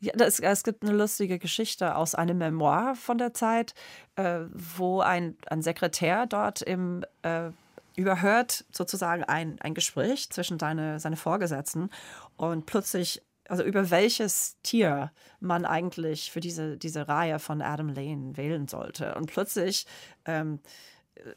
Ja, 0.00 0.12
das, 0.16 0.40
es 0.40 0.64
gibt 0.64 0.82
eine 0.82 0.92
lustige 0.92 1.38
Geschichte 1.38 1.94
aus 1.94 2.16
einem 2.16 2.38
Memoir 2.38 2.96
von 2.96 3.16
der 3.16 3.32
Zeit, 3.32 3.74
äh, 4.16 4.40
wo 4.52 5.00
ein, 5.00 5.36
ein 5.46 5.62
Sekretär 5.62 6.26
dort 6.26 6.62
im 6.62 7.04
äh, 7.22 7.50
überhört 7.94 8.64
sozusagen 8.72 9.22
ein, 9.22 9.60
ein 9.60 9.72
Gespräch 9.72 10.28
zwischen 10.30 10.58
seine, 10.58 10.98
seine 10.98 11.14
Vorgesetzten 11.16 11.90
und 12.36 12.66
plötzlich, 12.66 13.22
also 13.48 13.62
über 13.62 13.88
welches 13.92 14.56
Tier 14.64 15.12
man 15.38 15.64
eigentlich 15.64 16.32
für 16.32 16.40
diese, 16.40 16.76
diese 16.76 17.06
Reihe 17.06 17.38
von 17.38 17.62
Adam 17.62 17.90
Lane 17.90 18.36
wählen 18.36 18.66
sollte. 18.66 19.14
Und 19.14 19.26
plötzlich 19.26 19.86
ähm, 20.24 20.58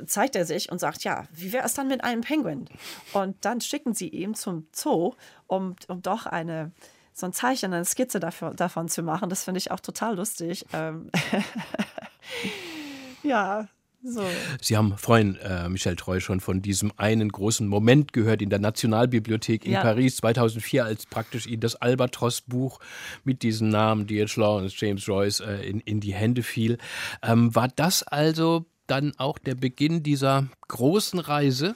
zeigt 0.06 0.36
er 0.36 0.46
sich 0.46 0.72
und 0.72 0.80
sagt, 0.80 1.04
ja, 1.04 1.26
wie 1.32 1.54
wäre 1.54 1.66
es 1.66 1.74
dann 1.74 1.88
mit 1.88 2.04
einem 2.04 2.22
Penguin? 2.22 2.66
Und 3.14 3.38
dann 3.46 3.62
schicken 3.62 3.94
sie 3.94 4.10
ihn 4.10 4.36
zum 4.36 4.68
Zoo, 4.72 5.14
um, 5.48 5.76
um 5.88 6.02
doch 6.02 6.26
eine, 6.26 6.72
so 7.14 7.26
ein 7.26 7.34
Zeichen, 7.34 7.74
eine 7.74 7.86
Skizze 7.86 8.20
dafür, 8.20 8.54
davon 8.54 8.90
zu 8.90 9.04
machen. 9.04 9.30
Das 9.30 9.44
finde 9.44 9.60
ich 9.60 9.72
auch 9.72 9.80
total 9.80 10.16
lustig. 10.16 10.66
Ähm 10.74 11.10
ja, 13.24 13.68
so. 14.04 14.24
Sie 14.62 14.78
haben 14.78 14.96
vorhin, 14.98 15.38
äh, 15.38 15.68
Michel 15.70 15.96
Treu, 15.96 16.20
schon 16.20 16.40
von 16.40 16.62
diesem 16.62 16.92
einen 16.98 17.30
großen 17.30 17.68
Moment 17.68 18.14
gehört 18.14 18.42
in 18.42 18.50
der 18.50 18.60
Nationalbibliothek 18.60 19.66
in 19.66 19.74
ja. 19.74 19.82
Paris 19.82 20.18
2004, 20.18 20.86
als 20.86 21.06
praktisch 21.06 21.48
Ihnen 21.48 21.62
das 21.62 21.76
Albatros-Buch 21.76 22.80
mit 23.24 23.42
diesem 23.42 23.70
Namen 23.70 24.06
D.H. 24.06 24.40
Lawrence, 24.40 24.76
James 24.78 25.08
Royce 25.10 25.40
äh, 25.42 25.68
in, 25.68 25.80
in 25.82 26.00
die 26.00 26.14
Hände 26.14 26.44
fiel. 26.44 26.78
Ähm, 27.24 27.54
war 27.56 27.70
das 27.70 28.04
also 28.04 28.66
dann 28.88 29.14
auch 29.18 29.38
der 29.38 29.56
Beginn 29.56 30.04
dieser 30.04 30.48
großen 30.68 31.20
Reise 31.20 31.76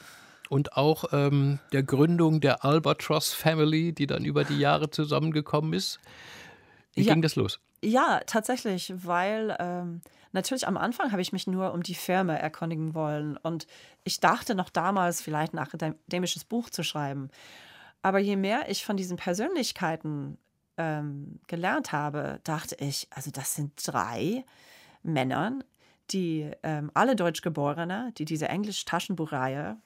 und 0.49 0.75
auch 0.75 1.05
ähm, 1.13 1.59
der 1.71 1.83
Gründung 1.83 2.41
der 2.41 2.65
Albatross 2.65 3.33
Family, 3.33 3.93
die 3.93 4.07
dann 4.07 4.25
über 4.25 4.43
die 4.43 4.57
Jahre 4.57 4.89
zusammengekommen 4.89 5.73
ist. 5.73 5.99
Wie 6.93 7.03
ja, 7.03 7.13
ging 7.13 7.21
das 7.21 7.35
los? 7.35 7.59
Ja, 7.83 8.19
tatsächlich, 8.25 8.93
weil 8.95 9.55
ähm, 9.59 10.01
natürlich 10.33 10.67
am 10.67 10.77
Anfang 10.77 11.11
habe 11.11 11.21
ich 11.21 11.31
mich 11.31 11.47
nur 11.47 11.73
um 11.73 11.83
die 11.83 11.95
Firma 11.95 12.33
erkundigen 12.33 12.93
wollen 12.93 13.37
und 13.37 13.65
ich 14.03 14.19
dachte 14.19 14.55
noch 14.55 14.69
damals 14.69 15.21
vielleicht 15.21 15.53
ein 15.53 15.59
akademisches 15.59 16.43
Buch 16.43 16.69
zu 16.69 16.83
schreiben. 16.83 17.29
Aber 18.01 18.19
je 18.19 18.35
mehr 18.35 18.69
ich 18.69 18.83
von 18.83 18.97
diesen 18.97 19.17
Persönlichkeiten 19.17 20.37
ähm, 20.77 21.39
gelernt 21.47 21.91
habe, 21.91 22.39
dachte 22.43 22.75
ich, 22.79 23.07
also 23.11 23.31
das 23.31 23.55
sind 23.55 23.73
drei 23.85 24.43
Männern, 25.03 25.63
die 26.13 26.51
ähm, 26.63 26.91
alle 26.93 27.15
Deutschgeborene, 27.15 28.11
die 28.17 28.25
diese 28.25 28.47
Englisch-Taschenbuchreihe 28.47 29.77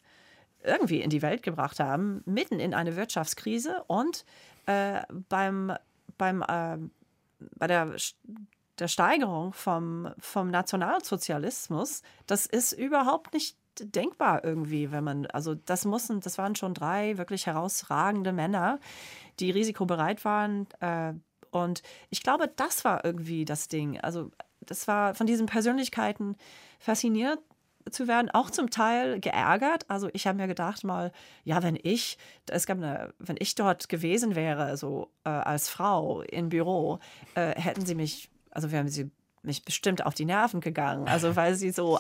irgendwie 0.64 1.02
in 1.02 1.10
die 1.10 1.22
Welt 1.22 1.44
gebracht 1.44 1.80
haben, 1.80 2.22
mitten 2.26 2.60
in 2.60 2.74
eine 2.74 2.96
Wirtschaftskrise 2.96 3.84
und 3.88 4.26
äh, 4.66 5.02
beim, 5.30 5.74
beim, 6.18 6.42
äh, 6.42 6.78
bei 7.58 7.68
der, 7.68 7.96
der 8.80 8.88
Steigerung 8.88 9.54
vom, 9.54 10.10
vom 10.20 10.50
Nationalsozialismus, 10.50 12.02
das 12.26 12.46
ist 12.46 12.72
überhaupt 12.74 13.34
nicht 13.34 13.58
denkbar 13.80 14.44
irgendwie, 14.44 14.92
wenn 14.92 15.04
man, 15.04 15.26
also 15.28 15.56
das 15.56 15.86
mussten, 15.86 16.22
das 16.22 16.38
waren 16.38 16.56
schon 16.56 16.74
drei 16.74 17.18
wirklich 17.18 17.46
herausragende 17.46 18.32
Männer, 18.32 18.80
die 19.40 19.52
risikobereit 19.52 20.24
waren. 20.26 20.68
Äh, 20.80 21.14
und 21.52 21.84
ich 22.10 22.24
glaube, 22.24 22.52
das 22.54 22.86
war 22.86 23.06
irgendwie 23.06 23.46
das 23.46 23.68
Ding. 23.68 24.00
Also 24.00 24.32
das 24.66 24.88
war 24.88 25.16
von 25.16 25.28
diesen 25.28 25.46
Persönlichkeiten 25.46 26.36
fasziniert 26.80 27.40
zu 27.92 28.08
werden, 28.08 28.30
auch 28.32 28.50
zum 28.50 28.70
Teil 28.70 29.20
geärgert. 29.20 29.90
Also 29.90 30.10
ich 30.14 30.28
habe 30.28 30.38
mir 30.38 30.48
gedacht 30.48 30.84
mal, 30.84 31.12
ja, 31.44 31.62
wenn 31.62 31.78
ich, 31.82 32.18
es 32.50 32.66
gab 32.66 32.78
eine, 32.78 33.14
wenn 33.20 33.36
ich 33.40 33.56
dort 33.56 33.90
gewesen 33.90 34.36
wäre, 34.36 34.76
so 34.78 35.12
äh, 35.24 35.30
als 35.30 35.70
Frau 35.70 36.22
im 36.22 36.50
Büro, 36.50 37.00
äh, 37.36 37.60
hätten 37.60 37.86
sie 37.86 37.96
mich, 37.96 38.30
also 38.52 38.72
wären 38.72 38.88
sie 38.88 39.12
mich 39.44 39.64
bestimmt 39.64 40.06
auf 40.06 40.16
die 40.16 40.26
Nerven 40.26 40.60
gegangen. 40.60 41.08
Also 41.08 41.36
weil 41.36 41.56
sie 41.56 41.70
so 41.70 42.00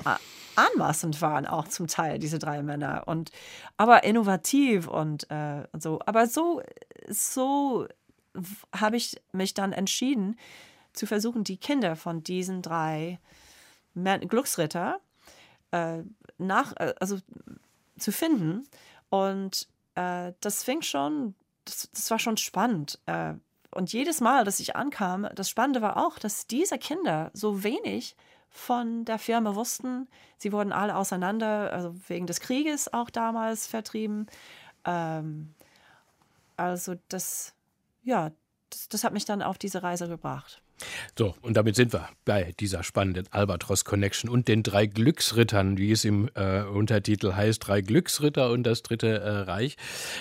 anmaßend 0.55 1.21
waren, 1.21 1.45
auch 1.45 1.67
zum 1.67 1.87
Teil, 1.87 2.19
diese 2.19 2.39
drei 2.39 2.63
Männer. 2.63 3.03
Und 3.05 3.31
aber 3.77 4.03
innovativ 4.03 4.87
und, 4.87 5.29
äh, 5.29 5.63
und 5.71 5.83
so. 5.83 5.99
Aber 6.05 6.27
so, 6.27 6.61
so 7.07 7.87
habe 8.75 8.97
ich 8.97 9.21
mich 9.31 9.53
dann 9.53 9.71
entschieden, 9.71 10.37
zu 10.95 11.05
versuchen, 11.05 11.43
die 11.43 11.57
Kinder 11.57 11.95
von 11.95 12.23
diesen 12.23 12.61
drei 12.61 13.19
Glücksritter 13.95 14.99
äh, 15.71 16.03
nach, 16.37 16.73
äh, 16.77 16.93
also 16.99 17.19
zu 17.97 18.11
finden. 18.11 18.67
Und 19.09 19.67
äh, 19.95 20.33
das 20.41 20.63
fing 20.63 20.81
schon, 20.81 21.35
das, 21.65 21.89
das, 21.93 22.11
war 22.11 22.19
schon 22.19 22.37
spannend. 22.37 22.99
Äh, 23.05 23.35
und 23.71 23.91
jedes 23.91 24.21
Mal, 24.21 24.45
dass 24.45 24.59
ich 24.59 24.75
ankam, 24.75 25.27
das 25.35 25.49
Spannende 25.49 25.81
war 25.81 25.97
auch, 25.97 26.17
dass 26.19 26.47
diese 26.47 26.77
Kinder 26.77 27.31
so 27.33 27.63
wenig 27.63 28.15
von 28.49 29.03
der 29.03 29.19
Firma 29.19 29.55
wussten. 29.55 30.07
Sie 30.37 30.53
wurden 30.53 30.71
alle 30.71 30.95
auseinander, 30.95 31.73
also 31.73 31.93
wegen 32.07 32.25
des 32.25 32.39
Krieges 32.39 32.93
auch 32.93 33.09
damals 33.09 33.67
vertrieben. 33.67 34.27
Ähm, 34.85 35.53
also 36.55 36.95
das, 37.09 37.53
ja, 38.03 38.31
das, 38.69 38.87
das 38.87 39.03
hat 39.03 39.13
mich 39.13 39.25
dann 39.25 39.41
auf 39.41 39.57
diese 39.57 39.83
Reise 39.83 40.07
gebracht. 40.07 40.61
So, 41.17 41.35
und 41.41 41.55
damit 41.55 41.75
sind 41.75 41.93
wir 41.93 42.09
bei 42.25 42.53
dieser 42.59 42.83
spannenden 42.83 43.27
Albatros 43.31 43.85
Connection 43.85 44.29
und 44.29 44.47
den 44.47 44.63
drei 44.63 44.85
Glücksrittern, 44.85 45.77
wie 45.77 45.91
es 45.91 46.05
im 46.05 46.29
äh, 46.35 46.63
Untertitel 46.63 47.33
heißt, 47.33 47.65
drei 47.65 47.81
Glücksritter 47.81 48.51
und 48.51 48.63
das 48.63 48.83
dritte 48.83 49.19
äh, 49.19 49.29
Reich. 49.29 49.77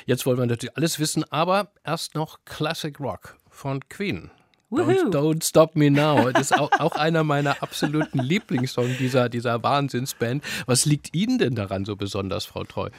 Jetzt 0.07 0.27
wollen 0.27 0.39
wir 0.39 0.47
natürlich 0.47 0.77
alles 0.77 0.99
wissen, 0.99 1.25
aber 1.31 1.73
erst 1.85 2.15
noch 2.15 2.39
Classic 2.45 2.99
Rock 3.01 3.37
von 3.51 3.89
Queen. 3.89 4.31
Don't, 4.71 5.11
don't, 5.11 5.45
Stop 5.45 5.77
Me 5.77 5.91
Now. 5.91 6.33
Das 6.33 6.51
ist 6.51 6.59
auch, 6.59 6.71
auch 6.81 6.93
einer 6.93 7.23
meiner 7.23 7.63
absoluten 7.63 8.19
Lieblingssongs 8.19 8.99
dieser, 8.99 9.29
dieser 9.29 9.63
Wahnsinnsband. 9.63 10.43
Was 10.67 10.85
liegt 10.85 11.15
Ihnen 11.15 11.39
denn 11.39 11.55
daran 11.55 11.85
so 11.85 11.95
besonders, 11.95 12.45
Frau 12.45 12.65
Treu? 12.65 12.91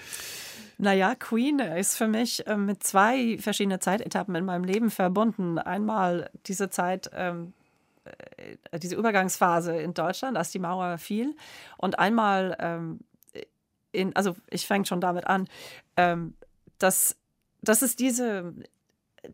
Naja, 0.77 1.15
Queen 1.15 1.59
ist 1.59 1.97
für 1.97 2.07
mich 2.07 2.45
äh, 2.47 2.57
mit 2.57 2.83
zwei 2.83 3.37
verschiedenen 3.39 3.79
Zeitetappen 3.79 4.35
in 4.35 4.45
meinem 4.45 4.63
Leben 4.63 4.89
verbunden. 4.91 5.57
Einmal 5.57 6.29
diese 6.47 6.69
Zeit, 6.69 7.09
ähm, 7.13 7.53
äh, 8.71 8.79
diese 8.79 8.95
Übergangsphase 8.95 9.75
in 9.77 9.93
Deutschland, 9.93 10.37
als 10.37 10.51
die 10.51 10.59
Mauer 10.59 10.97
fiel, 10.97 11.35
und 11.77 11.97
einmal 11.99 12.57
ähm, 12.59 12.99
in, 13.95 14.15
also 14.15 14.35
ich 14.49 14.67
fange 14.67 14.85
schon 14.85 15.01
damit 15.01 15.27
an, 15.27 15.47
ähm, 15.97 16.35
dass, 16.77 17.15
dass 17.61 17.81
es 17.81 17.95
diese 17.95 18.53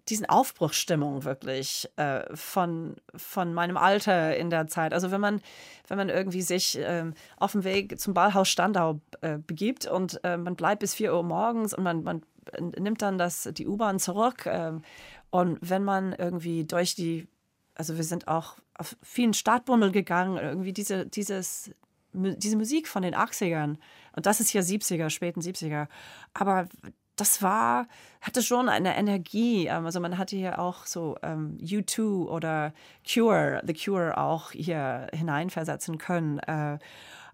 diesen 0.09 0.27
Aufbruchsstimmung 0.27 1.23
wirklich 1.23 1.89
äh, 1.97 2.23
von, 2.35 2.95
von 3.15 3.53
meinem 3.53 3.77
Alter 3.77 4.35
in 4.35 4.49
der 4.49 4.67
Zeit. 4.67 4.93
Also 4.93 5.11
wenn 5.11 5.21
man, 5.21 5.41
wenn 5.87 5.97
man 5.97 6.09
irgendwie 6.09 6.41
sich 6.41 6.77
äh, 6.77 7.11
auf 7.37 7.53
dem 7.53 7.63
Weg 7.63 7.99
zum 7.99 8.13
Ballhaus 8.13 8.49
Standau 8.49 8.99
äh, 9.21 9.37
begibt 9.37 9.85
und 9.85 10.23
äh, 10.23 10.37
man 10.37 10.55
bleibt 10.55 10.79
bis 10.79 10.93
4 10.93 11.13
Uhr 11.13 11.23
morgens 11.23 11.73
und 11.73 11.83
man, 11.83 12.03
man 12.03 12.21
nimmt 12.59 13.01
dann 13.01 13.17
das, 13.17 13.49
die 13.53 13.67
U-Bahn 13.67 13.99
zurück 13.99 14.45
ähm, 14.45 14.81
und 15.29 15.57
wenn 15.61 15.83
man 15.83 16.13
irgendwie 16.13 16.65
durch 16.65 16.95
die, 16.95 17.27
also 17.75 17.97
wir 17.97 18.03
sind 18.03 18.27
auch 18.27 18.57
auf 18.77 18.95
vielen 19.01 19.33
Startbummel 19.33 19.91
gegangen, 19.91 20.37
irgendwie 20.37 20.73
diese, 20.73 21.05
dieses, 21.05 21.71
diese 22.13 22.57
Musik 22.57 22.87
von 22.87 23.03
den 23.03 23.15
80ern 23.15 23.77
und 24.15 24.25
das 24.25 24.39
ist 24.39 24.49
hier 24.49 24.63
70er, 24.63 25.09
späten 25.09 25.41
70er, 25.41 25.87
aber 26.33 26.67
das 27.15 27.41
war, 27.41 27.87
hatte 28.21 28.41
schon 28.41 28.69
eine 28.69 28.97
Energie. 28.97 29.67
Ähm, 29.67 29.85
also 29.85 29.99
man 29.99 30.17
hatte 30.17 30.35
hier 30.35 30.59
auch 30.59 30.85
so 30.85 31.17
ähm, 31.23 31.57
U2 31.61 32.27
oder 32.27 32.73
Cure, 33.07 33.61
The 33.65 33.73
Cure 33.73 34.17
auch 34.17 34.51
hier 34.51 35.07
hineinversetzen 35.13 35.97
können. 35.97 36.39
Äh, 36.39 36.79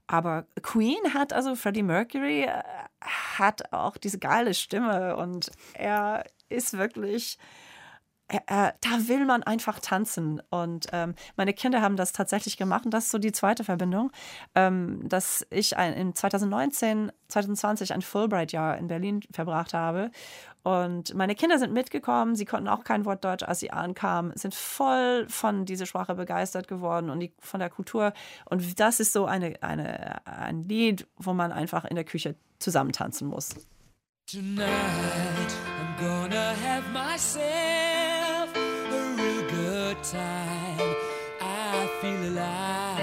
aber 0.08 0.46
Queen 0.62 1.14
hat, 1.14 1.34
also 1.34 1.56
Freddie 1.56 1.84
Mercury, 1.84 2.44
äh, 2.44 2.64
hat 3.02 3.74
auch 3.74 3.98
diese 3.98 4.20
geile 4.20 4.54
Stimme 4.54 5.18
und 5.18 5.52
er, 5.74 6.24
ist 6.50 6.78
wirklich 6.78 7.38
äh, 8.30 8.42
da 8.48 9.08
will 9.08 9.26
man 9.26 9.44
einfach 9.44 9.80
tanzen. 9.80 10.42
Und 10.50 10.88
ähm, 10.92 11.16
meine 11.36 11.54
Kinder 11.54 11.82
haben 11.82 11.96
das 11.96 12.12
tatsächlich 12.12 12.58
gemacht. 12.58 12.86
Und 12.86 12.94
das 12.94 13.06
ist 13.06 13.12
so 13.12 13.18
die 13.18 13.32
zweite 13.32 13.64
Verbindung, 13.64 14.12
ähm, 14.56 15.08
dass 15.08 15.46
ich 15.50 15.78
ein, 15.78 15.94
in 15.94 16.14
2019, 16.14 17.12
2020 17.30 17.94
ein 17.94 18.02
Fulbright-Jahr 18.02 18.78
in 18.78 18.88
Berlin 18.88 19.22
verbracht 19.32 19.74
habe. 19.74 20.12
Und 20.64 21.14
meine 21.14 21.36
Kinder 21.36 21.58
sind 21.60 21.72
mitgekommen. 21.72 22.36
Sie 22.36 22.44
konnten 22.44 22.68
auch 22.68 22.84
kein 22.84 23.06
Wort 23.06 23.24
Deutsch, 23.24 23.44
als 23.44 23.62
sie 23.62 23.72
ankamen, 23.72 24.34
sind 24.36 24.54
voll 24.54 25.26
von 25.30 25.64
dieser 25.64 25.86
Sprache 25.86 26.16
begeistert 26.16 26.68
geworden 26.68 27.10
und 27.10 27.22
die, 27.22 27.32
von 27.40 27.62
der 27.62 27.70
Kultur. 27.70 28.12
Und 28.46 28.78
das 28.78 29.00
ist 29.00 29.14
so 29.14 29.26
eine, 29.26 29.64
eine, 29.64 30.28
ein 30.28 30.64
Lied, 30.64 31.08
wo 31.16 31.32
man 31.32 31.54
einfach 31.54 31.86
in 31.86 31.96
der 31.96 32.04
Küche 32.04 32.36
zusammen 32.60 32.92
tanzen 32.92 33.30
muss. 33.30 33.56
Tonight 34.30 34.68
I'm 34.68 35.96
gonna 35.98 36.54
have 36.56 36.84
myself 36.92 37.87
time 40.04 40.95
I 41.41 41.88
feel 42.02 42.32
alive. 42.32 42.97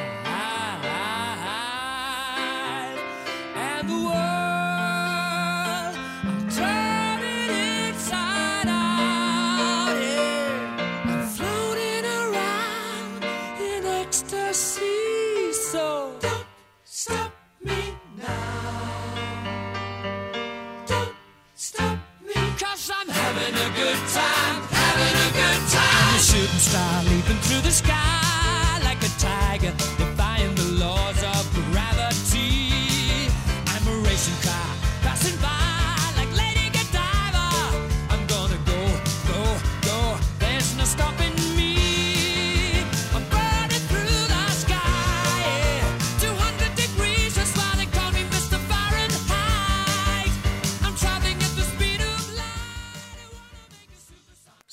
Shooting 26.45 26.59
star 26.59 27.05
leaping 27.05 27.44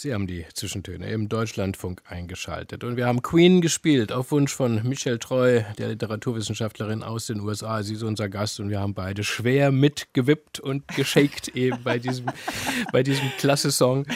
Sie 0.01 0.15
haben 0.15 0.25
die 0.25 0.47
Zwischentöne 0.55 1.11
im 1.11 1.29
Deutschlandfunk 1.29 2.01
eingeschaltet. 2.09 2.83
Und 2.83 2.97
wir 2.97 3.05
haben 3.05 3.21
Queen 3.21 3.61
gespielt, 3.61 4.11
auf 4.11 4.31
Wunsch 4.31 4.51
von 4.51 4.81
Michelle 4.81 5.19
Treu, 5.19 5.61
der 5.77 5.89
Literaturwissenschaftlerin 5.89 7.03
aus 7.03 7.27
den 7.27 7.39
USA. 7.39 7.83
Sie 7.83 7.93
ist 7.93 8.01
unser 8.01 8.27
Gast 8.27 8.59
und 8.59 8.71
wir 8.71 8.79
haben 8.79 8.95
beide 8.95 9.23
schwer 9.23 9.71
mitgewippt 9.71 10.59
und 10.59 10.87
geschakt 10.87 11.49
eben 11.55 11.83
bei 11.83 11.99
diesem, 11.99 12.25
bei 12.91 13.03
diesem 13.03 13.29
klasse 13.37 13.69
Song. 13.71 14.07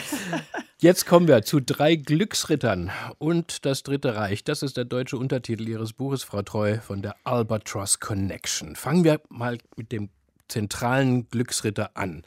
Jetzt 0.80 1.06
kommen 1.06 1.28
wir 1.28 1.42
zu 1.42 1.60
drei 1.60 1.94
Glücksrittern 1.94 2.90
und 3.18 3.64
das 3.64 3.84
Dritte 3.84 4.16
Reich. 4.16 4.42
Das 4.42 4.64
ist 4.64 4.76
der 4.76 4.86
deutsche 4.86 5.16
Untertitel 5.16 5.68
Ihres 5.68 5.92
Buches, 5.92 6.24
Frau 6.24 6.42
Treu, 6.42 6.80
von 6.80 7.00
der 7.00 7.14
Albatross 7.22 8.00
Connection. 8.00 8.74
Fangen 8.74 9.04
wir 9.04 9.20
mal 9.28 9.58
mit 9.76 9.92
dem 9.92 10.08
zentralen 10.48 11.28
Glücksritter 11.28 11.92
an. 11.94 12.24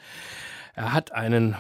Er 0.75 0.93
hat 0.93 1.11
einen 1.11 1.57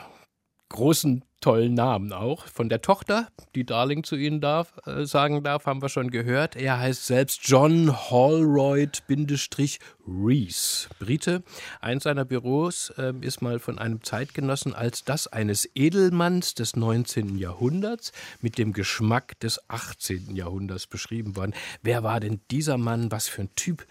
großen 0.69 1.25
tollen 1.41 1.73
Namen 1.73 2.13
auch. 2.13 2.45
Von 2.47 2.69
der 2.69 2.81
Tochter, 2.81 3.27
die 3.55 3.65
Darling 3.65 4.03
zu 4.03 4.15
Ihnen 4.15 4.41
darf, 4.41 4.73
äh, 4.85 5.05
sagen 5.05 5.43
darf, 5.43 5.65
haben 5.65 5.81
wir 5.81 5.89
schon 5.89 6.11
gehört. 6.11 6.55
Er 6.55 6.79
heißt 6.79 7.05
selbst 7.05 7.47
John 7.47 8.09
Holroyd-Rees, 8.09 10.89
Brite. 10.99 11.43
Eins 11.81 12.03
seiner 12.03 12.25
Büros 12.25 12.91
äh, 12.97 13.13
ist 13.21 13.41
mal 13.41 13.59
von 13.59 13.79
einem 13.79 14.03
Zeitgenossen 14.03 14.73
als 14.73 15.03
das 15.03 15.27
eines 15.27 15.69
Edelmanns 15.75 16.55
des 16.55 16.75
19. 16.75 17.37
Jahrhunderts 17.37 18.11
mit 18.41 18.57
dem 18.57 18.73
Geschmack 18.73 19.39
des 19.39 19.69
18. 19.69 20.35
Jahrhunderts 20.35 20.87
beschrieben 20.87 21.35
worden. 21.35 21.53
Wer 21.81 22.03
war 22.03 22.19
denn 22.19 22.41
dieser 22.51 22.77
Mann? 22.77 23.11
Was 23.11 23.27
für 23.27 23.43
ein 23.43 23.55
Typ? 23.55 23.85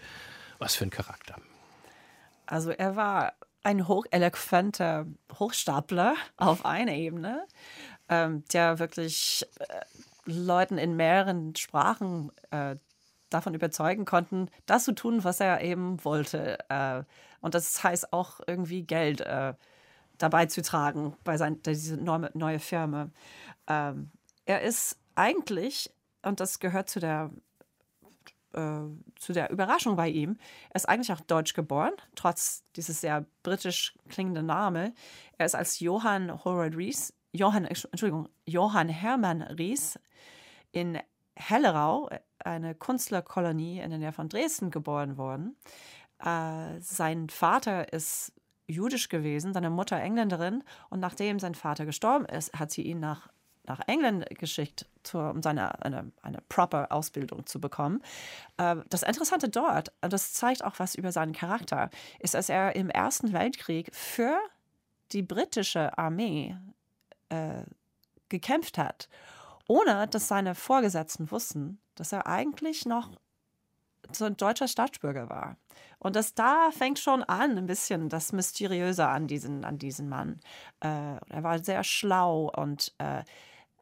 Was 0.59 0.75
für 0.75 0.85
ein 0.85 0.91
Charakter? 0.91 1.35
Also 2.45 2.71
er 2.71 2.95
war 2.95 3.33
ein 3.63 3.87
hocheloquenter 3.87 5.05
Hochstapler 5.37 6.15
auf 6.37 6.65
einer 6.65 6.93
Ebene, 6.93 7.45
ähm, 8.07 8.43
der 8.53 8.79
wirklich 8.79 9.45
äh, 9.59 9.81
Leuten 10.25 10.77
in 10.77 10.95
mehreren 10.95 11.55
Sprachen 11.55 12.31
äh, 12.51 12.75
davon 13.29 13.53
überzeugen 13.53 14.05
konnten, 14.05 14.49
das 14.65 14.85
zu 14.85 14.93
tun, 14.93 15.23
was 15.23 15.39
er 15.39 15.61
eben 15.61 16.03
wollte. 16.03 16.57
Äh, 16.69 17.03
und 17.41 17.53
das 17.53 17.83
heißt 17.83 18.13
auch 18.13 18.39
irgendwie 18.47 18.83
Geld 18.83 19.21
äh, 19.21 19.53
dabei 20.17 20.45
zu 20.47 20.61
tragen 20.61 21.15
bei 21.23 21.37
sein, 21.37 21.61
diese 21.63 21.97
neue, 21.97 22.29
neue 22.33 22.59
Firma. 22.59 23.09
Ähm, 23.67 24.11
er 24.45 24.61
ist 24.61 24.97
eigentlich, 25.15 25.91
und 26.21 26.39
das 26.39 26.59
gehört 26.59 26.89
zu 26.89 26.99
der 26.99 27.29
äh, 28.53 28.81
zu 29.17 29.33
der 29.33 29.49
Überraschung 29.51 29.95
bei 29.95 30.09
ihm. 30.09 30.37
Er 30.69 30.75
ist 30.75 30.89
eigentlich 30.89 31.11
auch 31.11 31.21
deutsch 31.21 31.53
geboren, 31.53 31.93
trotz 32.15 32.63
dieses 32.75 33.01
sehr 33.01 33.25
britisch 33.43 33.97
klingenden 34.09 34.45
Namen. 34.47 34.93
Er 35.37 35.45
ist 35.45 35.55
als 35.55 35.79
Johann 35.79 36.43
Howard 36.43 36.75
Rees, 36.75 37.13
Johann, 37.31 37.65
Entschuldigung, 37.65 38.29
Johann 38.45 38.89
Hermann 38.89 39.41
Ries 39.43 39.99
in 40.71 40.99
Hellerau, 41.35 42.09
eine 42.39 42.75
Künstlerkolonie 42.75 43.79
in 43.79 43.89
der 43.89 43.99
Nähe 43.99 44.13
von 44.13 44.29
Dresden, 44.29 44.71
geboren 44.71 45.17
worden. 45.17 45.55
Äh, 46.23 46.79
sein 46.79 47.29
Vater 47.29 47.93
ist 47.93 48.33
jüdisch 48.67 49.09
gewesen, 49.09 49.53
seine 49.53 49.69
Mutter 49.69 49.97
Engländerin. 49.97 50.63
Und 50.89 50.99
nachdem 50.99 51.39
sein 51.39 51.55
Vater 51.55 51.85
gestorben 51.85 52.25
ist, 52.25 52.53
hat 52.57 52.71
sie 52.71 52.83
ihn 52.83 52.99
nach 52.99 53.29
nach 53.69 53.81
England 53.87 54.25
geschickt, 54.31 54.87
um 55.17 55.41
seine 55.41 55.83
eine, 55.83 56.11
eine 56.21 56.39
proper 56.49 56.91
Ausbildung 56.91 57.45
zu 57.45 57.59
bekommen. 57.59 58.01
Äh, 58.57 58.77
das 58.89 59.03
Interessante 59.03 59.49
dort, 59.49 59.91
das 60.01 60.33
zeigt 60.33 60.63
auch 60.63 60.75
was 60.77 60.95
über 60.95 61.11
seinen 61.11 61.33
Charakter, 61.33 61.89
ist, 62.19 62.33
dass 62.33 62.49
er 62.49 62.75
im 62.75 62.89
Ersten 62.89 63.33
Weltkrieg 63.33 63.93
für 63.93 64.37
die 65.11 65.23
britische 65.23 65.97
Armee 65.97 66.55
äh, 67.29 67.63
gekämpft 68.29 68.77
hat, 68.77 69.09
ohne 69.67 70.07
dass 70.07 70.27
seine 70.27 70.55
Vorgesetzten 70.55 71.31
wussten, 71.31 71.79
dass 71.95 72.11
er 72.11 72.27
eigentlich 72.27 72.85
noch 72.85 73.09
so 74.11 74.25
ein 74.25 74.37
deutscher 74.37 74.67
Staatsbürger 74.67 75.29
war. 75.29 75.57
Und 75.99 76.15
das 76.15 76.33
da 76.33 76.71
fängt 76.71 76.99
schon 76.99 77.23
an, 77.23 77.57
ein 77.57 77.65
bisschen 77.65 78.09
das 78.09 78.31
Mysteriöse 78.31 79.07
an 79.07 79.27
diesen, 79.27 79.65
an 79.65 79.77
diesen 79.77 80.09
Mann. 80.09 80.39
Äh, 80.79 80.87
er 80.87 81.43
war 81.43 81.59
sehr 81.59 81.83
schlau 81.83 82.51
und 82.55 82.93
äh, 82.97 83.23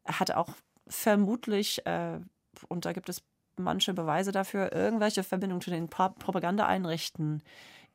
hat 0.06 0.32
auch 0.32 0.50
vermutlich, 0.90 1.86
äh, 1.86 2.20
und 2.68 2.86
da 2.86 2.94
gibt 2.94 3.10
es 3.10 3.24
manche 3.58 3.94
Beweise 3.94 4.32
dafür, 4.32 4.72
irgendwelche 4.72 5.24
Verbindungen 5.24 5.62
zu 5.62 5.70
den 5.70 5.90
Pro 5.90 6.10
Propagandaeinrichten 6.10 7.44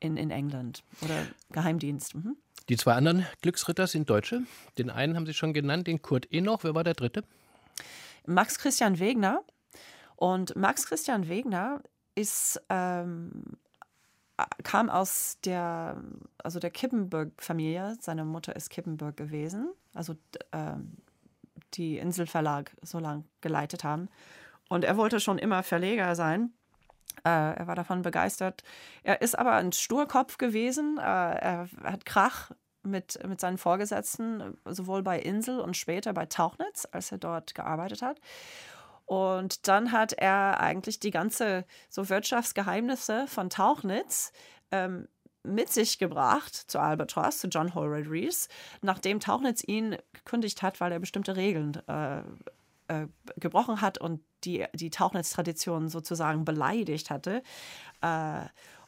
in, 0.01 0.17
in 0.17 0.31
England 0.31 0.83
oder 1.03 1.27
Geheimdienst. 1.51 2.15
Mhm. 2.15 2.37
Die 2.69 2.77
zwei 2.77 2.95
anderen 2.95 3.27
Glücksritter 3.43 3.87
sind 3.87 4.09
Deutsche. 4.09 4.43
Den 4.79 4.91
einen 4.91 5.17
haben 5.17 5.27
Sie 5.27 5.35
schon 5.35 5.53
genannt, 5.53 5.87
den 5.87 6.03
Kurt 6.03 6.33
Enoch. 6.33 6.65
Wer 6.65 6.75
war 6.75 6.85
der 6.85 6.95
dritte? 6.95 7.25
Max 8.27 8.59
Christian 8.59 8.99
Wegner. 8.99 9.43
Und 10.17 10.55
Max 10.55 10.87
Christian 10.87 11.29
Wegner 11.29 11.83
ist 12.15 12.61
ähm, 12.69 13.57
kam 14.63 14.91
aus 14.91 15.39
der, 15.45 16.03
also 16.39 16.59
der 16.59 16.71
Kippenberg-Familie. 16.71 17.97
Seine 18.01 18.25
Mutter 18.25 18.55
ist 18.57 18.71
Kippenberg 18.71 19.17
gewesen. 19.17 19.73
Also 19.95 20.15
ähm, 20.53 20.97
die 21.75 21.99
Inselverlag 21.99 22.73
so 22.83 22.99
lang 22.99 23.25
geleitet 23.41 23.85
haben. 23.85 24.09
Und 24.69 24.85
er 24.85 24.97
wollte 24.97 25.21
schon 25.21 25.39
immer 25.39 25.63
Verleger 25.63 26.15
sein. 26.15 26.53
Äh, 27.25 27.29
er 27.29 27.67
war 27.67 27.75
davon 27.75 28.03
begeistert. 28.03 28.63
Er 29.03 29.21
ist 29.21 29.39
aber 29.39 29.53
ein 29.53 29.73
Sturkopf 29.73 30.39
gewesen. 30.39 30.99
Äh, 30.99 31.03
er 31.03 31.69
hat 31.85 32.07
Krach 32.07 32.51
mit, 32.83 33.19
mit 33.27 33.41
seinen 33.41 33.59
Vorgesetzten, 33.59 34.57
sowohl 34.65 35.03
bei 35.03 35.21
Insel 35.21 35.61
und 35.61 35.77
später 35.77 36.13
bei 36.13 36.27
Tauchnitz, 36.27 36.87
als 36.91 37.13
er 37.13 37.19
dort 37.19 37.55
gearbeitet 37.55 38.03
hat. 38.03 38.19
Und 39.05 39.69
dann 39.69 39.93
hat 39.93 40.13
er 40.15 40.61
eigentlich 40.61 41.01
die 41.01 41.11
ganze 41.11 41.65
so 41.91 42.09
Wirtschaftsgeheimnisse 42.09 43.27
von 43.27 43.51
Tauchnitz 43.51 44.33
ähm, 44.71 45.07
mit 45.45 45.71
sich 45.71 45.99
gebracht 45.99 46.55
zu 46.55 46.79
Albatross, 46.79 47.39
zu 47.39 47.49
John 47.49 47.75
Holroyd 47.75 48.09
Rees, 48.09 48.49
nachdem 48.81 49.21
Tauchnitz 49.21 49.63
ihn 49.67 49.97
gekündigt 50.13 50.63
hat, 50.63 50.81
weil 50.81 50.93
er 50.93 51.01
bestimmte 51.01 51.37
Regeln 51.37 51.77
äh, 51.89 52.23
äh, 52.89 53.07
gebrochen 53.37 53.81
hat 53.81 53.99
und 53.99 54.21
die, 54.45 54.65
die 54.75 54.91
Tauchnitz-Tradition 54.91 55.89
sozusagen 55.89 56.45
beleidigt 56.45 57.11
hatte. 57.11 57.43
Äh, 58.01 58.47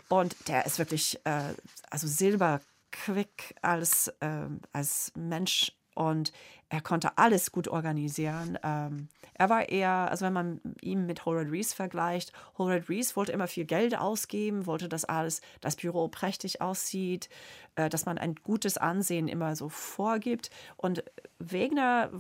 und 0.09 0.37
der 0.49 0.67
ist 0.67 0.79
wirklich, 0.79 1.19
äh, 1.25 1.55
also 1.91 2.07
silberquick 2.07 3.55
als, 3.63 4.13
ähm, 4.21 4.61
als 4.73 5.13
Mensch 5.17 5.73
und 5.95 6.33
er 6.69 6.81
konnte 6.81 7.19
alles 7.19 7.53
gut 7.53 7.69
organisieren. 7.69 8.59
Ähm, 8.63 9.09
er 9.35 9.49
war 9.49 9.69
eher, 9.69 10.11
also 10.11 10.25
wenn 10.25 10.33
man 10.33 10.61
ihn 10.81 11.07
mit 11.07 11.25
Howard 11.25 11.51
Rees 11.51 11.73
vergleicht, 11.73 12.33
Howard 12.59 12.89
Rees 12.89 13.17
wollte 13.17 13.33
immer 13.33 13.47
viel 13.47 13.65
Geld 13.65 13.97
ausgeben, 13.97 14.67
wollte, 14.67 14.89
dass 14.89 15.05
alles, 15.05 15.41
das 15.61 15.77
Büro 15.77 16.09
prächtig 16.09 16.61
aussieht, 16.61 17.29
äh, 17.77 17.89
dass 17.89 18.07
man 18.07 18.19
ein 18.19 18.35
gutes 18.37 18.77
Ansehen 18.77 19.29
immer 19.29 19.57
so 19.57 19.69
vorgibt. 19.69 20.51
Und 20.77 21.05
Wegner, 21.39 22.11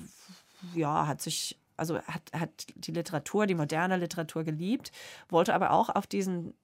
ja, 0.74 1.06
hat 1.06 1.20
sich 1.20 1.58
also 1.76 1.98
hat, 2.02 2.22
hat 2.32 2.66
die 2.76 2.92
Literatur, 2.92 3.46
die 3.46 3.56
moderne 3.56 3.96
Literatur 3.96 4.44
geliebt, 4.44 4.92
wollte 5.28 5.54
aber 5.54 5.72
auch 5.72 5.88
auf 5.88 6.06
diesen 6.06 6.54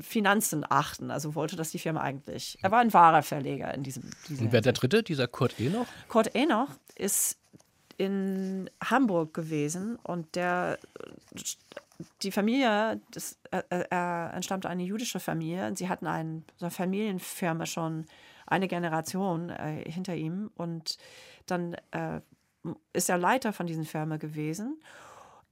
Finanzen 0.00 0.64
achten. 0.68 1.10
Also 1.10 1.34
wollte, 1.34 1.56
dass 1.56 1.70
die 1.70 1.78
Firma 1.78 2.00
eigentlich. 2.00 2.58
Er 2.62 2.70
war 2.70 2.80
ein 2.80 2.92
wahrer 2.92 3.22
Verleger 3.22 3.72
in 3.74 3.82
diesem. 3.82 4.04
Und 4.28 4.52
wer 4.52 4.60
der 4.60 4.72
dritte, 4.72 5.02
dieser 5.02 5.28
Kurt 5.28 5.58
Enoch? 5.58 5.86
Kurt 6.08 6.34
Enoch 6.34 6.70
ist 6.96 7.38
in 7.96 8.70
Hamburg 8.82 9.34
gewesen 9.34 9.96
und 10.02 10.36
der 10.36 10.78
die 12.22 12.30
Familie, 12.30 13.00
das, 13.10 13.38
er, 13.50 13.90
er 13.90 14.32
entstammte 14.34 14.68
eine 14.68 14.84
jüdische 14.84 15.20
Familie 15.20 15.66
und 15.66 15.78
sie 15.78 15.88
hatten 15.88 16.06
ein, 16.06 16.44
so 16.56 16.66
eine 16.66 16.70
Familienfirma 16.70 17.66
schon 17.66 18.06
eine 18.46 18.68
Generation 18.68 19.50
äh, 19.50 19.82
hinter 19.90 20.14
ihm 20.14 20.50
und 20.54 20.96
dann 21.46 21.74
äh, 21.90 22.20
ist 22.92 23.08
er 23.08 23.18
Leiter 23.18 23.52
von 23.52 23.66
diesen 23.66 23.84
Firma 23.84 24.16
gewesen. 24.16 24.80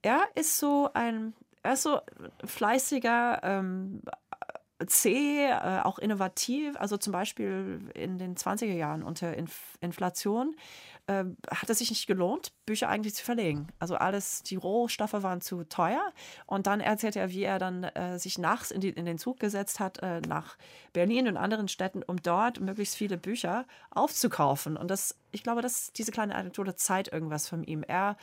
Er 0.01 0.23
ist 0.35 0.57
so 0.57 0.89
ein, 0.93 1.33
er 1.63 1.73
ist 1.73 1.83
so 1.83 1.99
fleißiger, 2.45 3.41
ähm, 3.43 4.01
zäh, 4.85 5.47
äh, 5.47 5.81
auch 5.83 5.97
innovativ. 5.97 6.75
Also 6.77 6.97
zum 6.97 7.11
Beispiel 7.11 7.89
in 7.95 8.17
den 8.19 8.35
20er 8.35 8.73
Jahren 8.73 9.03
unter 9.03 9.35
Inf 9.35 9.77
Inflation 9.79 10.55
äh, 11.07 11.23
hat 11.49 11.69
es 11.69 11.79
sich 11.79 11.89
nicht 11.89 12.05
gelohnt, 12.05 12.51
Bücher 12.65 12.89
eigentlich 12.89 13.15
zu 13.15 13.23
verlegen. 13.23 13.67
Also 13.79 13.95
alles, 13.95 14.43
die 14.43 14.55
Rohstoffe 14.55 15.13
waren 15.13 15.41
zu 15.41 15.63
teuer. 15.63 16.13
Und 16.45 16.67
dann 16.67 16.79
erzählt 16.79 17.15
er, 17.15 17.29
wie 17.29 17.43
er 17.43 17.59
dann 17.59 17.83
äh, 17.85 18.19
sich 18.19 18.37
nachts 18.37 18.71
in, 18.71 18.81
die, 18.81 18.89
in, 18.89 19.05
den 19.05 19.17
Zug 19.17 19.39
gesetzt 19.39 19.79
hat 19.79 19.99
äh, 20.03 20.21
nach 20.21 20.57
Berlin 20.93 21.27
und 21.27 21.37
anderen 21.37 21.67
Städten, 21.67 22.03
um 22.03 22.21
dort 22.21 22.59
möglichst 22.59 22.95
viele 22.95 23.17
Bücher 23.17 23.65
aufzukaufen. 23.91 24.77
Und 24.77 24.91
das, 24.91 25.15
ich 25.31 25.43
glaube, 25.43 25.61
dass 25.61 25.91
diese 25.93 26.11
kleine 26.11 26.35
Anekdote 26.35 26.75
zeigt 26.75 27.11
irgendwas 27.11 27.47
von 27.47 27.63
ihm. 27.63 27.83
Er 27.83 28.17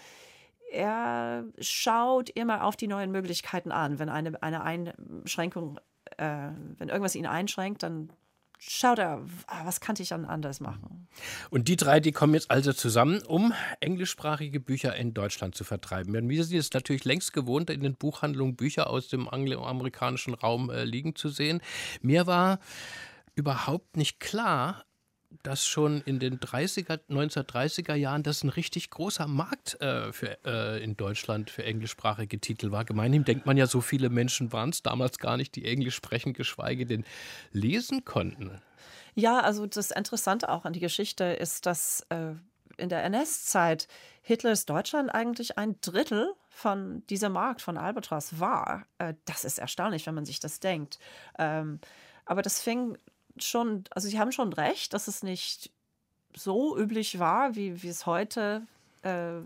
er 0.72 1.44
schaut 1.60 2.30
immer 2.30 2.64
auf 2.64 2.76
die 2.76 2.88
neuen 2.88 3.10
Möglichkeiten 3.10 3.72
an. 3.72 3.98
Wenn 3.98 4.08
eine, 4.08 4.42
eine 4.42 4.62
Einschränkung 4.62 5.78
äh, 6.18 6.50
wenn 6.78 6.88
irgendwas 6.88 7.14
ihn 7.14 7.26
einschränkt, 7.26 7.82
dann 7.82 8.10
schaut 8.58 8.98
er, 8.98 9.24
ah, 9.46 9.66
was 9.66 9.80
kann 9.80 9.96
ich 9.98 10.08
dann 10.08 10.24
anders 10.24 10.60
machen. 10.60 11.08
Und 11.50 11.68
die 11.68 11.76
drei, 11.76 12.00
die 12.00 12.12
kommen 12.12 12.34
jetzt 12.34 12.50
also 12.50 12.72
zusammen, 12.72 13.20
um 13.22 13.52
englischsprachige 13.80 14.60
Bücher 14.60 14.96
in 14.96 15.12
Deutschland 15.12 15.54
zu 15.54 15.64
vertreiben. 15.64 16.28
Wir 16.28 16.44
sind 16.44 16.58
es 16.58 16.72
natürlich 16.72 17.04
längst 17.04 17.32
gewohnt, 17.32 17.68
in 17.68 17.80
den 17.80 17.94
Buchhandlungen 17.94 18.56
Bücher 18.56 18.88
aus 18.88 19.08
dem 19.08 19.28
angloamerikanischen 19.28 20.34
Raum 20.34 20.70
äh, 20.70 20.84
liegen 20.84 21.14
zu 21.14 21.28
sehen. 21.28 21.60
Mir 22.00 22.26
war 22.26 22.58
überhaupt 23.34 23.96
nicht 23.96 24.20
klar, 24.20 24.84
dass 25.42 25.66
schon 25.66 26.00
in 26.02 26.18
den 26.18 26.38
30er, 26.38 27.00
1930er 27.08 27.94
Jahren 27.94 28.22
das 28.22 28.44
ein 28.44 28.48
richtig 28.48 28.90
großer 28.90 29.26
Markt 29.26 29.80
äh, 29.80 30.12
für, 30.12 30.38
äh, 30.44 30.82
in 30.82 30.96
Deutschland 30.96 31.50
für 31.50 31.64
englischsprachige 31.64 32.38
Titel 32.38 32.70
war. 32.70 32.84
Gemeinhin 32.84 33.24
denkt 33.24 33.46
man 33.46 33.56
ja, 33.56 33.66
so 33.66 33.80
viele 33.80 34.10
Menschen 34.10 34.52
waren 34.52 34.70
es 34.70 34.82
damals 34.82 35.18
gar 35.18 35.36
nicht, 35.36 35.54
die 35.56 35.64
Englisch 35.64 35.94
sprechen, 35.96 36.32
geschweige 36.32 36.86
denn 36.86 37.04
lesen 37.52 38.04
konnten. 38.04 38.60
Ja, 39.14 39.40
also 39.40 39.66
das 39.66 39.90
Interessante 39.90 40.48
auch 40.48 40.64
an 40.64 40.72
die 40.72 40.80
Geschichte 40.80 41.24
ist, 41.24 41.66
dass 41.66 42.04
äh, 42.08 42.34
in 42.76 42.88
der 42.88 43.04
NS-Zeit 43.04 43.88
Hitlers 44.22 44.66
Deutschland 44.66 45.14
eigentlich 45.14 45.58
ein 45.58 45.76
Drittel 45.80 46.32
von 46.48 47.06
diesem 47.06 47.32
Markt 47.32 47.62
von 47.62 47.76
Albatros 47.76 48.40
war. 48.40 48.86
Äh, 48.98 49.14
das 49.24 49.44
ist 49.44 49.58
erstaunlich, 49.58 50.06
wenn 50.06 50.14
man 50.14 50.24
sich 50.24 50.40
das 50.40 50.60
denkt. 50.60 50.98
Ähm, 51.38 51.80
aber 52.24 52.42
das 52.42 52.60
fing 52.60 52.96
schon, 53.38 53.84
also 53.90 54.08
sie 54.08 54.18
haben 54.18 54.32
schon 54.32 54.52
recht, 54.52 54.92
dass 54.92 55.08
es 55.08 55.22
nicht 55.22 55.70
so 56.34 56.76
üblich 56.78 57.18
war, 57.18 57.54
wie, 57.54 57.82
wie 57.82 57.88
es 57.88 58.06
heute 58.06 58.66
äh, 59.02 59.40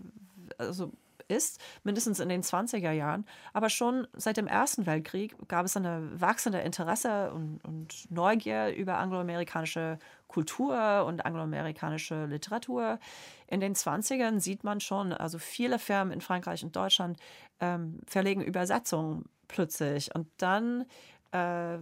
also 0.57 0.93
ist, 1.29 1.61
mindestens 1.85 2.21
in 2.21 2.29
den 2.29 2.43
20er 2.43 2.91
Jahren. 2.91 3.27
Aber 3.53 3.69
schon 3.69 4.07
seit 4.15 4.39
dem 4.39 4.47
Ersten 4.47 4.87
Weltkrieg 4.87 5.37
gab 5.47 5.67
es 5.67 5.77
eine 5.77 6.09
wachsende 6.19 6.61
Interesse 6.61 7.33
und, 7.33 7.61
und 7.65 8.11
Neugier 8.11 8.75
über 8.75 8.97
angloamerikanische 8.97 9.99
Kultur 10.27 11.05
und 11.07 11.25
angloamerikanische 11.27 12.25
Literatur. 12.27 12.99
In 13.47 13.61
den 13.61 13.75
20ern 13.75 14.41
sieht 14.41 14.65
man 14.65 14.81
schon, 14.81 15.13
also 15.13 15.39
viele 15.39 15.79
Firmen 15.79 16.13
in 16.13 16.21
Frankreich 16.21 16.65
und 16.65 16.75
Deutschland 16.75 17.19
ähm, 17.61 18.01
verlegen 18.07 18.43
Übersetzungen 18.43 19.27
plötzlich. 19.49 20.15
Und 20.15 20.29
dann 20.39 20.87
äh, 21.33 21.79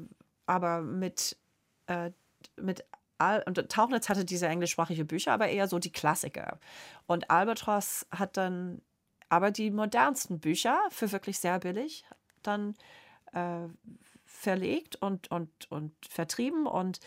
aber 0.47 0.81
mit 0.81 1.37
äh, 1.87 2.11
mit 2.61 2.85
Al 3.19 3.43
und 3.47 3.69
Tauchnitz 3.71 4.09
hatte 4.09 4.25
diese 4.25 4.47
englischsprachige 4.47 5.05
Bücher, 5.05 5.33
aber 5.33 5.49
eher 5.49 5.69
so 5.69 5.79
die 5.79 5.93
Klassiker. 5.93 6.59
Und 7.07 7.31
Albatross 7.31 8.07
hat 8.11 8.37
dann 8.37 8.83
aber 9.29 9.51
die 9.51 9.71
modernsten 9.71 10.39
Bücher 10.39 10.79
für 10.91 11.11
wirklich 11.13 11.39
sehr 11.39 11.59
billig 11.59 12.05
dann 12.43 12.75
äh, 13.33 13.69
verlegt 14.25 14.97
und, 14.97 15.31
und, 15.31 15.51
und 15.71 15.93
vertrieben. 16.09 16.67
Und 16.67 17.01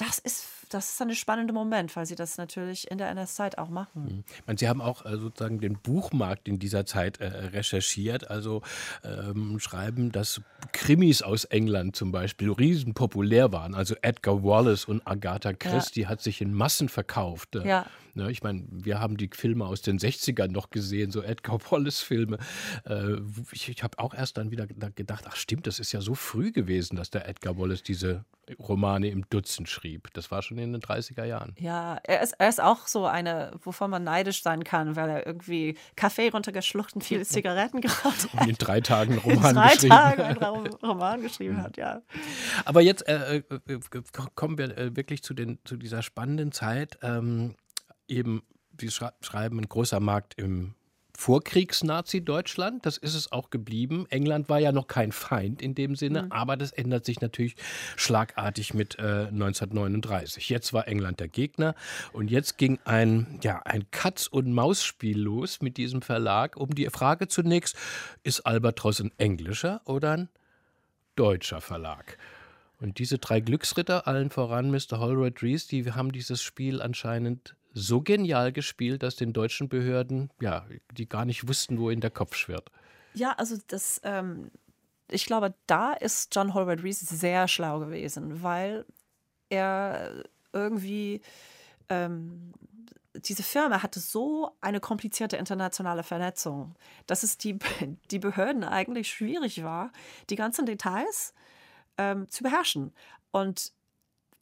das 0.00 0.18
ist, 0.18 0.46
das 0.70 0.92
ist 0.92 1.02
ein 1.02 1.14
spannender 1.14 1.52
Moment, 1.52 1.94
weil 1.94 2.06
sie 2.06 2.14
das 2.14 2.38
natürlich 2.38 2.90
in 2.90 2.96
der 2.96 3.10
NS-Zeit 3.10 3.58
auch 3.58 3.68
machen. 3.68 4.02
Mhm. 4.02 4.24
Meine, 4.46 4.58
sie 4.58 4.68
haben 4.68 4.80
auch 4.80 5.04
äh, 5.04 5.18
sozusagen 5.18 5.60
den 5.60 5.74
Buchmarkt 5.74 6.48
in 6.48 6.58
dieser 6.58 6.86
Zeit 6.86 7.20
äh, 7.20 7.26
recherchiert, 7.26 8.30
also 8.30 8.62
ähm, 9.04 9.58
schreiben, 9.60 10.10
dass 10.10 10.40
Krimis 10.72 11.20
aus 11.20 11.44
England 11.44 11.96
zum 11.96 12.12
Beispiel 12.12 12.50
riesenpopulär 12.50 13.52
waren. 13.52 13.74
Also 13.74 13.94
Edgar 14.00 14.42
Wallace 14.42 14.86
und 14.86 15.06
Agatha 15.06 15.52
Christie 15.52 16.02
ja. 16.02 16.08
hat 16.08 16.22
sich 16.22 16.40
in 16.40 16.54
Massen 16.54 16.88
verkauft. 16.88 17.56
Äh, 17.56 17.68
ja. 17.68 17.86
Ne, 18.14 18.30
ich 18.30 18.42
meine, 18.42 18.64
wir 18.70 19.00
haben 19.00 19.16
die 19.16 19.30
Filme 19.32 19.66
aus 19.66 19.82
den 19.82 19.98
60ern 19.98 20.48
noch 20.48 20.70
gesehen, 20.70 21.10
so 21.10 21.22
Edgar 21.22 21.58
Wallace-Filme. 21.70 22.38
Äh, 22.86 23.16
ich, 23.52 23.68
ich 23.68 23.82
habe 23.82 23.98
auch 23.98 24.14
erst 24.14 24.38
dann 24.38 24.50
wieder 24.50 24.66
gedacht, 24.66 25.24
ach 25.28 25.36
stimmt, 25.36 25.66
das 25.66 25.78
ist 25.78 25.92
ja 25.92 26.00
so 26.00 26.14
früh 26.14 26.52
gewesen, 26.52 26.96
dass 26.96 27.10
der 27.10 27.28
Edgar 27.28 27.58
Wallace 27.58 27.82
diese 27.82 28.24
Romane 28.58 29.08
im 29.08 29.28
Dutzend 29.30 29.68
schrieb. 29.68 30.08
Das 30.14 30.30
war 30.30 30.42
schon 30.42 30.58
in 30.58 30.72
den 30.72 30.80
30er 30.80 31.24
Jahren. 31.24 31.54
Ja, 31.58 31.98
er 32.04 32.22
ist, 32.22 32.34
er 32.38 32.48
ist 32.48 32.60
auch 32.60 32.86
so 32.86 33.06
eine, 33.06 33.52
wovon 33.62 33.90
man 33.90 34.04
neidisch 34.04 34.42
sein 34.42 34.64
kann, 34.64 34.96
weil 34.96 35.08
er 35.08 35.26
irgendwie 35.26 35.76
Kaffee 35.96 36.28
runtergeschluckt 36.28 36.94
und 36.94 37.02
viele 37.02 37.24
Zigaretten 37.26 37.80
geraucht 37.80 38.32
hat. 38.32 38.40
Und 38.40 38.48
in 38.48 38.56
drei 38.56 38.80
Tagen 38.80 39.12
einen 39.12 39.20
Roman 39.20 39.50
in 39.50 39.54
drei 39.56 39.74
geschrieben. 39.74 39.94
Tagen 39.94 40.22
einen 40.22 40.66
Roman 40.82 41.22
geschrieben 41.22 41.62
hat, 41.62 41.76
ja. 41.76 42.02
Aber 42.64 42.80
jetzt 42.80 43.06
äh, 43.08 43.38
äh, 43.38 43.42
äh 43.68 43.80
kommen 44.34 44.58
wir 44.58 44.76
äh, 44.76 44.96
wirklich 44.96 45.22
zu, 45.22 45.34
den, 45.34 45.58
zu 45.64 45.76
dieser 45.76 46.02
spannenden 46.02 46.52
Zeit. 46.52 46.98
Ähm, 47.02 47.54
eben, 48.08 48.42
Sie 48.80 48.90
schreiben, 48.90 49.58
ein 49.58 49.68
großer 49.68 50.00
Markt 50.00 50.34
im 50.38 50.74
Vorkriegs-Nazi-Deutschland. 51.20 52.86
Das 52.86 52.96
ist 52.96 53.14
es 53.14 53.30
auch 53.30 53.50
geblieben. 53.50 54.06
England 54.08 54.48
war 54.48 54.58
ja 54.58 54.72
noch 54.72 54.86
kein 54.86 55.12
Feind 55.12 55.60
in 55.60 55.74
dem 55.74 55.94
Sinne, 55.94 56.22
mhm. 56.22 56.32
aber 56.32 56.56
das 56.56 56.72
ändert 56.72 57.04
sich 57.04 57.20
natürlich 57.20 57.56
schlagartig 57.96 58.72
mit 58.72 58.98
äh, 58.98 59.28
1939. 59.28 60.48
Jetzt 60.48 60.72
war 60.72 60.88
England 60.88 61.20
der 61.20 61.28
Gegner 61.28 61.74
und 62.14 62.30
jetzt 62.30 62.56
ging 62.56 62.78
ein, 62.86 63.38
ja, 63.42 63.60
ein 63.66 63.90
Katz- 63.90 64.28
und 64.28 64.54
Maus-Spiel 64.54 65.20
los 65.20 65.60
mit 65.60 65.76
diesem 65.76 66.00
Verlag 66.00 66.56
um 66.56 66.74
die 66.74 66.86
Frage 66.86 67.28
zunächst, 67.28 67.76
ist 68.22 68.40
Albatros 68.46 69.00
ein 69.00 69.12
englischer 69.18 69.82
oder 69.84 70.12
ein 70.12 70.28
deutscher 71.16 71.60
Verlag? 71.60 72.16
Und 72.80 72.98
diese 72.98 73.18
drei 73.18 73.40
Glücksritter, 73.40 74.06
allen 74.06 74.30
voran 74.30 74.70
Mr. 74.70 74.98
Holroyd 75.00 75.42
Rees, 75.42 75.66
die 75.66 75.92
haben 75.92 76.12
dieses 76.12 76.42
Spiel 76.42 76.80
anscheinend 76.80 77.56
so 77.72 78.00
genial 78.00 78.52
gespielt, 78.52 79.02
dass 79.02 79.16
den 79.16 79.32
deutschen 79.32 79.68
Behörden, 79.68 80.30
ja, 80.40 80.66
die 80.92 81.08
gar 81.08 81.24
nicht 81.24 81.48
wussten, 81.48 81.78
wo 81.78 81.90
in 81.90 82.00
der 82.00 82.10
Kopf 82.10 82.36
schwirrt. 82.36 82.70
Ja, 83.14 83.32
also 83.32 83.56
das, 83.68 84.00
ähm, 84.04 84.50
ich 85.08 85.26
glaube, 85.26 85.54
da 85.66 85.92
ist 85.92 86.34
John 86.34 86.54
Holroyd 86.54 86.82
Rees 86.82 87.00
sehr 87.00 87.48
schlau 87.48 87.80
gewesen, 87.80 88.42
weil 88.42 88.84
er 89.48 90.24
irgendwie 90.52 91.20
ähm, 91.88 92.52
diese 93.14 93.42
Firma 93.42 93.82
hatte 93.82 94.00
so 94.00 94.52
eine 94.60 94.80
komplizierte 94.80 95.36
internationale 95.36 96.02
Vernetzung, 96.02 96.74
dass 97.06 97.22
es 97.22 97.38
die, 97.38 97.58
die 98.10 98.18
Behörden 98.18 98.64
eigentlich 98.64 99.10
schwierig 99.10 99.62
war, 99.62 99.92
die 100.30 100.36
ganzen 100.36 100.66
Details 100.66 101.34
ähm, 101.98 102.28
zu 102.28 102.42
beherrschen. 102.42 102.92
Und 103.32 103.72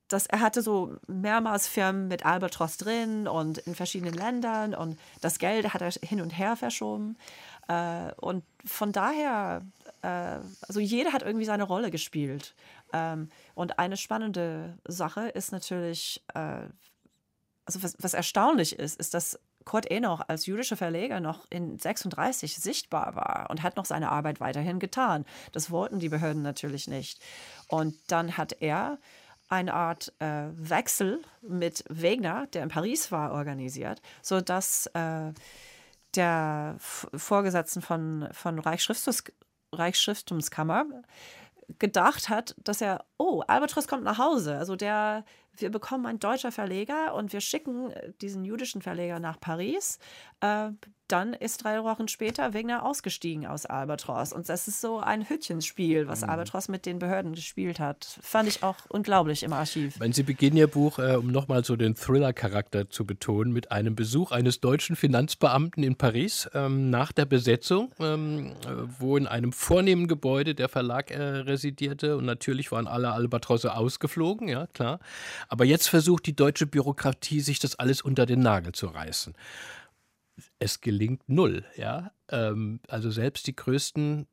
das, 0.08 0.26
er 0.26 0.40
hatte 0.40 0.62
so 0.62 0.96
mehrmals 1.06 1.68
Firmen 1.68 2.08
mit 2.08 2.24
Albatross 2.24 2.78
drin 2.78 3.28
und 3.28 3.58
in 3.58 3.74
verschiedenen 3.74 4.14
Ländern 4.14 4.74
und 4.74 4.98
das 5.20 5.38
Geld 5.38 5.72
hat 5.74 5.82
er 5.82 5.90
hin 5.90 6.20
und 6.20 6.30
her 6.30 6.56
verschoben. 6.56 7.16
Äh, 7.68 8.12
und 8.16 8.44
von 8.64 8.92
daher, 8.92 9.62
äh, 10.02 10.38
also 10.66 10.80
jeder 10.80 11.12
hat 11.12 11.22
irgendwie 11.22 11.44
seine 11.44 11.64
Rolle 11.64 11.90
gespielt. 11.90 12.54
Ähm, 12.92 13.28
und 13.54 13.78
eine 13.78 13.96
spannende 13.96 14.78
Sache 14.86 15.28
ist 15.28 15.52
natürlich, 15.52 16.24
äh, 16.34 16.62
also 17.66 17.82
was, 17.82 17.96
was 18.00 18.14
erstaunlich 18.14 18.78
ist, 18.78 18.98
ist, 18.98 19.12
dass 19.12 19.38
Kurt 19.68 19.90
Enoch 19.90 20.22
als 20.26 20.46
jüdischer 20.46 20.78
Verleger 20.78 21.20
noch 21.20 21.46
in 21.50 21.78
36 21.78 22.56
sichtbar 22.56 23.14
war 23.14 23.48
und 23.50 23.62
hat 23.62 23.76
noch 23.76 23.84
seine 23.84 24.10
Arbeit 24.10 24.40
weiterhin 24.40 24.78
getan. 24.78 25.26
Das 25.52 25.70
wollten 25.70 25.98
die 25.98 26.08
Behörden 26.08 26.40
natürlich 26.40 26.88
nicht. 26.88 27.20
Und 27.68 27.94
dann 28.06 28.38
hat 28.38 28.62
er 28.62 28.96
eine 29.48 29.74
Art 29.74 30.12
äh, 30.18 30.48
Wechsel 30.52 31.22
mit 31.42 31.84
Wegner, 31.88 32.46
der 32.48 32.62
in 32.62 32.68
Paris 32.68 33.10
war, 33.10 33.32
organisiert, 33.32 34.02
sodass 34.22 34.86
äh, 34.94 35.32
der 36.14 36.76
Vorgesetzten 36.78 37.82
von, 37.82 38.28
von 38.32 38.58
Reichsschriftumskammer 38.58 40.86
gedacht 41.78 42.28
hat, 42.28 42.54
dass 42.64 42.80
er, 42.80 43.04
oh, 43.18 43.42
Albatros 43.46 43.88
kommt 43.88 44.04
nach 44.04 44.18
Hause. 44.18 44.56
Also 44.56 44.74
der, 44.74 45.24
wir 45.56 45.70
bekommen 45.70 46.06
einen 46.06 46.18
deutscher 46.18 46.50
Verleger 46.50 47.14
und 47.14 47.32
wir 47.32 47.40
schicken 47.40 47.92
diesen 48.20 48.44
jüdischen 48.44 48.80
Verleger 48.80 49.20
nach 49.20 49.38
Paris. 49.38 49.98
Äh, 50.40 50.70
dann 51.08 51.32
ist 51.32 51.64
drei 51.64 51.82
Wochen 51.82 52.06
später 52.06 52.52
Wegner 52.52 52.84
ausgestiegen 52.84 53.46
aus 53.46 53.66
Albatros. 53.66 54.32
Und 54.32 54.48
das 54.48 54.68
ist 54.68 54.80
so 54.80 55.00
ein 55.00 55.28
Hütchenspiel, 55.28 56.06
was 56.06 56.22
mhm. 56.22 56.30
Albatros 56.30 56.68
mit 56.68 56.86
den 56.86 56.98
Behörden 56.98 57.34
gespielt 57.34 57.80
hat. 57.80 58.18
Fand 58.22 58.48
ich 58.48 58.62
auch 58.62 58.76
unglaublich 58.88 59.42
im 59.42 59.52
Archiv. 59.52 59.98
Wenn 59.98 60.12
Sie 60.12 60.22
beginnen 60.22 60.56
Ihr 60.56 60.66
Buch, 60.66 60.98
äh, 60.98 61.16
um 61.16 61.28
nochmal 61.32 61.64
so 61.64 61.76
den 61.76 61.94
Thriller-Charakter 61.94 62.90
zu 62.90 63.06
betonen, 63.06 63.52
mit 63.52 63.72
einem 63.72 63.96
Besuch 63.96 64.32
eines 64.32 64.60
deutschen 64.60 64.96
Finanzbeamten 64.96 65.82
in 65.82 65.96
Paris 65.96 66.48
ähm, 66.54 66.90
nach 66.90 67.12
der 67.12 67.24
Besetzung, 67.24 67.90
ähm, 68.00 68.52
äh, 68.66 68.70
wo 68.98 69.16
in 69.16 69.26
einem 69.26 69.52
vornehmen 69.52 70.08
Gebäude 70.08 70.54
der 70.54 70.68
Verlag 70.68 71.10
äh, 71.10 71.20
residierte. 71.20 72.16
Und 72.16 72.26
natürlich 72.26 72.70
waren 72.70 72.86
alle 72.86 73.12
Albatrosse 73.12 73.74
ausgeflogen, 73.74 74.48
ja 74.48 74.66
klar. 74.68 75.00
Aber 75.48 75.64
jetzt 75.64 75.88
versucht 75.88 76.26
die 76.26 76.36
deutsche 76.36 76.66
Bürokratie, 76.66 77.40
sich 77.40 77.58
das 77.58 77.78
alles 77.78 78.02
unter 78.02 78.26
den 78.26 78.40
Nagel 78.40 78.72
zu 78.72 78.86
reißen 78.86 79.34
es 80.58 80.80
gelingt 80.80 81.28
null. 81.28 81.64
Ja? 81.76 82.12
Ähm, 82.30 82.80
also 82.88 83.10
selbst 83.10 83.46
die 83.46 83.56
größten 83.56 84.26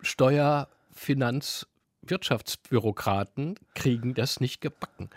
Steuer-, 0.00 0.68
Finanz-, 0.92 1.66
Wirtschaftsbürokraten 2.02 3.58
kriegen 3.74 4.14
das 4.14 4.40
nicht 4.40 4.60
gebacken. 4.60 5.10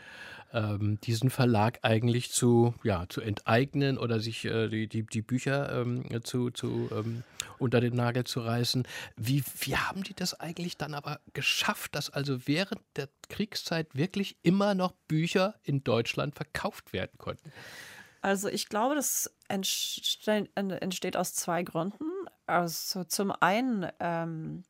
Ähm, 0.53 0.99
diesen 1.01 1.30
Verlag 1.30 1.80
eigentlich 1.82 2.32
zu, 2.32 2.76
ja, 2.84 3.05
zu 3.07 3.22
enteignen 3.22 3.97
oder 3.97 4.19
sich 4.19 4.43
äh, 4.43 4.67
die, 4.67 4.88
die, 4.88 5.03
die, 5.03 5.22
Bücher 5.22 5.82
ähm, 5.82 6.03
zu, 6.26 6.49
zu 6.49 6.89
ähm, 6.91 7.24
unter 7.57 7.80
den 7.80 7.95
Nagel 7.95 8.26
zu 8.26 8.41
reißen. 8.41 8.86
Wie, 9.15 9.43
wie 9.61 9.78
haben 9.78 10.03
die 10.03 10.13
das 10.13 10.38
eigentlich 10.38 10.76
dann 10.76 10.93
aber 10.93 11.22
geschafft, 11.32 11.95
dass 11.95 12.09
also 12.09 12.47
während 12.47 12.82
der 12.97 13.07
Kriegszeit 13.30 13.95
wirklich 13.95 14.36
immer 14.43 14.76
noch 14.76 14.91
Bücher 15.07 15.55
in 15.63 15.86
Deutschland 15.86 16.36
verkauft 16.36 16.91
werden 16.91 17.17
konnten? 17.17 17.53
Also 18.22 18.49
ich 18.49 18.69
glaube, 18.69 18.95
das 18.95 19.34
entsteht, 19.47 21.17
aus 21.17 21.34
zwei 21.34 21.63
Gründen. 21.63 22.05
Also 22.45 23.03
zum 23.03 23.34
einen, 23.39 23.88
ähm, 23.99 24.63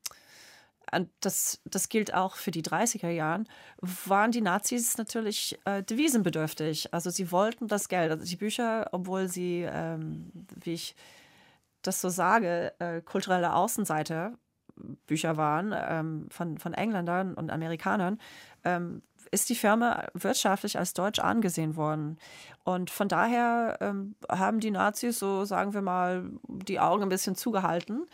das, 1.20 1.62
das 1.66 1.90
gilt 1.90 2.14
auch 2.14 2.36
für 2.36 2.52
die 2.52 2.64
30er 2.64 3.10
Jahren, 3.10 3.48
waren 3.82 4.32
die 4.32 4.42
Nazis 4.42 4.98
natürlich 4.98 5.60
äh, 5.66 5.84
devisenbedürftig. 5.84 6.94
Also 6.94 7.10
sie 7.10 7.32
wollten 7.32 7.68
das 7.68 7.90
Geld. 7.90 8.12
Also 8.12 8.26
die 8.26 8.36
Bücher, 8.36 8.90
obwohl 8.92 9.28
sie, 9.28 9.66
ähm, 9.70 10.32
wie 10.56 10.74
ich 10.74 10.96
das 11.82 12.02
so 12.02 12.10
sage, 12.10 12.74
äh, 12.80 13.02
kulturelle 13.02 13.54
Außenseite 13.54 14.38
Bücher 15.08 15.38
waren 15.38 15.74
ähm, 15.76 16.28
von, 16.30 16.58
von 16.58 16.74
Engländern 16.74 17.34
und 17.34 17.52
Amerikanern, 17.52 18.20
ähm, 18.64 19.02
ist 19.32 19.50
die 19.50 19.56
Firma 19.56 20.06
wirtschaftlich 20.14 20.78
als 20.78 20.94
deutsch 20.94 21.20
angesehen 21.20 21.76
worden. 21.76 22.20
Und 22.64 22.90
von 22.90 23.08
daher 23.08 23.78
ähm, 23.80 24.16
haben 24.30 24.60
die 24.60 24.72
Nazis 24.72 25.20
so, 25.20 25.46
sagen 25.46 25.74
wir 25.74 25.82
mal, 25.82 26.30
die 26.48 26.80
Augen 26.80 27.04
ein 27.04 27.10
bisschen 27.10 27.36
zugehalten, 27.36 28.06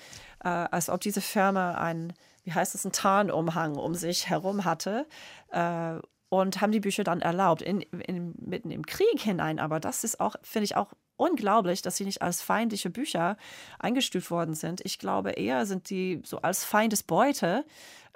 äh, 0.44 0.48
als 0.48 0.90
ob 0.90 1.02
diese 1.02 1.22
Firma 1.22 1.72
ein, 1.72 2.14
wie 2.44 2.54
heißt 2.54 2.76
es, 2.76 2.86
ein 2.86 2.92
Tarnumhang 2.92 3.76
um 3.76 3.96
sich 3.96 4.30
herum 4.30 4.64
hatte. 4.64 5.08
Äh, 5.50 5.96
und 6.30 6.60
haben 6.60 6.74
die 6.74 6.82
Bücher 6.82 7.06
dann 7.06 7.22
erlaubt, 7.22 7.62
in, 7.62 7.82
in, 7.82 8.36
mitten 8.38 8.70
im 8.70 8.86
Krieg 8.86 9.20
hinein. 9.20 9.60
Aber 9.60 9.80
das 9.80 10.04
ist 10.04 10.20
auch, 10.20 10.36
finde 10.44 10.66
ich, 10.66 10.76
auch 10.76 10.92
unglaublich, 11.16 11.82
dass 11.82 11.98
sie 11.98 12.06
nicht 12.06 12.22
als 12.22 12.42
feindliche 12.42 12.90
Bücher 12.90 13.38
eingestuft 13.80 14.30
worden 14.30 14.54
sind. 14.54 14.82
Ich 14.84 15.00
glaube 15.00 15.32
eher 15.32 15.66
sind 15.66 15.90
die 15.90 16.22
so 16.26 16.42
als 16.42 16.64
Feindesbeute 16.64 17.66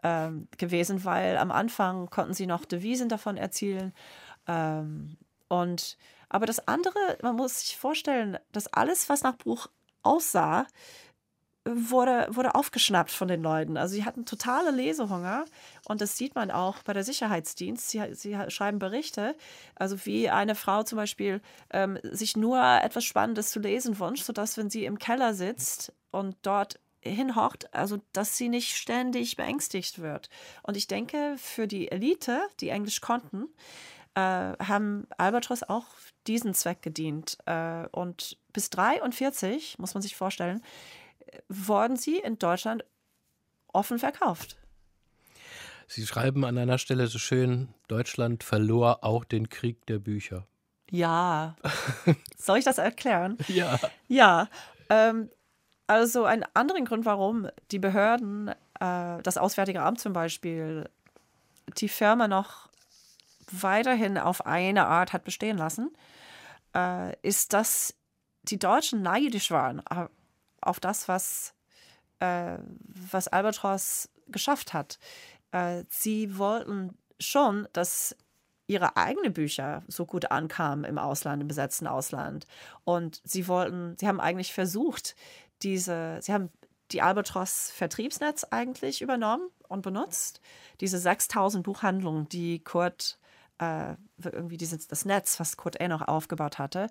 ähm, 0.03 0.47
gewesen, 0.57 1.05
weil 1.05 1.37
am 1.37 1.51
Anfang 1.51 2.09
konnten 2.09 2.33
sie 2.33 2.47
noch 2.47 2.65
Devisen 2.65 3.09
davon 3.09 3.37
erzielen. 3.37 3.93
Ähm, 4.47 5.17
und 5.47 5.97
aber 6.29 6.45
das 6.45 6.67
andere, 6.67 7.17
man 7.21 7.35
muss 7.35 7.61
sich 7.61 7.77
vorstellen, 7.77 8.37
dass 8.51 8.67
alles, 8.67 9.09
was 9.09 9.23
nach 9.23 9.35
Buch 9.35 9.67
aussah, 10.01 10.65
wurde, 11.65 12.27
wurde 12.31 12.55
aufgeschnappt 12.55 13.11
von 13.11 13.27
den 13.27 13.43
Leuten. 13.43 13.77
Also 13.77 13.93
sie 13.93 14.05
hatten 14.05 14.25
totale 14.25 14.71
Lesehunger 14.71 15.45
und 15.85 16.01
das 16.01 16.17
sieht 16.17 16.33
man 16.33 16.49
auch 16.49 16.81
bei 16.83 16.93
der 16.93 17.03
Sicherheitsdienst. 17.03 17.89
Sie, 17.89 18.01
sie 18.13 18.37
schreiben 18.47 18.79
Berichte, 18.79 19.35
also 19.75 20.05
wie 20.05 20.29
eine 20.29 20.55
Frau 20.55 20.83
zum 20.83 20.95
Beispiel 20.95 21.41
ähm, 21.69 21.99
sich 22.03 22.35
nur 22.35 22.59
etwas 22.61 23.03
Spannendes 23.03 23.51
zu 23.51 23.59
lesen 23.59 23.99
wünscht, 23.99 24.25
sodass 24.25 24.57
wenn 24.57 24.69
sie 24.69 24.85
im 24.85 24.97
Keller 24.97 25.33
sitzt 25.33 25.93
und 26.09 26.35
dort 26.41 26.79
hinhocht, 27.01 27.73
also 27.73 28.01
dass 28.13 28.37
sie 28.37 28.49
nicht 28.49 28.75
ständig 28.77 29.35
beängstigt 29.35 29.99
wird. 29.99 30.29
Und 30.63 30.77
ich 30.77 30.87
denke, 30.87 31.35
für 31.37 31.67
die 31.67 31.91
Elite, 31.91 32.41
die 32.59 32.69
Englisch 32.69 33.01
konnten, 33.01 33.47
äh, 34.15 34.19
haben 34.21 35.07
Albatros 35.17 35.63
auch 35.63 35.85
diesen 36.27 36.53
Zweck 36.53 36.81
gedient. 36.81 37.37
Äh, 37.45 37.87
und 37.91 38.37
bis 38.53 38.69
43, 38.69 39.79
muss 39.79 39.93
man 39.93 40.01
sich 40.01 40.15
vorstellen, 40.15 40.61
wurden 41.47 41.95
sie 41.95 42.17
in 42.17 42.37
Deutschland 42.37 42.83
offen 43.73 43.99
verkauft. 43.99 44.57
Sie 45.87 46.05
schreiben 46.05 46.45
an 46.45 46.57
einer 46.57 46.77
Stelle 46.77 47.07
so 47.07 47.19
schön, 47.19 47.69
Deutschland 47.87 48.43
verlor 48.43 49.03
auch 49.03 49.25
den 49.25 49.49
Krieg 49.49 49.85
der 49.87 49.99
Bücher. 49.99 50.47
Ja. 50.89 51.55
Soll 52.37 52.59
ich 52.59 52.65
das 52.65 52.77
erklären? 52.77 53.37
Ja. 53.47 53.79
Ja. 54.07 54.49
Ähm, 54.89 55.29
also 55.91 56.23
ein 56.23 56.45
anderen 56.53 56.85
Grund, 56.85 57.05
warum 57.05 57.49
die 57.71 57.79
Behörden, 57.79 58.47
äh, 58.79 59.21
das 59.23 59.37
Auswärtige 59.37 59.81
Amt 59.81 59.99
zum 59.99 60.13
Beispiel, 60.13 60.89
die 61.77 61.89
Firma 61.89 62.29
noch 62.29 62.69
weiterhin 63.51 64.17
auf 64.17 64.45
eine 64.45 64.87
Art 64.87 65.11
hat 65.11 65.25
bestehen 65.25 65.57
lassen, 65.57 65.91
äh, 66.73 67.13
ist, 67.23 67.51
dass 67.51 67.93
die 68.43 68.57
Deutschen 68.57 69.01
neidisch 69.01 69.51
waren 69.51 69.83
auf 70.61 70.79
das, 70.79 71.09
was, 71.09 71.53
äh, 72.19 72.57
was 73.11 73.27
Albatros 73.27 74.09
geschafft 74.27 74.71
hat. 74.71 74.97
Äh, 75.51 75.83
sie 75.89 76.37
wollten 76.37 76.97
schon, 77.19 77.67
dass 77.73 78.15
ihre 78.65 78.95
eigenen 78.95 79.33
Bücher 79.33 79.83
so 79.89 80.05
gut 80.05 80.31
ankamen 80.31 80.85
im 80.85 80.97
Ausland, 80.97 81.41
im 81.41 81.49
besetzten 81.49 81.87
Ausland. 81.87 82.47
Und 82.85 83.21
sie 83.25 83.49
wollten, 83.49 83.97
sie 83.99 84.07
haben 84.07 84.21
eigentlich 84.21 84.53
versucht, 84.53 85.17
diese, 85.63 86.19
sie 86.21 86.33
haben 86.33 86.49
die 86.91 87.01
Albatros 87.01 87.71
Vertriebsnetz 87.71 88.43
eigentlich 88.45 89.01
übernommen 89.01 89.49
und 89.67 89.81
benutzt. 89.81 90.41
Diese 90.81 90.97
6000 90.97 91.63
Buchhandlungen, 91.63 92.27
die 92.29 92.63
Kurt 92.63 93.17
äh, 93.59 93.95
irgendwie 94.23 94.57
dieses, 94.57 94.87
das 94.87 95.05
Netz, 95.05 95.39
was 95.39 95.55
Kurt 95.55 95.79
E. 95.79 95.87
noch 95.87 96.07
aufgebaut 96.07 96.57
hatte, 96.59 96.89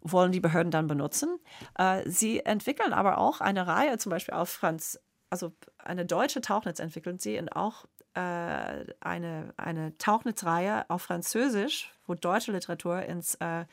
wollen 0.00 0.32
die 0.32 0.40
Behörden 0.40 0.70
dann 0.70 0.86
benutzen. 0.86 1.38
Äh, 1.76 2.08
sie 2.08 2.40
entwickeln 2.40 2.92
aber 2.92 3.18
auch 3.18 3.40
eine 3.40 3.66
Reihe, 3.66 3.98
zum 3.98 4.10
Beispiel 4.10 4.34
auf 4.34 4.48
Franz, 4.48 4.98
also 5.30 5.52
eine 5.78 6.06
deutsche 6.06 6.40
Tauchnetz 6.40 6.78
entwickeln 6.78 7.18
sie 7.18 7.38
und 7.38 7.50
auch 7.50 7.86
äh, 8.14 8.84
eine, 9.00 9.54
eine 9.56 9.96
Tauchnetzreihe 9.98 10.88
auf 10.88 11.02
Französisch, 11.02 11.92
wo 12.06 12.14
deutsche 12.14 12.52
Literatur 12.52 13.02
ins 13.02 13.34
äh, 13.36 13.64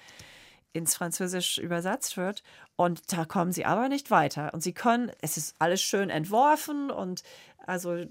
ins 0.74 0.96
Französisch 0.96 1.58
übersetzt 1.58 2.18
wird. 2.18 2.44
Und 2.76 3.12
da 3.12 3.26
kommen 3.26 3.52
sie 3.52 3.66
aber 3.66 3.90
nicht 3.90 4.12
weiter. 4.12 4.54
Und 4.54 4.62
sie 4.62 4.74
können, 4.74 5.12
es 5.22 5.38
ist 5.38 5.56
alles 5.60 5.82
schön 5.82 6.10
entworfen 6.10 6.92
und 6.92 7.24
also 7.66 8.06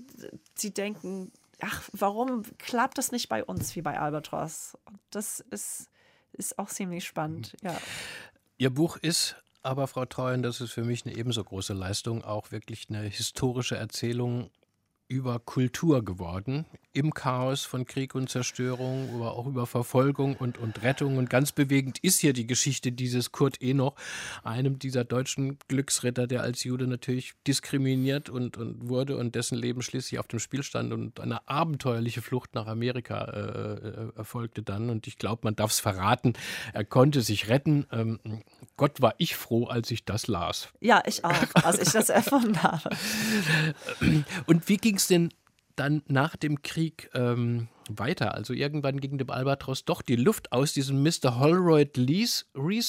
sie 0.54 0.72
denken, 0.72 1.32
ach, 1.60 1.88
warum 1.92 2.42
klappt 2.58 2.98
das 2.98 3.12
nicht 3.12 3.28
bei 3.28 3.44
uns 3.44 3.74
wie 3.76 3.82
bei 3.82 3.98
Albatros? 3.98 4.76
Und 4.84 4.98
das 5.10 5.40
ist, 5.50 5.88
ist 6.32 6.58
auch 6.58 6.68
ziemlich 6.68 7.04
spannend, 7.04 7.56
mhm. 7.62 7.70
ja. 7.70 7.78
Ihr 8.60 8.70
Buch 8.70 8.96
ist 8.96 9.36
aber, 9.62 9.86
Frau 9.86 10.04
Treuen, 10.04 10.42
das 10.42 10.60
ist 10.60 10.72
für 10.72 10.84
mich 10.84 11.04
eine 11.04 11.16
ebenso 11.16 11.44
große 11.44 11.74
Leistung, 11.74 12.24
auch 12.24 12.50
wirklich 12.50 12.86
eine 12.88 13.02
historische 13.02 13.76
Erzählung 13.76 14.50
über 15.08 15.38
Kultur 15.38 16.04
geworden, 16.04 16.66
im 16.92 17.14
Chaos 17.14 17.64
von 17.64 17.86
Krieg 17.86 18.14
und 18.14 18.28
Zerstörung, 18.28 19.08
aber 19.14 19.36
auch 19.36 19.46
über 19.46 19.66
Verfolgung 19.66 20.36
und, 20.36 20.58
und 20.58 20.82
Rettung. 20.82 21.16
Und 21.16 21.30
ganz 21.30 21.52
bewegend 21.52 21.98
ist 22.00 22.20
hier 22.20 22.34
die 22.34 22.46
Geschichte 22.46 22.92
dieses 22.92 23.32
Kurt 23.32 23.62
Enoch, 23.62 23.94
einem 24.42 24.78
dieser 24.78 25.04
deutschen 25.04 25.58
Glücksritter, 25.68 26.26
der 26.26 26.42
als 26.42 26.64
Jude 26.64 26.86
natürlich 26.86 27.32
diskriminiert 27.46 28.28
und, 28.28 28.58
und 28.58 28.88
wurde 28.88 29.16
und 29.16 29.34
dessen 29.34 29.56
Leben 29.56 29.80
schließlich 29.80 30.18
auf 30.18 30.28
dem 30.28 30.40
Spiel 30.40 30.62
stand 30.62 30.92
und 30.92 31.20
eine 31.20 31.48
abenteuerliche 31.48 32.20
Flucht 32.20 32.54
nach 32.54 32.66
Amerika 32.66 33.24
äh, 33.24 33.38
äh 33.38 34.12
erfolgte 34.16 34.62
dann. 34.62 34.90
Und 34.90 35.06
ich 35.06 35.16
glaube, 35.16 35.40
man 35.44 35.56
darf 35.56 35.70
es 35.70 35.80
verraten, 35.80 36.34
er 36.74 36.84
konnte 36.84 37.22
sich 37.22 37.48
retten. 37.48 37.86
Ähm, 37.92 38.18
Gott 38.76 39.00
war 39.00 39.14
ich 39.18 39.36
froh, 39.36 39.66
als 39.66 39.90
ich 39.90 40.04
das 40.04 40.26
las. 40.26 40.68
Ja, 40.80 41.02
ich 41.06 41.24
auch, 41.24 41.34
als 41.62 41.78
ich 41.78 41.92
das 41.92 42.08
erfunden 42.10 42.62
habe. 42.62 42.90
Und 44.46 44.68
wie 44.68 44.76
ging 44.76 44.97
es 44.98 45.06
denn 45.08 45.30
dann 45.76 46.02
nach 46.08 46.36
dem 46.36 46.62
Krieg 46.62 47.10
ähm, 47.14 47.68
weiter. 47.88 48.34
Also 48.34 48.52
irgendwann 48.52 49.00
ging 49.00 49.16
dem 49.18 49.30
Albatros 49.30 49.84
doch 49.84 50.02
die 50.02 50.16
Luft 50.16 50.52
aus 50.52 50.72
diesem 50.72 51.02
Mr. 51.02 51.38
Holroyd 51.38 51.96
Lees, 51.96 52.46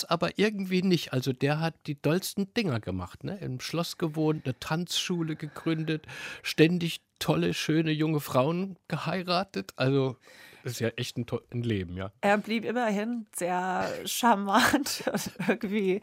aber 0.07 0.37
irgendwie 0.37 0.81
nicht. 0.81 1.13
Also 1.13 1.31
der 1.31 1.59
hat 1.59 1.75
die 1.85 2.01
dollsten 2.01 2.53
Dinger 2.53 2.79
gemacht. 2.79 3.23
Ne? 3.23 3.37
Im 3.39 3.59
Schloss 3.59 3.97
gewohnt, 3.97 4.45
eine 4.45 4.59
Tanzschule 4.59 5.35
gegründet, 5.35 6.05
ständig 6.41 7.01
tolle, 7.19 7.53
schöne 7.53 7.91
junge 7.91 8.19
Frauen 8.19 8.77
geheiratet. 8.87 9.73
Also 9.75 10.17
ist 10.63 10.79
ja 10.79 10.89
echt 10.89 11.17
ein, 11.17 11.25
ein, 11.51 11.63
Leben, 11.63 11.95
ja. 11.95 12.11
Er 12.21 12.37
blieb 12.37 12.65
immerhin 12.65 13.27
sehr 13.33 13.87
charmant 14.05 15.03
und 15.11 15.31
irgendwie. 15.47 16.01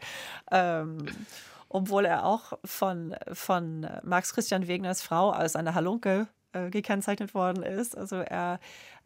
Ähm, 0.51 1.05
obwohl 1.69 2.05
er 2.05 2.25
auch 2.25 2.53
von, 2.63 3.15
von 3.31 3.87
Max 4.03 4.33
Christian 4.33 4.67
Wegners 4.67 5.01
Frau 5.01 5.31
als 5.31 5.55
eine 5.55 5.75
Halunke 5.75 6.27
äh, 6.53 6.69
gekennzeichnet 6.69 7.33
worden 7.33 7.63
ist. 7.63 7.97
Also 7.97 8.17
er, 8.17 8.59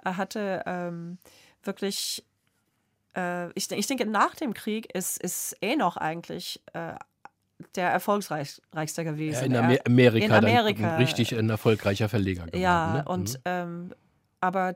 er 0.03 0.17
hatte 0.17 0.63
ähm, 0.65 1.17
wirklich, 1.63 2.23
äh, 3.15 3.51
ich, 3.53 3.71
ich 3.71 3.87
denke, 3.87 4.05
nach 4.05 4.35
dem 4.35 4.53
Krieg 4.53 4.93
ist, 4.93 5.21
ist 5.21 5.57
eh 5.61 5.75
noch 5.75 5.97
eigentlich 5.97 6.61
äh, 6.73 6.93
der 7.75 7.89
erfolgreichste 7.89 9.03
gewesen. 9.03 9.51
Ja, 9.51 9.59
in 9.59 9.65
Amer 9.65 9.77
Amerika, 9.85 10.25
in 10.25 10.31
Amerika 10.31 10.97
richtig 10.97 11.37
ein 11.37 11.49
erfolgreicher 11.49 12.09
Verleger 12.09 12.45
geworden. 12.45 12.61
Ja, 12.61 12.93
ne? 12.93 13.05
und 13.05 13.33
mhm. 13.33 13.41
ähm, 13.45 13.93
aber 14.39 14.75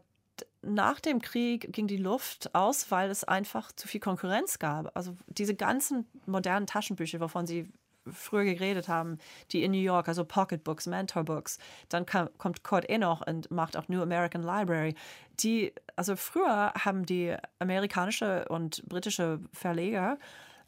nach 0.65 0.99
dem 0.99 1.21
Krieg 1.21 1.71
ging 1.71 1.87
die 1.87 1.97
Luft 1.97 2.53
aus, 2.53 2.91
weil 2.91 3.09
es 3.09 3.23
einfach 3.23 3.71
zu 3.71 3.87
viel 3.87 3.99
Konkurrenz 3.99 4.59
gab. 4.59 4.95
Also 4.95 5.15
diese 5.27 5.55
ganzen 5.55 6.05
modernen 6.25 6.67
Taschenbücher, 6.67 7.19
wovon 7.19 7.45
Sie 7.45 7.71
früher 8.11 8.43
geredet 8.43 8.87
haben, 8.87 9.17
die 9.51 9.63
in 9.63 9.71
New 9.71 9.79
York, 9.79 10.07
also 10.07 10.25
Pocketbooks, 10.25 10.85
Mentorbooks. 10.85 11.57
Dann 11.89 12.05
kam, 12.05 12.29
kommt 12.37 12.63
Kurt 12.63 12.87
Enoch 12.89 13.21
und 13.25 13.49
macht 13.49 13.77
auch 13.77 13.87
New 13.87 14.01
American 14.01 14.43
Library. 14.43 14.95
Die, 15.39 15.73
also 15.95 16.15
früher 16.15 16.73
haben 16.73 17.05
die 17.05 17.35
amerikanische 17.59 18.45
und 18.49 18.87
britische 18.87 19.39
Verleger 19.53 20.17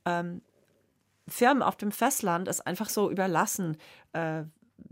ähm, 0.05 0.41
Firmen 1.27 1.61
auf 1.61 1.75
dem 1.75 1.91
Festland 1.91 2.47
es 2.47 2.61
einfach 2.61 2.89
so 2.89 3.11
überlassen, 3.11 3.77
äh, 4.13 4.43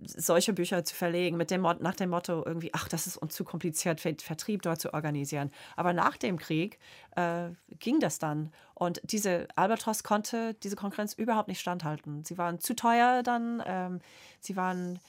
solche 0.06 0.54
Bücher 0.54 0.84
zu 0.84 0.96
verlegen, 0.96 1.38
mit 1.38 1.52
dem, 1.52 1.62
nach 1.62 1.96
dem 1.96 2.10
Motto 2.10 2.44
irgendwie, 2.46 2.74
ach, 2.74 2.88
das 2.88 3.08
ist 3.08 3.18
uns 3.18 3.36
zu 3.36 3.44
kompliziert, 3.44 4.00
Vertrieb 4.02 4.62
dort 4.62 4.82
zu 4.82 4.94
organisieren. 4.94 5.52
Aber 5.76 5.94
nach 5.94 6.18
dem 6.18 6.38
Krieg 6.38 6.80
äh, 7.16 7.50
ging 7.80 8.00
das 8.00 8.20
dann. 8.20 8.52
Und 8.74 9.02
diese 9.04 9.48
Albatros 9.56 10.04
konnte 10.04 10.54
diese 10.56 10.76
Konkurrenz 10.76 11.14
überhaupt 11.14 11.48
nicht 11.48 11.60
standhalten. 11.60 12.24
Sie 12.24 12.38
waren 12.38 12.60
zu 12.60 12.76
teuer 12.76 13.24
dann, 13.24 13.64
ähm, 13.66 14.00
sie 14.40 14.56
waren 14.56 15.00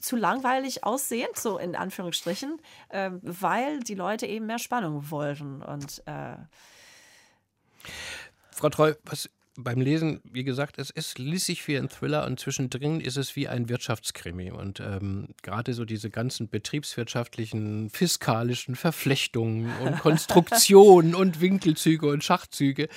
zu 0.00 0.16
langweilig 0.16 0.84
aussehend, 0.84 1.36
so 1.36 1.58
in 1.58 1.74
Anführungsstrichen, 1.74 2.60
äh, 2.90 3.10
weil 3.22 3.80
die 3.80 3.94
Leute 3.94 4.26
eben 4.26 4.46
mehr 4.46 4.58
Spannung 4.58 5.10
wollten. 5.10 5.62
Und 5.62 6.02
äh, 6.06 6.36
Frau 8.50 8.68
Treu, 8.68 8.94
was 9.04 9.28
beim 9.58 9.80
Lesen, 9.80 10.20
wie 10.24 10.44
gesagt, 10.44 10.78
es 10.78 10.90
ist 10.90 11.18
lissig 11.18 11.66
wie 11.68 11.76
ein 11.76 11.88
Thriller 11.88 12.26
und 12.26 12.38
zwischendrin 12.38 13.00
ist 13.00 13.16
es 13.16 13.36
wie 13.36 13.48
ein 13.48 13.68
Wirtschaftskrimi. 13.68 14.50
Und 14.50 14.80
ähm, 14.80 15.28
gerade 15.42 15.74
so 15.74 15.84
diese 15.84 16.10
ganzen 16.10 16.48
betriebswirtschaftlichen, 16.48 17.90
fiskalischen 17.90 18.76
Verflechtungen 18.76 19.70
und 19.84 19.98
Konstruktionen 20.00 21.14
und 21.14 21.40
Winkelzüge 21.40 22.06
und 22.06 22.22
Schachzüge, 22.22 22.88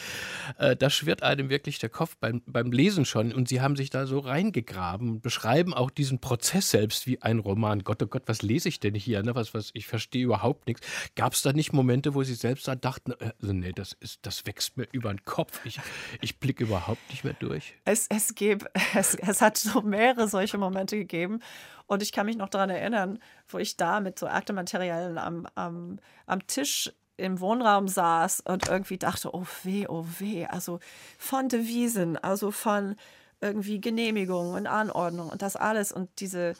äh, 0.57 0.75
da 0.75 0.89
schwirrt 0.89 1.23
einem 1.23 1.49
wirklich 1.49 1.79
der 1.79 1.89
Kopf 1.89 2.15
beim, 2.17 2.41
beim 2.45 2.71
Lesen 2.71 3.05
schon. 3.05 3.33
Und 3.33 3.47
sie 3.47 3.61
haben 3.61 3.75
sich 3.75 3.89
da 3.89 4.05
so 4.05 4.19
reingegraben, 4.19 5.21
beschreiben 5.21 5.73
auch 5.73 5.89
diesen 5.89 6.19
Prozess 6.19 6.71
selbst 6.71 7.07
wie 7.07 7.21
ein 7.21 7.39
Roman. 7.39 7.83
Gott, 7.83 8.03
oh 8.03 8.07
Gott, 8.07 8.23
was 8.27 8.41
lese 8.41 8.69
ich 8.69 8.79
denn 8.79 8.95
hier? 8.95 9.23
Ne? 9.23 9.35
Was, 9.35 9.53
was, 9.53 9.71
ich 9.73 9.87
verstehe 9.87 10.23
überhaupt 10.23 10.67
nichts. 10.67 10.85
Gab 11.15 11.33
es 11.33 11.41
da 11.41 11.53
nicht 11.53 11.73
Momente, 11.73 12.13
wo 12.13 12.23
sie 12.23 12.35
selbst 12.35 12.67
da 12.67 12.75
dachten, 12.75 13.11
äh, 13.13 13.31
also 13.41 13.53
nee, 13.53 13.71
das, 13.71 13.93
ist, 13.93 14.19
das 14.23 14.45
wächst 14.45 14.77
mir 14.77 14.87
über 14.91 15.13
den 15.13 15.23
Kopf. 15.23 15.65
Ich, 15.65 15.79
ich 16.21 16.39
Blick 16.49 16.61
überhaupt 16.61 17.07
nicht 17.09 17.23
mehr 17.23 17.33
durch? 17.33 17.75
Es, 17.85 18.07
es, 18.09 18.33
gäb, 18.33 18.65
es, 18.95 19.13
es 19.13 19.41
hat 19.41 19.57
so 19.57 19.81
mehrere 19.81 20.27
solche 20.27 20.57
Momente 20.57 20.97
gegeben. 20.97 21.41
Und 21.85 22.01
ich 22.01 22.11
kann 22.11 22.25
mich 22.25 22.37
noch 22.37 22.49
daran 22.49 22.71
erinnern, 22.71 23.19
wo 23.47 23.59
ich 23.59 23.77
da 23.77 23.99
mit 23.99 24.17
so 24.17 24.25
Aktenmaterialien 24.25 25.19
am, 25.19 25.47
am, 25.53 25.99
am 26.25 26.47
Tisch 26.47 26.91
im 27.17 27.39
Wohnraum 27.39 27.87
saß 27.87 28.39
und 28.41 28.67
irgendwie 28.67 28.97
dachte, 28.97 29.33
oh 29.33 29.45
weh, 29.63 29.85
oh 29.87 30.05
weh. 30.17 30.45
Also 30.45 30.79
von 31.19 31.49
Devisen, 31.49 32.17
also 32.17 32.49
von 32.49 32.95
irgendwie 33.41 33.79
Genehmigungen 33.79 34.55
und 34.55 34.67
Anordnungen 34.67 35.31
und 35.31 35.43
das 35.43 35.55
alles 35.55 35.91
und 35.91 36.09
diese, 36.19 36.53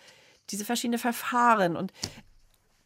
diese 0.52 0.66
verschiedenen 0.66 1.00
Verfahren. 1.00 1.76
Und 1.76 1.94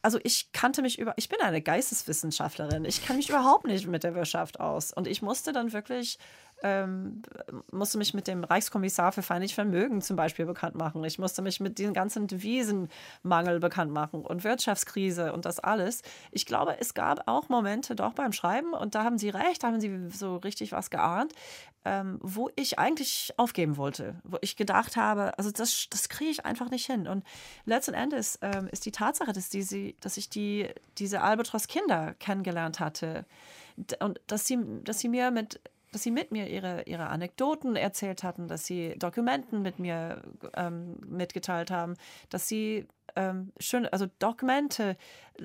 also 0.04 0.20
ich 0.24 0.54
kannte 0.54 0.82
mich 0.82 1.00
über, 1.00 1.14
ich 1.18 1.28
bin 1.28 1.42
eine 1.42 1.62
Geisteswissenschaftlerin, 1.62 2.86
ich 2.86 3.06
kann 3.06 3.18
mich 3.18 3.30
überhaupt 3.30 3.66
nicht 3.66 3.88
mit 3.88 4.04
der 4.04 4.16
Wirtschaft 4.16 4.62
aus. 4.62 4.94
Und 4.94 5.08
ich 5.08 5.22
musste 5.22 5.52
dann 5.52 5.74
wirklich 5.74 6.18
ähm, 6.64 7.22
musste 7.72 7.98
mich 7.98 8.14
mit 8.14 8.28
dem 8.28 8.44
Reichskommissar 8.44 9.12
für 9.12 9.22
feindliches 9.22 9.56
Vermögen 9.56 10.02
zum 10.02 10.16
Beispiel 10.16 10.46
bekannt 10.46 10.76
machen. 10.76 11.04
Ich 11.04 11.20
musste 11.20 11.42
mich 11.42 11.60
mit 11.60 11.78
diesem 11.78 11.94
ganzen 11.94 12.28
Devisenmangel 12.28 13.60
bekannt 13.60 13.92
machen 13.92 14.22
und 14.22 14.44
Wirtschaftskrise 14.44 15.34
und 15.34 15.46
das 15.46 15.60
alles. 15.60 16.02
Ich 16.32 16.46
glaube, 16.46 16.78
es 16.80 16.94
gab 16.94 17.28
auch 17.28 17.50
Momente 17.50 17.96
doch 17.96 18.14
beim 18.14 18.32
Schreiben, 18.32 18.74
und 18.74 18.96
da 18.96 19.04
haben 19.04 19.18
Sie 19.18 19.30
recht, 19.30 19.64
da 19.64 19.68
haben 19.68 19.82
Sie 19.82 20.10
so 20.10 20.38
richtig 20.38 20.72
was 20.72 20.90
geahnt, 20.90 21.34
ähm, 21.86 22.18
wo 22.22 22.50
ich 22.56 22.80
eigentlich 22.80 23.34
aufgeben 23.38 23.78
wollte, 23.78 24.16
wo 24.24 24.38
ich 24.42 24.56
gedacht 24.56 24.96
habe, 24.96 25.38
also 25.38 25.52
das, 25.52 25.88
das 25.90 26.08
kriege 26.08 26.32
ich 26.32 26.46
einfach 26.46 26.70
nicht 26.70 26.86
hin. 26.86 27.08
Und 27.08 27.26
letzten 27.66 27.94
Endes 27.94 28.40
ähm, 28.42 28.68
ist 28.72 28.86
die 28.86 28.92
Tatsache, 28.92 29.34
dass, 29.34 29.50
die, 29.50 29.96
dass 30.00 30.18
ich 30.18 30.30
die, 30.30 30.70
diese 30.98 31.22
Albatros-Kinder 31.22 32.16
kennengelernt 32.20 32.80
hatte 32.80 33.26
und 34.00 34.22
dass 34.28 34.48
sie, 34.48 34.60
dass 34.84 35.00
sie 35.00 35.10
mir 35.10 35.32
mit 35.32 35.60
dass 35.94 36.04
sie 36.04 36.12
mit 36.12 36.32
mir 36.32 36.50
ihre, 36.50 36.84
ihre 36.84 37.08
Anekdoten 37.08 37.76
erzählt 37.76 38.24
hatten, 38.24 38.48
dass 38.48 38.66
sie 38.66 38.96
Dokumenten 38.98 39.62
mit 39.62 39.80
mir 39.80 40.22
ähm, 40.56 40.98
mitgeteilt 41.08 41.72
haben, 41.72 41.96
dass 42.30 42.48
sie 42.48 42.88
ähm, 43.16 43.54
schön, 43.60 43.86
also 43.86 44.08
Dokumente, 44.20 44.98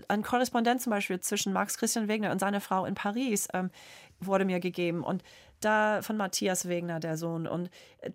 ein 0.09 0.23
Korrespondent 0.23 0.81
zum 0.81 0.91
Beispiel 0.91 1.21
zwischen 1.21 1.53
Max 1.53 1.77
Christian 1.79 2.09
Wegner 2.09 2.33
und 2.33 2.41
seiner 2.41 2.61
Frau 2.61 2.85
in 2.87 2.95
Paris 2.95 3.49
ähm, 3.53 3.71
wurde 4.21 4.45
mir 4.45 4.59
gegeben 4.59 5.05
und 5.05 5.23
da 5.61 6.03
von 6.03 6.17
Matthias 6.17 6.69
Wegner, 6.69 7.01
der 7.01 7.17
Sohn. 7.17 7.47
Und 7.47 7.71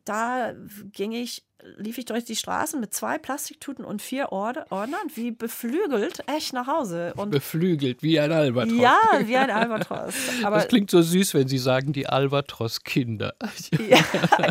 da 0.05 0.53
ging 0.91 1.11
ich 1.11 1.45
lief 1.77 1.97
ich 1.97 2.05
durch 2.05 2.25
die 2.25 2.35
Straßen 2.35 2.79
mit 2.79 2.93
zwei 2.93 3.17
Plastiktuten 3.17 3.85
und 3.85 4.01
vier 4.01 4.31
Ordnern, 4.31 5.07
wie 5.15 5.31
beflügelt, 5.31 6.23
echt 6.27 6.53
nach 6.53 6.67
Hause. 6.67 7.13
Und 7.15 7.31
beflügelt, 7.31 8.03
wie 8.03 8.19
ein 8.19 8.31
Albatros. 8.31 8.77
Ja, 8.77 8.97
wie 9.25 9.37
ein 9.37 9.49
Albatros. 9.49 10.13
Aber 10.43 10.57
das 10.57 10.67
klingt 10.67 10.91
so 10.91 11.01
süß, 11.01 11.33
wenn 11.33 11.47
Sie 11.47 11.57
sagen, 11.57 11.93
die 11.93 12.07
Albatros-Kinder. 12.07 13.33
Ja, 13.89 13.99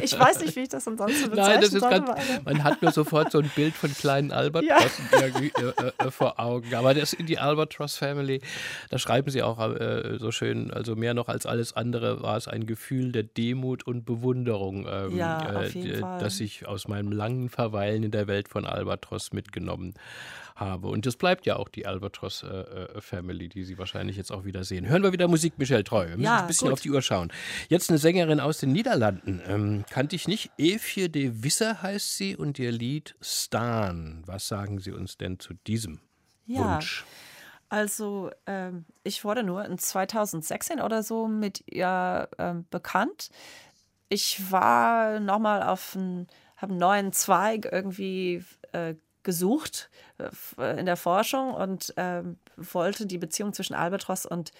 ich 0.03 0.18
weiß 0.18 0.40
nicht, 0.40 0.57
wie 0.57 0.61
ich 0.61 0.68
das 0.68 0.86
ansonsten 0.86 1.30
bezeichnen 1.30 1.36
Nein, 1.53 1.61
das 1.61 1.72
ist 1.72 1.80
ganz, 1.80 2.09
man 2.44 2.64
hat 2.64 2.82
nur 2.82 2.92
sofort 2.92 3.30
so 3.30 3.38
ein 3.38 3.50
Bild 3.55 3.74
von 3.74 3.92
kleinen 3.94 4.30
Albatrossen 4.30 5.09
ja. 5.12 5.20
äh, 5.20 6.07
äh, 6.07 6.11
vor 6.11 6.38
Augen. 6.38 6.74
Aber 6.74 6.92
das 6.94 7.12
in 7.12 7.26
die 7.26 7.38
Albatros-Family, 7.38 8.40
da 8.90 8.98
schreiben 8.98 9.30
Sie 9.30 9.42
auch 9.42 9.59
äh, 9.59 10.18
so 10.18 10.32
schön, 10.32 10.70
also 10.70 10.96
mehr 10.96 11.14
noch 11.14 11.28
als 11.28 11.46
alles 11.46 11.74
andere 11.74 12.22
war 12.22 12.36
es 12.36 12.48
ein 12.48 12.66
Gefühl 12.66 13.12
der 13.12 13.22
Demut 13.22 13.86
und 13.86 14.05
Bewunderung, 14.05 14.86
ähm, 14.88 15.16
ja, 15.16 15.38
auf 15.38 15.74
jeden 15.74 15.94
äh, 15.94 15.98
Fall. 15.98 16.20
das 16.20 16.40
ich 16.40 16.66
aus 16.66 16.88
meinem 16.93 17.11
langen 17.11 17.49
Verweilen 17.49 18.03
in 18.03 18.11
der 18.11 18.26
Welt 18.26 18.49
von 18.49 18.66
Albatros 18.66 19.32
mitgenommen 19.32 19.95
habe. 20.55 20.88
Und 20.88 21.07
das 21.07 21.16
bleibt 21.16 21.47
ja 21.47 21.57
auch 21.57 21.68
die 21.68 21.86
Albatros 21.86 22.43
äh, 22.43 23.01
Family, 23.01 23.49
die 23.49 23.64
Sie 23.64 23.78
wahrscheinlich 23.78 24.16
jetzt 24.16 24.30
auch 24.30 24.45
wieder 24.45 24.64
sehen. 24.64 24.86
Hören 24.86 25.03
wir 25.03 25.12
wieder 25.12 25.28
Musik, 25.28 25.59
Michel 25.59 25.84
Treu. 25.84 26.09
Wir 26.09 26.16
müssen 26.16 26.22
ja, 26.22 26.40
ein 26.40 26.47
bisschen 26.47 26.68
gut. 26.68 26.74
auf 26.74 26.80
die 26.80 26.90
Uhr 26.90 27.03
schauen. 27.03 27.32
Jetzt 27.68 27.90
eine 27.90 27.99
Sängerin 27.99 28.40
aus 28.40 28.59
den 28.59 28.72
Niederlanden. 28.72 29.40
Ähm, 29.47 29.84
kannte 29.90 30.16
ich 30.16 30.28
nicht. 30.28 30.51
Evje 30.59 31.09
de 31.09 31.43
Wisse 31.43 31.82
heißt 31.82 32.16
sie 32.16 32.36
und 32.36 32.59
ihr 32.59 32.72
Lied 32.72 33.14
Stan. 33.20 34.22
Was 34.26 34.49
sagen 34.49 34.78
Sie 34.78 34.93
uns 34.93 35.16
denn 35.16 35.38
zu 35.38 35.55
diesem 35.66 36.01
ja. 36.47 36.74
Wunsch? 36.74 37.05
Also 37.68 38.30
ähm, 38.47 38.84
ich 39.03 39.24
wurde 39.24 39.43
nur 39.43 39.64
in 39.64 39.78
2016 39.78 40.80
oder 40.80 41.03
so 41.03 41.26
mit 41.26 41.64
ihr 41.66 42.28
ähm, 42.38 42.66
bekannt. 42.70 43.30
Ich 44.11 44.53
war 44.53 45.20
nochmal 45.20 45.62
auf 45.62 45.95
ein 45.95 46.26
habe 46.62 46.72
einen 46.72 46.80
neuen 46.80 47.12
Zweig 47.12 47.68
irgendwie 47.70 48.44
äh, 48.72 48.94
gesucht 49.22 49.90
äh, 50.18 50.78
in 50.78 50.86
der 50.86 50.96
Forschung 50.96 51.52
und 51.54 51.96
äh, 51.96 52.22
wollte 52.56 53.06
die 53.06 53.18
Beziehung 53.18 53.52
zwischen 53.52 53.74
Albatros 53.74 54.26
und 54.26 54.52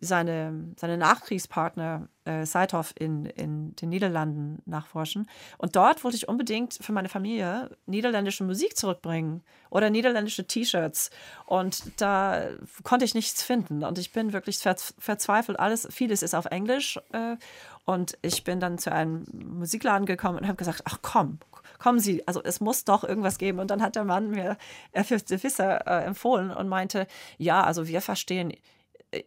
seine, 0.00 0.74
seine 0.76 0.96
Nachkriegspartner 0.96 2.08
äh, 2.24 2.44
Seithoff 2.44 2.92
in, 2.98 3.26
in 3.26 3.74
den 3.76 3.88
Niederlanden 3.88 4.62
nachforschen. 4.66 5.28
Und 5.58 5.76
dort 5.76 6.04
wollte 6.04 6.16
ich 6.16 6.28
unbedingt 6.28 6.78
für 6.80 6.92
meine 6.92 7.08
Familie 7.08 7.70
niederländische 7.86 8.44
Musik 8.44 8.76
zurückbringen 8.76 9.42
oder 9.70 9.90
niederländische 9.90 10.46
T-Shirts. 10.46 11.10
Und 11.46 12.00
da 12.00 12.48
konnte 12.82 13.04
ich 13.04 13.14
nichts 13.14 13.42
finden. 13.42 13.84
Und 13.84 13.98
ich 13.98 14.12
bin 14.12 14.32
wirklich 14.32 14.58
verzweifelt. 14.58 15.58
Alles, 15.58 15.88
vieles 15.90 16.22
ist 16.22 16.34
auf 16.34 16.46
Englisch. 16.46 16.98
Äh, 17.12 17.36
und 17.84 18.18
ich 18.22 18.42
bin 18.42 18.58
dann 18.58 18.78
zu 18.78 18.90
einem 18.90 19.24
Musikladen 19.32 20.06
gekommen 20.06 20.38
und 20.38 20.48
habe 20.48 20.56
gesagt, 20.56 20.82
ach 20.86 20.98
komm, 21.02 21.38
kommen 21.78 22.00
Sie, 22.00 22.26
also 22.26 22.42
es 22.42 22.60
muss 22.60 22.84
doch 22.84 23.04
irgendwas 23.04 23.38
geben. 23.38 23.60
Und 23.60 23.70
dann 23.70 23.80
hat 23.80 23.94
der 23.94 24.04
Mann 24.04 24.30
mir 24.30 24.56
F.F. 24.92 25.22
de 25.22 25.42
Visser 25.42 25.86
äh, 25.86 26.04
empfohlen 26.04 26.50
und 26.50 26.68
meinte, 26.68 27.06
ja, 27.38 27.62
also 27.62 27.86
wir 27.86 28.00
verstehen 28.00 28.52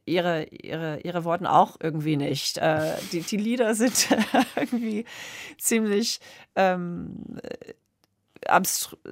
ihre, 0.06 0.46
ihre, 0.46 1.00
ihre 1.02 1.24
Worten 1.24 1.46
auch 1.46 1.78
irgendwie 1.82 2.18
nicht. 2.18 2.58
Äh, 2.58 2.96
die, 3.12 3.22
die 3.22 3.38
Lieder 3.38 3.76
sind 3.76 4.08
irgendwie 4.56 5.06
ziemlich 5.58 6.20
ähm, 6.56 7.40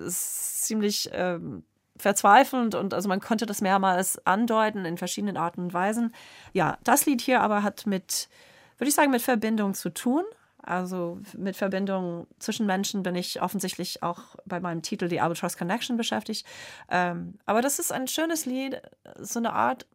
ziemlich 0.08 1.10
ähm, 1.14 1.64
verzweifelnd 1.98 2.76
und 2.76 2.94
also 2.94 3.10
man 3.10 3.20
konnte 3.20 3.46
das 3.46 3.62
mehrmals 3.62 4.26
andeuten 4.26 4.86
in 4.86 4.98
verschiedenen 4.98 5.38
Arten 5.38 5.62
und 5.62 5.74
Weisen. 5.74 6.14
Ja, 6.54 6.78
das 6.84 7.06
Lied 7.06 7.22
hier 7.22 7.42
aber 7.42 7.64
hat 7.64 7.86
mit, 7.86 8.30
würde 8.78 8.90
ich 8.90 8.96
sagen, 8.96 9.12
mit 9.12 9.22
Verbindung 9.22 9.74
zu 9.74 9.90
tun. 9.90 10.24
Also 10.62 11.20
mit 11.38 11.56
Verbindung 11.56 12.28
zwischen 12.40 12.66
Menschen 12.66 13.02
bin 13.02 13.16
ich 13.16 13.42
offensichtlich 13.42 14.04
auch 14.04 14.36
bei 14.46 14.60
meinem 14.60 14.82
Titel 14.82 15.08
die 15.08 15.22
Albatross 15.22 15.56
Connection 15.56 15.96
beschäftigt. 15.96 16.46
Ähm, 16.90 17.36
aber 17.46 17.62
das 17.62 17.80
ist 17.80 17.94
ein 17.94 18.08
schönes 18.08 18.46
Lied, 18.46 18.82
so 19.18 19.40
eine 19.40 19.54
Art, 19.54 19.88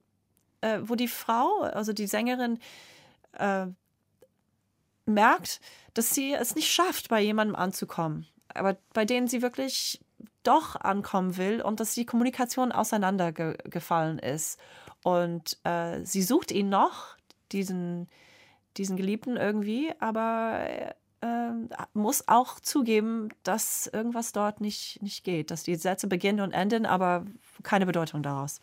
äh, 0.63 0.81
wo 0.83 0.95
die 0.95 1.09
Frau, 1.09 1.61
also 1.61 1.93
die 1.93 2.07
Sängerin, 2.07 2.59
äh, 3.35 3.67
merkt, 5.07 5.61
dass 5.95 6.11
sie 6.11 6.33
es 6.33 6.55
nicht 6.55 6.73
schafft, 6.73 7.09
bei 7.09 7.21
jemandem 7.21 7.55
anzukommen, 7.55 8.27
aber 8.49 8.79
bei 8.95 9.05
denen 9.05 9.29
sie 9.29 9.43
wirklich 9.43 10.01
doch 10.43 10.77
ankommen 10.81 11.37
will 11.37 11.61
und 11.63 11.79
dass 11.79 11.95
die 11.95 12.07
Kommunikation 12.07 12.73
auseinandergefallen 12.73 14.19
ist. 14.19 14.59
Und 15.05 15.59
äh, 15.65 16.05
sie 16.05 16.23
sucht 16.23 16.51
ihn 16.51 16.69
noch, 16.69 17.17
diesen 17.53 18.09
diesen 18.77 18.97
Geliebten 18.97 19.37
irgendwie, 19.37 19.93
aber 19.99 20.95
äh, 21.21 21.51
muss 21.95 22.29
auch 22.29 22.61
zugeben, 22.61 23.29
dass 23.43 23.87
irgendwas 23.87 24.33
dort 24.33 24.61
nicht, 24.61 25.01
nicht 25.03 25.25
geht, 25.25 25.51
dass 25.51 25.63
die 25.63 25.77
Sätze 25.77 26.07
beginnen 26.07 26.41
und 26.41 26.53
enden, 26.53 26.87
aber 26.87 27.27
keine 27.63 27.87
Bedeutung 27.87 28.23
daraus. 28.23 28.61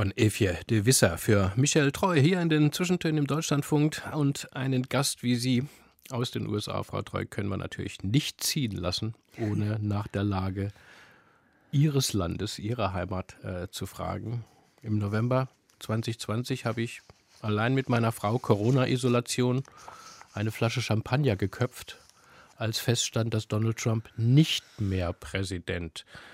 Von 0.00 0.16
Evje 0.16 0.58
de 0.70 0.86
Visser 0.86 1.18
für 1.18 1.52
Michel 1.56 1.92
Treu 1.92 2.18
hier 2.18 2.40
in 2.40 2.48
den 2.48 2.72
Zwischentönen 2.72 3.18
im 3.18 3.26
Deutschlandfunk 3.26 4.00
und 4.14 4.48
einen 4.56 4.84
Gast 4.84 5.22
wie 5.22 5.36
Sie 5.36 5.66
aus 6.08 6.30
den 6.30 6.46
USA, 6.46 6.82
Frau 6.84 7.02
Treu, 7.02 7.26
können 7.26 7.50
wir 7.50 7.58
natürlich 7.58 8.02
nicht 8.02 8.42
ziehen 8.42 8.72
lassen, 8.72 9.14
ohne 9.36 9.78
nach 9.82 10.08
der 10.08 10.24
Lage 10.24 10.72
Ihres 11.70 12.14
Landes, 12.14 12.58
Ihrer 12.58 12.94
Heimat 12.94 13.36
äh, 13.44 13.68
zu 13.68 13.84
fragen. 13.84 14.42
Im 14.80 14.96
November 14.96 15.48
2020 15.80 16.64
habe 16.64 16.80
ich 16.80 17.02
allein 17.42 17.74
mit 17.74 17.90
meiner 17.90 18.10
Frau 18.10 18.38
Corona-Isolation 18.38 19.64
eine 20.32 20.50
Flasche 20.50 20.80
Champagner 20.80 21.36
geköpft, 21.36 21.98
als 22.56 22.78
feststand, 22.78 23.34
dass 23.34 23.48
Donald 23.48 23.76
Trump 23.76 24.08
nicht 24.16 24.64
mehr 24.80 25.12
Präsident 25.12 26.06
ist 26.08 26.29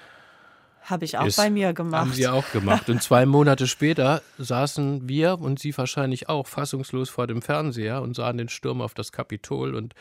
habe 0.87 1.05
ich 1.05 1.19
auch 1.19 1.27
ist, 1.27 1.37
bei 1.37 1.51
mir 1.51 1.73
gemacht. 1.73 2.01
Haben 2.01 2.13
Sie 2.13 2.29
auch 2.29 2.51
gemacht. 2.53 2.89
Und 2.89 3.03
zwei 3.03 3.27
Monate 3.27 3.67
später 3.67 4.23
saßen 4.39 5.09
wir 5.09 5.39
und 5.39 5.59
Sie 5.59 5.77
wahrscheinlich 5.77 6.29
auch 6.29 6.47
fassungslos 6.47 7.11
vor 7.11 7.27
dem 7.27 7.43
Fernseher 7.43 8.03
und 8.03 8.15
sahen 8.15 8.39
den 8.39 8.49
Sturm 8.49 8.81
auf 8.81 8.95
das 8.95 9.13
Kapitol. 9.13 9.75
Und 9.75 9.95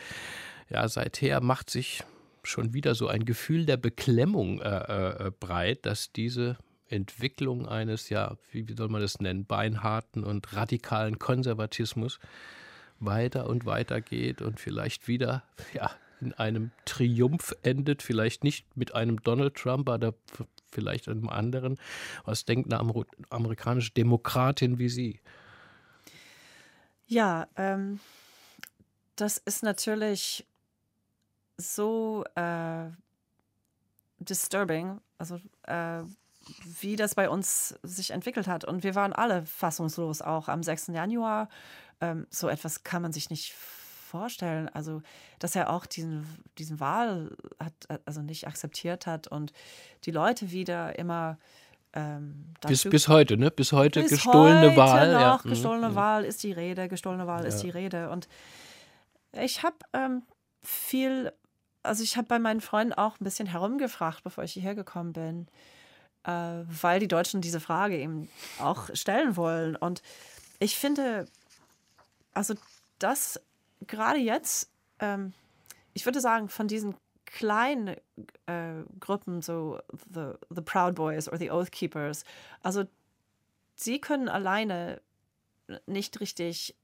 ja, 0.69 0.87
seither 0.87 1.41
macht 1.41 1.69
sich 1.69 2.03
schon 2.43 2.73
wieder 2.73 2.95
so 2.95 3.07
ein 3.07 3.25
Gefühl 3.25 3.65
der 3.65 3.77
Beklemmung 3.77 4.61
äh, 4.61 5.27
äh, 5.27 5.31
breit, 5.39 5.85
dass 5.85 6.11
diese 6.11 6.57
Entwicklung 6.87 7.67
eines, 7.67 8.09
ja, 8.09 8.37
wie 8.51 8.65
soll 8.75 8.89
man 8.89 9.01
das 9.01 9.19
nennen, 9.19 9.45
beinharten 9.45 10.23
und 10.23 10.55
radikalen 10.55 11.17
Konservatismus 11.17 12.19
weiter 12.99 13.47
und 13.47 13.65
weiter 13.65 14.01
geht 14.01 14.41
und 14.41 14.59
vielleicht 14.59 15.07
wieder, 15.07 15.43
ja, 15.73 15.91
in 16.21 16.33
einem 16.33 16.71
Triumph 16.85 17.55
endet, 17.61 18.01
vielleicht 18.01 18.43
nicht 18.43 18.77
mit 18.77 18.95
einem 18.95 19.21
Donald 19.21 19.55
Trump, 19.55 19.89
aber 19.89 20.13
vielleicht 20.75 21.07
einem 21.07 21.29
anderen. 21.29 21.77
Was 22.25 22.45
denkt 22.45 22.71
eine 22.71 22.79
Amer 22.79 23.05
amerikanische 23.29 23.91
Demokratin 23.91 24.77
wie 24.77 24.89
Sie? 24.89 25.19
Ja, 27.07 27.47
ähm, 27.55 27.99
das 29.15 29.37
ist 29.37 29.63
natürlich 29.63 30.45
so 31.57 32.25
äh, 32.35 32.89
disturbing, 34.19 34.99
also 35.17 35.39
äh, 35.63 36.03
wie 36.79 36.95
das 36.95 37.15
bei 37.15 37.29
uns 37.29 37.79
sich 37.81 38.11
entwickelt 38.11 38.47
hat. 38.47 38.65
Und 38.65 38.83
wir 38.83 38.95
waren 38.95 39.13
alle 39.13 39.45
fassungslos, 39.45 40.21
auch 40.21 40.47
am 40.47 40.61
6. 40.61 40.87
Januar. 40.87 41.49
Ähm, 42.01 42.27
so 42.29 42.49
etwas 42.49 42.83
kann 42.83 43.01
man 43.01 43.13
sich 43.13 43.29
nicht 43.29 43.53
vorstellen. 43.53 43.84
Also, 44.73 45.01
dass 45.39 45.55
er 45.55 45.69
auch 45.69 45.85
diesen, 45.85 46.25
diesen 46.57 46.79
Wahl 46.79 47.35
hat, 47.59 47.73
also 48.05 48.21
nicht 48.21 48.47
akzeptiert 48.47 49.05
hat 49.05 49.27
und 49.27 49.53
die 50.03 50.11
Leute 50.11 50.51
wieder 50.51 50.97
immer. 50.97 51.37
Ähm, 51.93 52.53
bis, 52.67 52.83
bis 52.83 53.07
heute, 53.07 53.37
ne? 53.37 53.51
Bis 53.51 53.71
heute 53.71 54.01
bis 54.01 54.11
gestohlene 54.11 54.67
heute 54.67 54.77
Wahl. 54.77 55.13
Noch, 55.13 55.21
ja. 55.21 55.41
Mhm, 55.43 55.49
gestohlene 55.49 55.89
mhm. 55.89 55.95
Wahl 55.95 56.25
ist 56.25 56.43
die 56.43 56.51
Rede, 56.51 56.87
gestohlene 56.87 57.27
Wahl 57.27 57.43
ja. 57.43 57.47
ist 57.47 57.61
die 57.61 57.69
Rede. 57.69 58.09
Und 58.09 58.27
ich 59.31 59.63
habe 59.63 59.77
ähm, 59.93 60.23
viel, 60.61 61.31
also 61.83 62.03
ich 62.03 62.17
habe 62.17 62.27
bei 62.27 62.39
meinen 62.39 62.61
Freunden 62.61 62.93
auch 62.93 63.19
ein 63.19 63.23
bisschen 63.23 63.47
herumgefragt, 63.47 64.23
bevor 64.23 64.43
ich 64.43 64.53
hierher 64.53 64.75
gekommen 64.75 65.13
bin, 65.13 65.47
äh, 66.23 66.63
weil 66.67 66.99
die 66.99 67.07
Deutschen 67.07 67.41
diese 67.41 67.59
Frage 67.59 67.97
eben 67.97 68.29
auch 68.59 68.89
stellen 68.93 69.37
wollen. 69.37 69.75
Und 69.75 70.01
ich 70.59 70.75
finde, 70.75 71.25
also 72.33 72.55
das 72.99 73.39
gerade 73.81 74.19
jetzt, 74.19 74.71
ähm, 74.99 75.33
ich 75.93 76.05
würde 76.05 76.21
sagen, 76.21 76.49
von 76.49 76.67
diesen 76.67 76.95
kleinen 77.25 77.95
äh, 78.45 78.83
Gruppen, 78.99 79.41
so 79.41 79.79
the, 80.13 80.33
the 80.49 80.61
Proud 80.61 80.95
Boys 80.95 81.27
oder 81.27 81.37
the 81.37 81.51
Oath 81.51 81.71
Keepers, 81.71 82.23
also 82.61 82.85
sie 83.75 83.99
können 83.99 84.29
alleine 84.29 85.01
nicht 85.85 86.19
richtig 86.19 86.75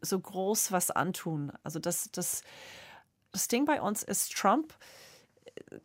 so 0.00 0.20
groß 0.20 0.72
was 0.72 0.90
antun. 0.90 1.52
Also 1.62 1.78
das, 1.78 2.10
das, 2.12 2.42
das 3.32 3.48
Ding 3.48 3.64
bei 3.64 3.80
uns 3.80 4.02
ist, 4.02 4.32
Trump 4.32 4.74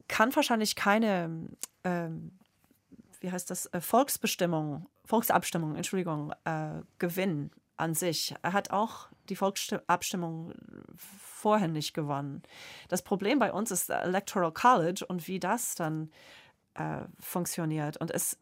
kann 0.07 0.35
wahrscheinlich 0.35 0.75
keine, 0.75 1.49
ähm, 1.83 2.37
wie 3.19 3.31
heißt 3.31 3.49
das, 3.49 3.65
äh, 3.67 3.81
Volksbestimmung, 3.81 4.87
Volksabstimmung, 5.05 5.75
Entschuldigung, 5.75 6.33
äh, 6.45 6.81
gewinnen 6.99 7.51
an 7.77 7.93
sich. 7.93 8.35
Er 8.41 8.53
hat 8.53 8.71
auch 8.71 9.07
die 9.29 9.35
Volksabstimmung 9.35 10.53
vorher 10.97 11.67
nicht 11.67 11.93
gewonnen. 11.93 12.43
Das 12.89 13.01
Problem 13.01 13.39
bei 13.39 13.51
uns 13.51 13.71
ist 13.71 13.89
Electoral 13.89 14.51
College 14.51 15.05
und 15.07 15.27
wie 15.27 15.39
das 15.39 15.75
dann 15.75 16.11
äh, 16.73 17.01
funktioniert. 17.19 17.97
Und 17.97 18.11
es, 18.11 18.37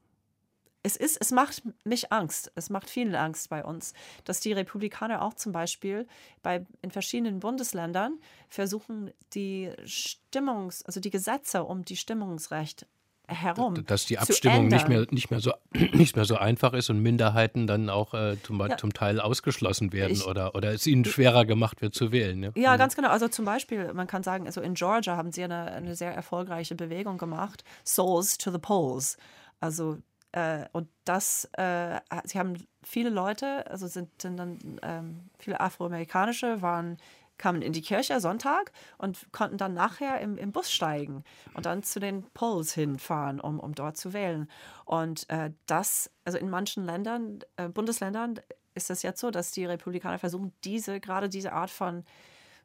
es 0.83 0.95
ist, 0.95 1.17
es 1.19 1.31
macht 1.31 1.63
mich 1.83 2.11
Angst. 2.11 2.51
Es 2.55 2.69
macht 2.69 2.89
vielen 2.89 3.15
Angst 3.15 3.49
bei 3.49 3.63
uns, 3.63 3.93
dass 4.23 4.39
die 4.39 4.53
Republikaner 4.53 5.21
auch 5.21 5.33
zum 5.33 5.51
Beispiel 5.51 6.07
bei, 6.43 6.65
in 6.81 6.91
verschiedenen 6.91 7.39
Bundesländern 7.39 8.19
versuchen, 8.49 9.11
die 9.33 9.71
Stimmungs-, 9.85 10.85
also 10.85 10.99
die 10.99 11.09
Gesetze 11.09 11.63
um 11.63 11.83
die 11.85 11.97
Stimmungsrecht 11.97 12.87
herum. 13.27 13.85
Dass 13.85 14.05
die 14.05 14.17
Abstimmung 14.17 14.67
nicht 14.67 14.87
mehr, 14.87 15.05
nicht, 15.09 15.31
mehr 15.31 15.39
so, 15.39 15.53
nicht 15.73 16.15
mehr 16.15 16.25
so 16.25 16.35
einfach 16.35 16.73
ist 16.73 16.89
und 16.89 17.01
Minderheiten 17.01 17.67
dann 17.67 17.89
auch 17.89 18.13
äh, 18.13 18.37
zum, 18.43 18.59
ja. 18.59 18.77
zum, 18.77 18.93
Teil 18.93 19.19
ausgeschlossen 19.19 19.93
werden 19.93 20.13
ich, 20.13 20.25
oder, 20.25 20.55
oder 20.55 20.73
es 20.73 20.87
ihnen 20.87 21.05
schwerer 21.05 21.45
gemacht 21.45 21.81
wird 21.81 21.93
zu 21.93 22.11
wählen. 22.11 22.43
Ja? 22.43 22.51
ja, 22.55 22.73
mhm. 22.73 22.77
ganz 22.77 22.95
genau. 22.95 23.09
Also 23.09 23.27
zum 23.27 23.45
Beispiel, 23.45 23.93
man 23.93 24.07
kann 24.07 24.23
sagen, 24.23 24.45
also 24.45 24.61
in 24.61 24.73
Georgia 24.73 25.17
haben 25.17 25.31
sie 25.31 25.43
eine, 25.43 25.71
eine 25.71 25.95
sehr 25.95 26.13
erfolgreiche 26.13 26.75
Bewegung 26.75 27.17
gemacht, 27.17 27.63
Souls 27.83 28.37
to 28.37 28.51
the 28.51 28.59
Polls. 28.59 29.17
Also 29.59 29.97
äh, 30.35 30.65
und 30.73 30.89
das, 31.05 31.49
äh, 31.53 31.99
sie 32.25 32.37
haben 32.37 32.55
viele 32.83 33.09
Leute, 33.09 33.65
also 33.69 33.87
sind, 33.87 34.21
sind 34.21 34.37
dann 34.37 34.59
ähm, 34.83 35.29
viele 35.39 35.61
Afroamerikanische, 35.61 36.61
waren 36.61 36.97
kamen 37.37 37.61
in 37.61 37.73
die 37.73 37.81
Kirche 37.81 38.19
Sonntag 38.19 38.71
und 38.97 39.31
konnten 39.31 39.57
dann 39.57 39.73
nachher 39.73 40.19
im, 40.21 40.37
im 40.37 40.51
Bus 40.51 40.71
steigen 40.71 41.23
und 41.53 41.65
dann 41.65 41.83
zu 41.83 41.99
den 41.99 42.23
Polls 42.33 42.73
hinfahren, 42.73 43.39
um, 43.39 43.59
um 43.59 43.75
dort 43.75 43.97
zu 43.97 44.13
wählen. 44.13 44.49
Und 44.85 45.29
äh, 45.29 45.51
das, 45.65 46.09
also 46.23 46.37
in 46.37 46.49
manchen 46.49 46.85
Ländern, 46.85 47.39
äh, 47.57 47.67
Bundesländern 47.69 48.39
ist 48.73 48.89
es 48.89 49.01
jetzt 49.01 49.19
so, 49.19 49.31
dass 49.31 49.51
die 49.51 49.65
Republikaner 49.65 50.19
versuchen, 50.19 50.53
diese, 50.63 50.99
gerade 50.99 51.29
diese 51.29 51.53
Art 51.53 51.69
von, 51.69 52.03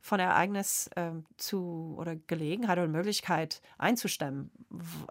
von 0.01 0.19
Ereignis 0.19 0.89
äh, 0.97 1.13
zu 1.37 1.95
oder 1.99 2.17
Gelegenheit 2.17 2.79
oder 2.79 2.89
Möglichkeit 2.89 3.61
einzustemmen. 3.79 4.51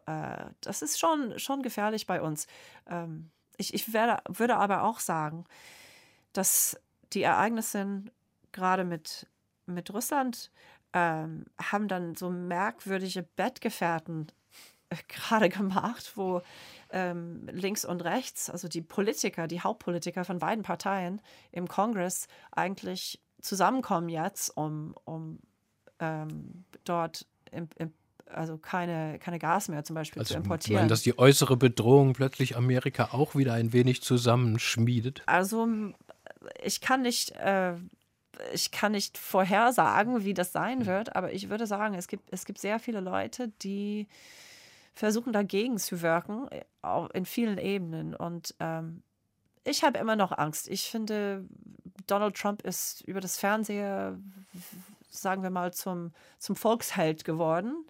Äh, 0.05 0.45
das 0.61 0.81
ist 0.81 0.99
schon, 0.99 1.37
schon 1.39 1.61
gefährlich 1.61 2.05
bei 2.05 2.21
uns. 2.21 2.47
Ähm, 2.87 3.29
ich 3.57 3.73
ich 3.73 3.93
werde, 3.93 4.21
würde 4.27 4.57
aber 4.57 4.83
auch 4.83 4.99
sagen, 4.99 5.45
dass 6.33 6.79
die 7.13 7.23
Ereignisse 7.23 8.03
gerade 8.51 8.83
mit 8.83 9.27
mit 9.73 9.93
Russland 9.93 10.51
ähm, 10.93 11.45
haben 11.61 11.87
dann 11.87 12.15
so 12.15 12.29
merkwürdige 12.29 13.23
Bettgefährten 13.35 14.27
äh, 14.89 14.95
gerade 15.07 15.49
gemacht, 15.49 16.13
wo 16.15 16.41
ähm, 16.91 17.47
links 17.51 17.85
und 17.85 18.03
rechts, 18.03 18.49
also 18.49 18.67
die 18.67 18.81
Politiker, 18.81 19.47
die 19.47 19.61
Hauptpolitiker 19.61 20.25
von 20.25 20.39
beiden 20.39 20.63
Parteien 20.63 21.21
im 21.51 21.67
Kongress 21.67 22.27
eigentlich 22.51 23.21
zusammenkommen 23.41 24.09
jetzt, 24.09 24.49
um, 24.57 24.95
um 25.05 25.39
ähm, 25.99 26.65
dort 26.83 27.25
im, 27.51 27.69
im, 27.77 27.93
also 28.25 28.57
keine, 28.57 29.19
keine 29.19 29.39
Gas 29.39 29.69
mehr 29.69 29.83
zum 29.83 29.95
Beispiel 29.95 30.21
also, 30.21 30.33
zu 30.33 30.37
importieren. 30.37 30.81
Meinen, 30.81 30.89
dass 30.89 31.01
die 31.01 31.17
äußere 31.17 31.57
Bedrohung 31.57 32.13
plötzlich 32.13 32.57
Amerika 32.57 33.09
auch 33.11 33.35
wieder 33.35 33.53
ein 33.53 33.73
wenig 33.73 34.01
zusammenschmiedet? 34.01 35.23
Also 35.25 35.67
ich 36.63 36.81
kann 36.81 37.01
nicht 37.01 37.31
äh, 37.31 37.73
ich 38.53 38.71
kann 38.71 38.93
nicht 38.93 39.17
vorhersagen, 39.17 40.23
wie 40.23 40.33
das 40.33 40.51
sein 40.51 40.85
wird, 40.85 41.15
aber 41.15 41.33
ich 41.33 41.49
würde 41.49 41.67
sagen, 41.67 41.95
es 41.95 42.07
gibt, 42.07 42.31
es 42.31 42.45
gibt 42.45 42.59
sehr 42.59 42.79
viele 42.79 42.99
Leute, 42.99 43.49
die 43.61 44.07
versuchen 44.93 45.33
dagegen 45.33 45.77
zu 45.77 46.01
wirken, 46.01 46.47
äh, 46.49 46.63
in 47.13 47.25
vielen 47.25 47.57
Ebenen. 47.57 48.15
Und 48.15 48.55
ähm, 48.59 49.03
ich 49.63 49.83
habe 49.83 49.99
immer 49.99 50.15
noch 50.15 50.37
Angst. 50.37 50.67
Ich 50.67 50.89
finde, 50.89 51.45
Donald 52.07 52.35
Trump 52.35 52.61
ist 52.63 53.01
über 53.01 53.21
das 53.21 53.37
Fernsehen, 53.37 54.45
sagen 55.09 55.43
wir 55.43 55.49
mal, 55.49 55.73
zum, 55.73 56.11
zum 56.37 56.55
Volksheld 56.55 57.23
geworden. 57.23 57.85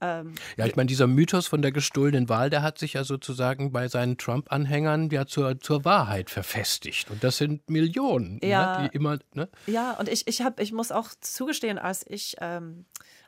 Ähm, 0.00 0.34
ja, 0.56 0.66
ich 0.66 0.76
meine, 0.76 0.86
dieser 0.86 1.06
Mythos 1.06 1.46
von 1.46 1.62
der 1.62 1.72
gestohlenen 1.72 2.28
Wahl, 2.28 2.50
der 2.50 2.62
hat 2.62 2.78
sich 2.78 2.94
ja 2.94 3.04
sozusagen 3.04 3.72
bei 3.72 3.88
seinen 3.88 4.18
Trump-Anhängern 4.18 5.08
ja 5.10 5.26
zur, 5.26 5.58
zur 5.60 5.84
Wahrheit 5.84 6.30
verfestigt. 6.30 7.10
Und 7.10 7.24
das 7.24 7.38
sind 7.38 7.68
Millionen, 7.70 8.36
ne, 8.36 8.48
ja, 8.48 8.82
ne, 8.82 8.88
die 8.88 8.96
immer. 8.96 9.18
Ne? 9.34 9.48
Ja, 9.66 9.92
und 9.92 10.08
ich, 10.08 10.26
ich, 10.26 10.42
hab, 10.42 10.60
ich 10.60 10.72
muss 10.72 10.92
auch 10.92 11.10
zugestehen, 11.20 11.78
als 11.78 12.04
ich. 12.06 12.36
Ähm, 12.40 12.84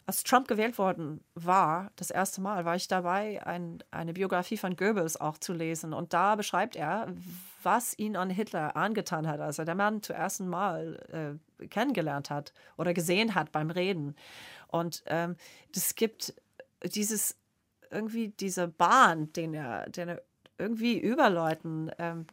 als 0.09 0.25
Trump 0.25 0.49
gewählt 0.49 0.79
worden 0.79 1.23
war, 1.35 1.93
das 1.97 2.11
erste 2.11 2.41
Mal, 2.41 2.64
war 2.64 2.75
ich 2.75 2.89
dabei, 2.89 3.47
ein, 3.47 3.85
eine 3.91 4.14
Biografie 4.14 4.57
von 4.57 4.75
Goebbels 4.75 5.21
auch 5.21 5.37
zu 5.37 5.53
lesen. 5.53 5.93
Und 5.93 6.14
da 6.14 6.35
beschreibt 6.35 6.77
er, 6.77 7.09
was 7.62 7.93
ihn 7.99 8.16
an 8.16 8.31
Hitler 8.31 8.75
angetan 8.75 9.29
hat, 9.29 9.39
als 9.41 9.59
er 9.59 9.66
der 9.66 9.75
Mann 9.75 10.03
zum 10.03 10.16
ersten 10.16 10.49
Mal 10.49 11.39
äh, 11.61 11.66
kennengelernt 11.66 12.31
hat 12.31 12.55
oder 12.79 12.95
gesehen 12.95 13.35
hat 13.35 13.53
beim 13.53 13.71
Reden. 13.71 14.16
Und 14.69 15.03
ähm, 15.07 15.37
es 15.77 15.95
gibt 15.95 16.33
dieses 16.85 17.37
irgendwie 17.91 18.29
diese 18.29 18.68
Bahn, 18.68 19.33
den 19.33 19.55
er, 19.55 19.89
den 19.89 20.09
er 20.09 20.22
irgendwie 20.61 20.99
Überleuten 20.99 21.91
ähm, 21.99 22.26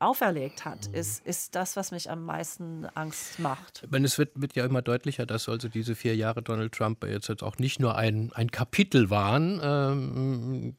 auferlegt 0.00 0.64
hat, 0.64 0.88
mhm. 0.88 0.94
ist, 0.94 1.24
ist 1.24 1.54
das, 1.54 1.76
was 1.76 1.92
mich 1.92 2.10
am 2.10 2.24
meisten 2.24 2.84
Angst 2.94 3.38
macht. 3.38 3.82
Ich 3.84 3.90
meine, 3.90 4.06
es 4.06 4.18
wird, 4.18 4.32
wird 4.34 4.56
ja 4.56 4.64
immer 4.64 4.82
deutlicher, 4.82 5.24
dass 5.24 5.48
also 5.48 5.68
diese 5.68 5.94
vier 5.94 6.16
Jahre 6.16 6.42
Donald 6.42 6.72
Trump 6.72 7.04
jetzt, 7.04 7.28
jetzt 7.28 7.44
auch 7.44 7.58
nicht 7.58 7.78
nur 7.78 7.96
ein, 7.96 8.32
ein 8.34 8.50
Kapitel 8.50 9.08
waren, 9.08 9.60
ähm, 9.62 10.74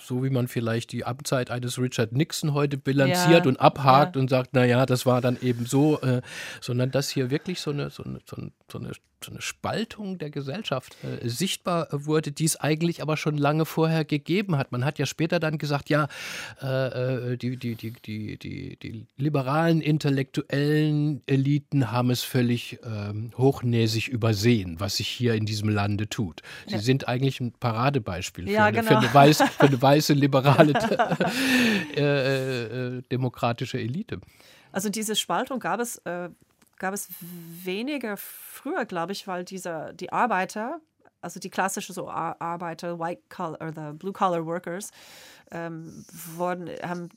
so 0.00 0.24
wie 0.24 0.30
man 0.30 0.48
vielleicht 0.48 0.92
die 0.92 1.04
Amtszeit 1.04 1.50
eines 1.50 1.78
Richard 1.78 2.12
Nixon 2.12 2.54
heute 2.54 2.78
bilanziert 2.78 3.44
ja, 3.44 3.48
und 3.48 3.60
abhakt 3.60 4.16
ja. 4.16 4.22
und 4.22 4.30
sagt, 4.30 4.54
naja, 4.54 4.86
das 4.86 5.04
war 5.04 5.20
dann 5.20 5.36
eben 5.42 5.66
so, 5.66 6.00
äh, 6.00 6.22
sondern 6.62 6.90
dass 6.90 7.10
hier 7.10 7.28
wirklich 7.28 7.60
so 7.60 7.70
eine, 7.70 7.90
so 7.90 8.02
eine, 8.02 8.20
so 8.26 8.78
eine, 8.78 8.92
so 9.24 9.32
eine 9.32 9.42
Spaltung 9.42 10.18
der 10.18 10.30
Gesellschaft 10.30 10.96
äh, 11.02 11.28
sichtbar 11.28 11.88
wurde, 11.90 12.32
die 12.32 12.44
es 12.44 12.56
eigentlich 12.56 13.02
aber 13.02 13.16
schon 13.16 13.36
lange 13.36 13.64
vorher 13.64 14.04
gegeben 14.04 14.56
hat. 14.56 14.72
Man 14.72 14.84
hat 14.84 14.98
ja 14.98 15.06
später 15.06 15.40
dann 15.40 15.58
gesagt, 15.58 15.90
ja, 15.90 16.08
äh, 16.62 17.32
äh 17.32 17.36
die, 17.36 17.56
die, 17.56 17.74
die, 17.74 17.92
die, 17.92 18.38
die, 18.38 18.76
die 18.76 19.06
liberalen 19.16 19.80
intellektuellen 19.80 21.22
Eliten 21.26 21.90
haben 21.90 22.10
es 22.10 22.22
völlig 22.22 22.78
ähm, 22.84 23.32
hochnäsig 23.36 24.08
übersehen, 24.08 24.78
was 24.78 24.96
sich 24.96 25.08
hier 25.08 25.34
in 25.34 25.46
diesem 25.46 25.68
Lande 25.68 26.08
tut. 26.08 26.42
Sie 26.66 26.74
ja. 26.74 26.80
sind 26.80 27.08
eigentlich 27.08 27.40
ein 27.40 27.52
Paradebeispiel 27.52 28.48
ja, 28.48 28.60
für, 28.60 28.62
eine, 28.64 28.76
genau. 28.78 28.88
für, 28.88 28.98
eine 28.98 29.14
weiß, 29.14 29.42
für, 29.42 29.66
eine, 29.66 29.82
weiße, 29.82 30.12
liberale 30.24 30.72
äh, 31.96 32.96
äh, 32.98 33.02
demokratische 33.10 33.78
Elite. 33.78 34.20
Also 34.72 34.88
diese 34.88 35.14
Spaltung 35.14 35.60
gab 35.60 35.80
es 35.80 36.00
gab 36.84 36.92
es 36.92 37.08
weniger 37.18 38.18
früher, 38.18 38.84
glaube 38.84 39.12
ich, 39.12 39.26
weil 39.26 39.42
dieser, 39.42 39.94
die 39.94 40.12
Arbeiter, 40.12 40.82
also 41.22 41.40
die 41.40 41.48
klassische 41.48 41.94
so 41.94 42.10
Arbeiter, 42.10 42.98
White 42.98 43.22
Collar 43.30 43.66
oder 43.66 43.94
Blue 43.94 44.12
Collar 44.12 44.44
Workers, 44.44 44.90
ähm, 45.50 46.04
wurden, 46.36 46.68
haben 46.82 47.08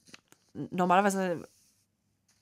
normalerweise 0.54 1.50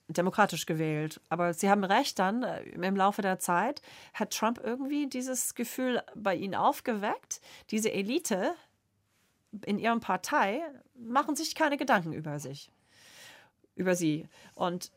demokratisch 0.06 0.66
gewählt. 0.66 1.20
Aber 1.28 1.52
Sie 1.52 1.68
haben 1.68 1.82
recht 1.82 2.16
dann, 2.20 2.44
äh, 2.44 2.62
im 2.62 2.94
Laufe 2.94 3.22
der 3.22 3.40
Zeit 3.40 3.82
hat 4.14 4.30
Trump 4.32 4.60
irgendwie 4.62 5.08
dieses 5.08 5.56
Gefühl 5.56 6.04
bei 6.14 6.36
Ihnen 6.36 6.54
aufgeweckt, 6.54 7.40
diese 7.72 7.90
Elite 7.90 8.54
in 9.64 9.80
Ihrem 9.80 9.98
Partei 9.98 10.62
machen 10.94 11.34
sich 11.34 11.56
keine 11.56 11.76
Gedanken 11.76 12.12
über 12.12 12.38
sich, 12.38 12.70
über 13.74 13.96
Sie. 13.96 14.28
Und 14.54 14.92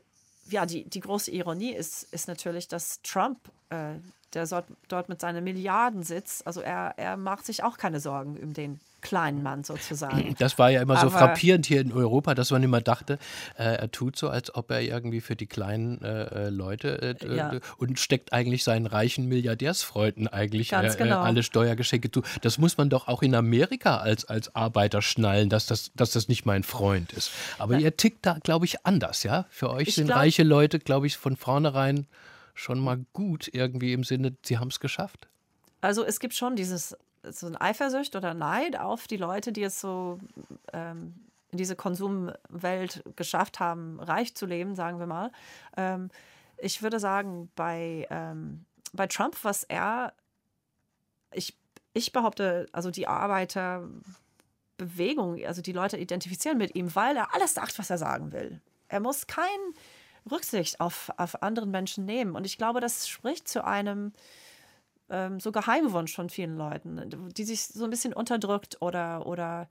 ja, 0.51 0.65
die, 0.65 0.83
die 0.83 0.99
große 0.99 1.31
Ironie 1.31 1.73
ist, 1.73 2.03
ist 2.13 2.27
natürlich, 2.27 2.67
dass 2.67 3.01
Trump, 3.01 3.39
äh, 3.69 3.95
der 4.33 4.47
dort, 4.87 5.09
mit 5.09 5.19
seinen 5.19 5.43
Milliarden 5.43 6.03
sitzt, 6.03 6.45
also 6.45 6.61
er, 6.61 6.93
er 6.97 7.17
macht 7.17 7.45
sich 7.45 7.63
auch 7.63 7.77
keine 7.77 7.99
Sorgen 7.99 8.37
um 8.37 8.53
den 8.53 8.79
kleinen 9.01 9.43
Mann 9.43 9.63
sozusagen. 9.63 10.35
Das 10.39 10.57
war 10.57 10.69
ja 10.69 10.81
immer 10.81 10.95
so 10.95 11.07
Aber 11.07 11.17
frappierend 11.17 11.65
hier 11.65 11.81
in 11.81 11.91
Europa, 11.91 12.33
dass 12.33 12.51
man 12.51 12.63
immer 12.63 12.81
dachte, 12.81 13.19
äh, 13.57 13.63
er 13.63 13.91
tut 13.91 14.15
so, 14.15 14.29
als 14.29 14.53
ob 14.55 14.71
er 14.71 14.81
irgendwie 14.81 15.21
für 15.21 15.35
die 15.35 15.47
kleinen 15.47 16.01
äh, 16.01 16.47
äh 16.47 16.49
Leute 16.49 17.15
äh, 17.21 17.35
ja. 17.35 17.51
und 17.77 17.99
steckt 17.99 18.31
eigentlich 18.31 18.63
seinen 18.63 18.85
reichen 18.85 19.27
Milliardärsfreunden 19.27 20.27
eigentlich 20.27 20.71
äh, 20.71 20.85
äh, 20.85 20.95
genau. 20.95 21.21
alle 21.21 21.43
Steuergeschenke 21.43 22.11
zu. 22.11 22.23
Das 22.41 22.57
muss 22.57 22.77
man 22.77 22.89
doch 22.89 23.07
auch 23.07 23.21
in 23.21 23.35
Amerika 23.35 23.97
als, 23.97 24.25
als 24.25 24.55
Arbeiter 24.55 25.01
schnallen, 25.01 25.49
dass 25.49 25.65
das, 25.65 25.91
dass 25.95 26.11
das 26.11 26.27
nicht 26.27 26.45
mein 26.45 26.63
Freund 26.63 27.11
ist. 27.13 27.31
Aber 27.57 27.73
ja. 27.73 27.81
ihr 27.81 27.97
tickt 27.97 28.25
da, 28.25 28.37
glaube 28.41 28.65
ich, 28.65 28.85
anders, 28.85 29.23
ja? 29.23 29.45
Für 29.49 29.71
euch 29.71 29.89
ich 29.89 29.95
sind 29.95 30.07
glaub, 30.07 30.19
reiche 30.19 30.43
Leute, 30.43 30.79
glaube 30.79 31.07
ich, 31.07 31.17
von 31.17 31.35
vornherein 31.35 32.07
schon 32.53 32.79
mal 32.79 33.05
gut 33.13 33.49
irgendwie 33.51 33.93
im 33.93 34.03
Sinne, 34.03 34.35
sie 34.43 34.57
haben 34.57 34.69
es 34.69 34.79
geschafft. 34.79 35.27
Also 35.81 36.03
es 36.03 36.19
gibt 36.19 36.33
schon 36.33 36.55
dieses 36.55 36.95
so 37.31 37.47
ein 37.47 37.55
Eifersucht 37.55 38.15
oder 38.15 38.33
Neid 38.33 38.79
auf 38.79 39.07
die 39.07 39.17
Leute, 39.17 39.51
die 39.51 39.63
es 39.63 39.79
so 39.79 40.19
ähm, 40.73 41.15
in 41.51 41.57
diese 41.57 41.75
Konsumwelt 41.75 43.03
geschafft 43.15 43.59
haben, 43.59 43.99
reich 43.99 44.35
zu 44.35 44.45
leben, 44.45 44.75
sagen 44.75 44.99
wir 44.99 45.07
mal. 45.07 45.31
Ähm, 45.77 46.09
ich 46.57 46.83
würde 46.83 46.99
sagen, 46.99 47.49
bei, 47.55 48.07
ähm, 48.09 48.65
bei 48.93 49.07
Trump, 49.07 49.37
was 49.43 49.63
er, 49.63 50.13
ich, 51.33 51.57
ich 51.93 52.11
behaupte, 52.11 52.67
also 52.71 52.91
die 52.91 53.07
Arbeiterbewegung, 53.07 55.43
also 55.45 55.61
die 55.61 55.71
Leute 55.71 55.97
identifizieren 55.97 56.57
mit 56.57 56.75
ihm, 56.75 56.93
weil 56.95 57.17
er 57.17 57.33
alles 57.33 57.53
sagt, 57.53 57.79
was 57.79 57.89
er 57.89 57.97
sagen 57.97 58.31
will. 58.31 58.61
Er 58.87 58.99
muss 58.99 59.27
kein 59.27 59.47
Rücksicht 60.29 60.79
auf, 60.79 61.11
auf 61.17 61.41
anderen 61.41 61.71
Menschen 61.71 62.05
nehmen. 62.05 62.35
Und 62.35 62.45
ich 62.45 62.57
glaube, 62.57 62.79
das 62.79 63.07
spricht 63.07 63.47
zu 63.47 63.63
einem 63.63 64.13
ähm, 65.09 65.39
so 65.39 65.51
Geheimwunsch 65.51 66.15
von 66.15 66.29
vielen 66.29 66.57
Leuten, 66.57 67.31
die 67.35 67.43
sich 67.43 67.65
so 67.65 67.83
ein 67.83 67.89
bisschen 67.89 68.13
unterdrückt 68.13 68.81
oder, 68.81 69.25
oder 69.25 69.67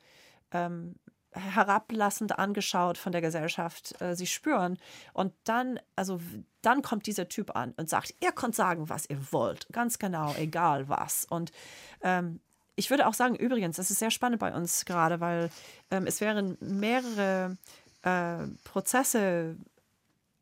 ähm, 0.53 0.95
herablassend 1.33 2.39
angeschaut 2.39 2.99
von 2.99 3.13
der 3.13 3.21
Gesellschaft 3.21 4.01
äh, 4.01 4.15
sie 4.15 4.27
spüren. 4.27 4.79
Und 5.13 5.33
dann, 5.45 5.79
also 5.97 6.21
dann 6.63 6.83
kommt 6.83 7.07
dieser 7.07 7.29
Typ 7.29 7.55
an 7.55 7.75
und 7.77 7.89
sagt, 7.89 8.15
ihr 8.21 8.33
könnt 8.33 8.55
sagen, 8.55 8.89
was 8.89 9.09
ihr 9.09 9.21
wollt, 9.33 9.69
ganz 9.73 9.99
genau, 9.99 10.35
egal 10.35 10.89
was. 10.89 11.25
Und 11.25 11.53
ähm, 12.03 12.41
ich 12.77 12.91
würde 12.91 13.07
auch 13.07 13.15
sagen, 13.15 13.35
übrigens, 13.35 13.77
das 13.77 13.91
ist 13.91 13.99
sehr 13.99 14.11
spannend 14.11 14.41
bei 14.41 14.55
uns 14.55 14.85
gerade, 14.85 15.21
weil 15.21 15.51
ähm, 15.91 16.07
es 16.07 16.21
wären 16.21 16.57
mehrere 16.61 17.57
äh, 18.03 18.47
Prozesse, 18.65 19.57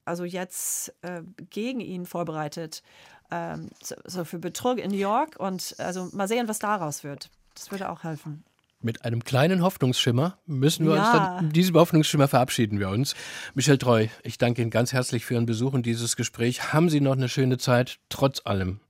also 0.05 0.25
jetzt 0.25 0.95
äh, 1.03 1.23
gegen 1.51 1.81
ihn 1.81 2.07
vorbereitet, 2.07 2.83
ähm, 3.31 3.71
so, 3.81 4.25
für 4.25 4.39
Betrug 4.39 4.79
in 4.79 4.91
New 4.91 4.97
York. 4.97 5.37
Und 5.39 5.75
also 5.79 6.09
mal 6.13 6.29
sehen, 6.29 6.49
was 6.49 6.59
daraus 6.59 7.05
wird. 7.05 7.31
Das 7.55 7.71
würde 7.71 7.91
auch 7.91 8.05
helfen. 8.05 8.45
Mit 8.81 9.05
einem 9.05 9.25
kleinen 9.25 9.63
Hoffnungsschimmer 9.63 10.39
müssen 10.47 10.87
wir 10.87 10.97
ja. 10.97 11.03
uns 11.03 11.13
dann, 11.13 11.51
diesem 11.51 11.77
Hoffnungsschimmer 11.77 12.29
verabschieden 12.29 12.79
wir 12.79 12.91
uns. 12.91 13.15
Michel 13.55 13.79
Treu, 13.79 14.09
ich 14.23 14.39
danke 14.39 14.63
Ihnen 14.63 14.71
ganz 14.71 14.93
herzlich 14.93 15.25
für 15.25 15.35
Ihren 15.35 15.47
Besuch 15.47 15.73
und 15.73 15.87
dieses 15.87 16.15
Gespräch. 16.15 16.73
Haben 16.73 16.91
Sie 16.91 17.01
noch 17.01 17.13
eine 17.13 17.29
schöne 17.29 17.59
Zeit, 17.59 17.99
trotz 18.11 18.43
allem, 18.45 18.81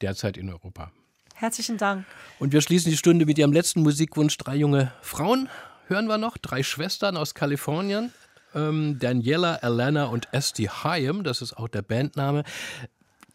derzeit 0.00 0.36
in 0.36 0.48
Europa. 0.48 0.90
Herzlichen 1.34 1.76
Dank. 1.76 2.06
Und 2.38 2.52
wir 2.52 2.60
schließen 2.60 2.90
die 2.90 2.96
Stunde 2.96 3.26
mit 3.26 3.38
Ihrem 3.38 3.52
letzten 3.52 3.82
Musikwunsch. 3.82 4.36
Drei 4.38 4.56
junge 4.56 4.92
Frauen 5.00 5.48
hören 5.86 6.06
wir 6.06 6.18
noch, 6.18 6.38
drei 6.38 6.62
Schwestern 6.62 7.16
aus 7.16 7.34
Kalifornien. 7.34 8.12
Ähm, 8.54 8.98
Daniela, 8.98 9.56
Alana 9.56 10.06
und 10.06 10.32
Esty 10.32 10.68
Hyam, 10.82 11.24
das 11.24 11.40
ist 11.40 11.52
auch 11.56 11.68
der 11.68 11.82
Bandname. 11.82 12.44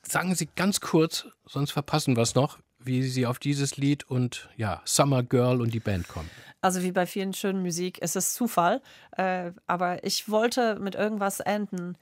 Sagen 0.07 0.35
Sie 0.35 0.47
ganz 0.55 0.81
kurz, 0.81 1.27
sonst 1.45 1.71
verpassen 1.71 2.15
wir 2.15 2.23
es 2.23 2.35
noch, 2.35 2.59
wie 2.79 3.03
Sie 3.03 3.25
auf 3.25 3.39
dieses 3.39 3.77
Lied 3.77 4.03
und 4.09 4.49
ja, 4.55 4.81
Summer 4.85 5.23
Girl 5.23 5.61
und 5.61 5.73
die 5.73 5.79
Band 5.79 6.07
kommen. 6.07 6.29
Also 6.61 6.81
wie 6.83 6.91
bei 6.91 7.05
vielen 7.05 7.33
schönen 7.33 7.61
Musik 7.61 7.99
ist 7.99 8.15
es 8.15 8.33
Zufall, 8.33 8.81
äh, 9.17 9.51
aber 9.67 10.03
ich 10.03 10.29
wollte 10.29 10.79
mit 10.79 10.95
irgendwas 10.95 11.39
enden, 11.39 11.97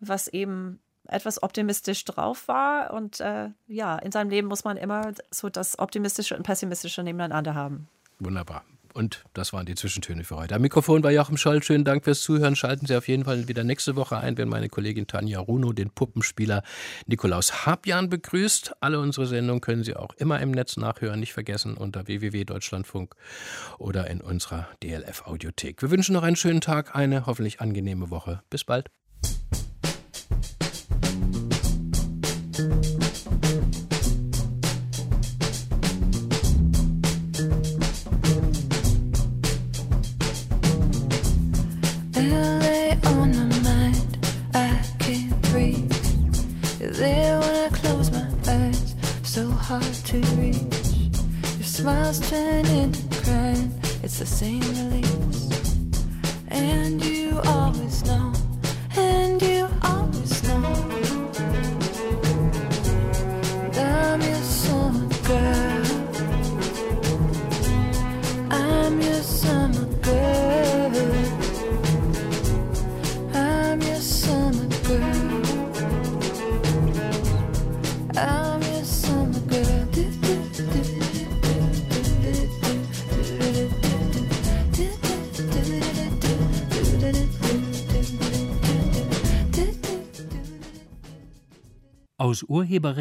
was 0.00 0.28
eben 0.28 0.80
etwas 1.06 1.42
optimistisch 1.42 2.04
drauf 2.04 2.48
war 2.48 2.92
und 2.92 3.20
äh, 3.20 3.50
ja, 3.66 3.98
in 3.98 4.12
seinem 4.12 4.30
Leben 4.30 4.48
muss 4.48 4.64
man 4.64 4.76
immer 4.76 5.12
so 5.30 5.48
das 5.48 5.78
Optimistische 5.78 6.36
und 6.36 6.44
Pessimistische 6.44 7.02
nebeneinander 7.02 7.54
haben. 7.54 7.88
Wunderbar. 8.20 8.64
Und 8.94 9.24
das 9.34 9.52
waren 9.52 9.66
die 9.66 9.74
Zwischentöne 9.74 10.22
für 10.22 10.36
heute. 10.36 10.54
Am 10.54 10.62
Mikrofon 10.62 11.02
war 11.02 11.10
Joachim 11.10 11.36
Scholl. 11.36 11.62
Schönen 11.64 11.84
Dank 11.84 12.04
fürs 12.04 12.22
Zuhören. 12.22 12.54
Schalten 12.54 12.86
Sie 12.86 12.96
auf 12.96 13.08
jeden 13.08 13.24
Fall 13.24 13.48
wieder 13.48 13.64
nächste 13.64 13.96
Woche 13.96 14.16
ein, 14.16 14.38
wenn 14.38 14.48
meine 14.48 14.68
Kollegin 14.68 15.08
Tanja 15.08 15.40
Runo 15.40 15.72
den 15.72 15.90
Puppenspieler 15.90 16.62
Nikolaus 17.06 17.66
Habjan 17.66 18.08
begrüßt. 18.08 18.76
Alle 18.80 19.00
unsere 19.00 19.26
Sendungen 19.26 19.60
können 19.60 19.82
Sie 19.82 19.96
auch 19.96 20.14
immer 20.16 20.40
im 20.40 20.52
Netz 20.52 20.76
nachhören. 20.76 21.18
Nicht 21.18 21.32
vergessen 21.32 21.76
unter 21.76 22.06
www.deutschlandfunk 22.06 23.16
oder 23.78 24.06
in 24.08 24.20
unserer 24.20 24.68
DLF 24.80 25.26
Audiothek. 25.26 25.82
Wir 25.82 25.90
wünschen 25.90 26.12
noch 26.12 26.22
einen 26.22 26.36
schönen 26.36 26.60
Tag, 26.60 26.94
eine 26.94 27.26
hoffentlich 27.26 27.60
angenehme 27.60 28.10
Woche. 28.10 28.42
Bis 28.48 28.62
bald. 28.62 28.90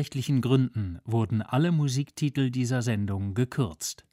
Aus 0.03 0.07
urheberrechtlichen 0.07 0.41
Gründen 0.41 0.99
wurden 1.05 1.41
alle 1.41 1.71
Musiktitel 1.71 2.49
dieser 2.49 2.81
Sendung 2.81 3.35
gekürzt 3.35 4.03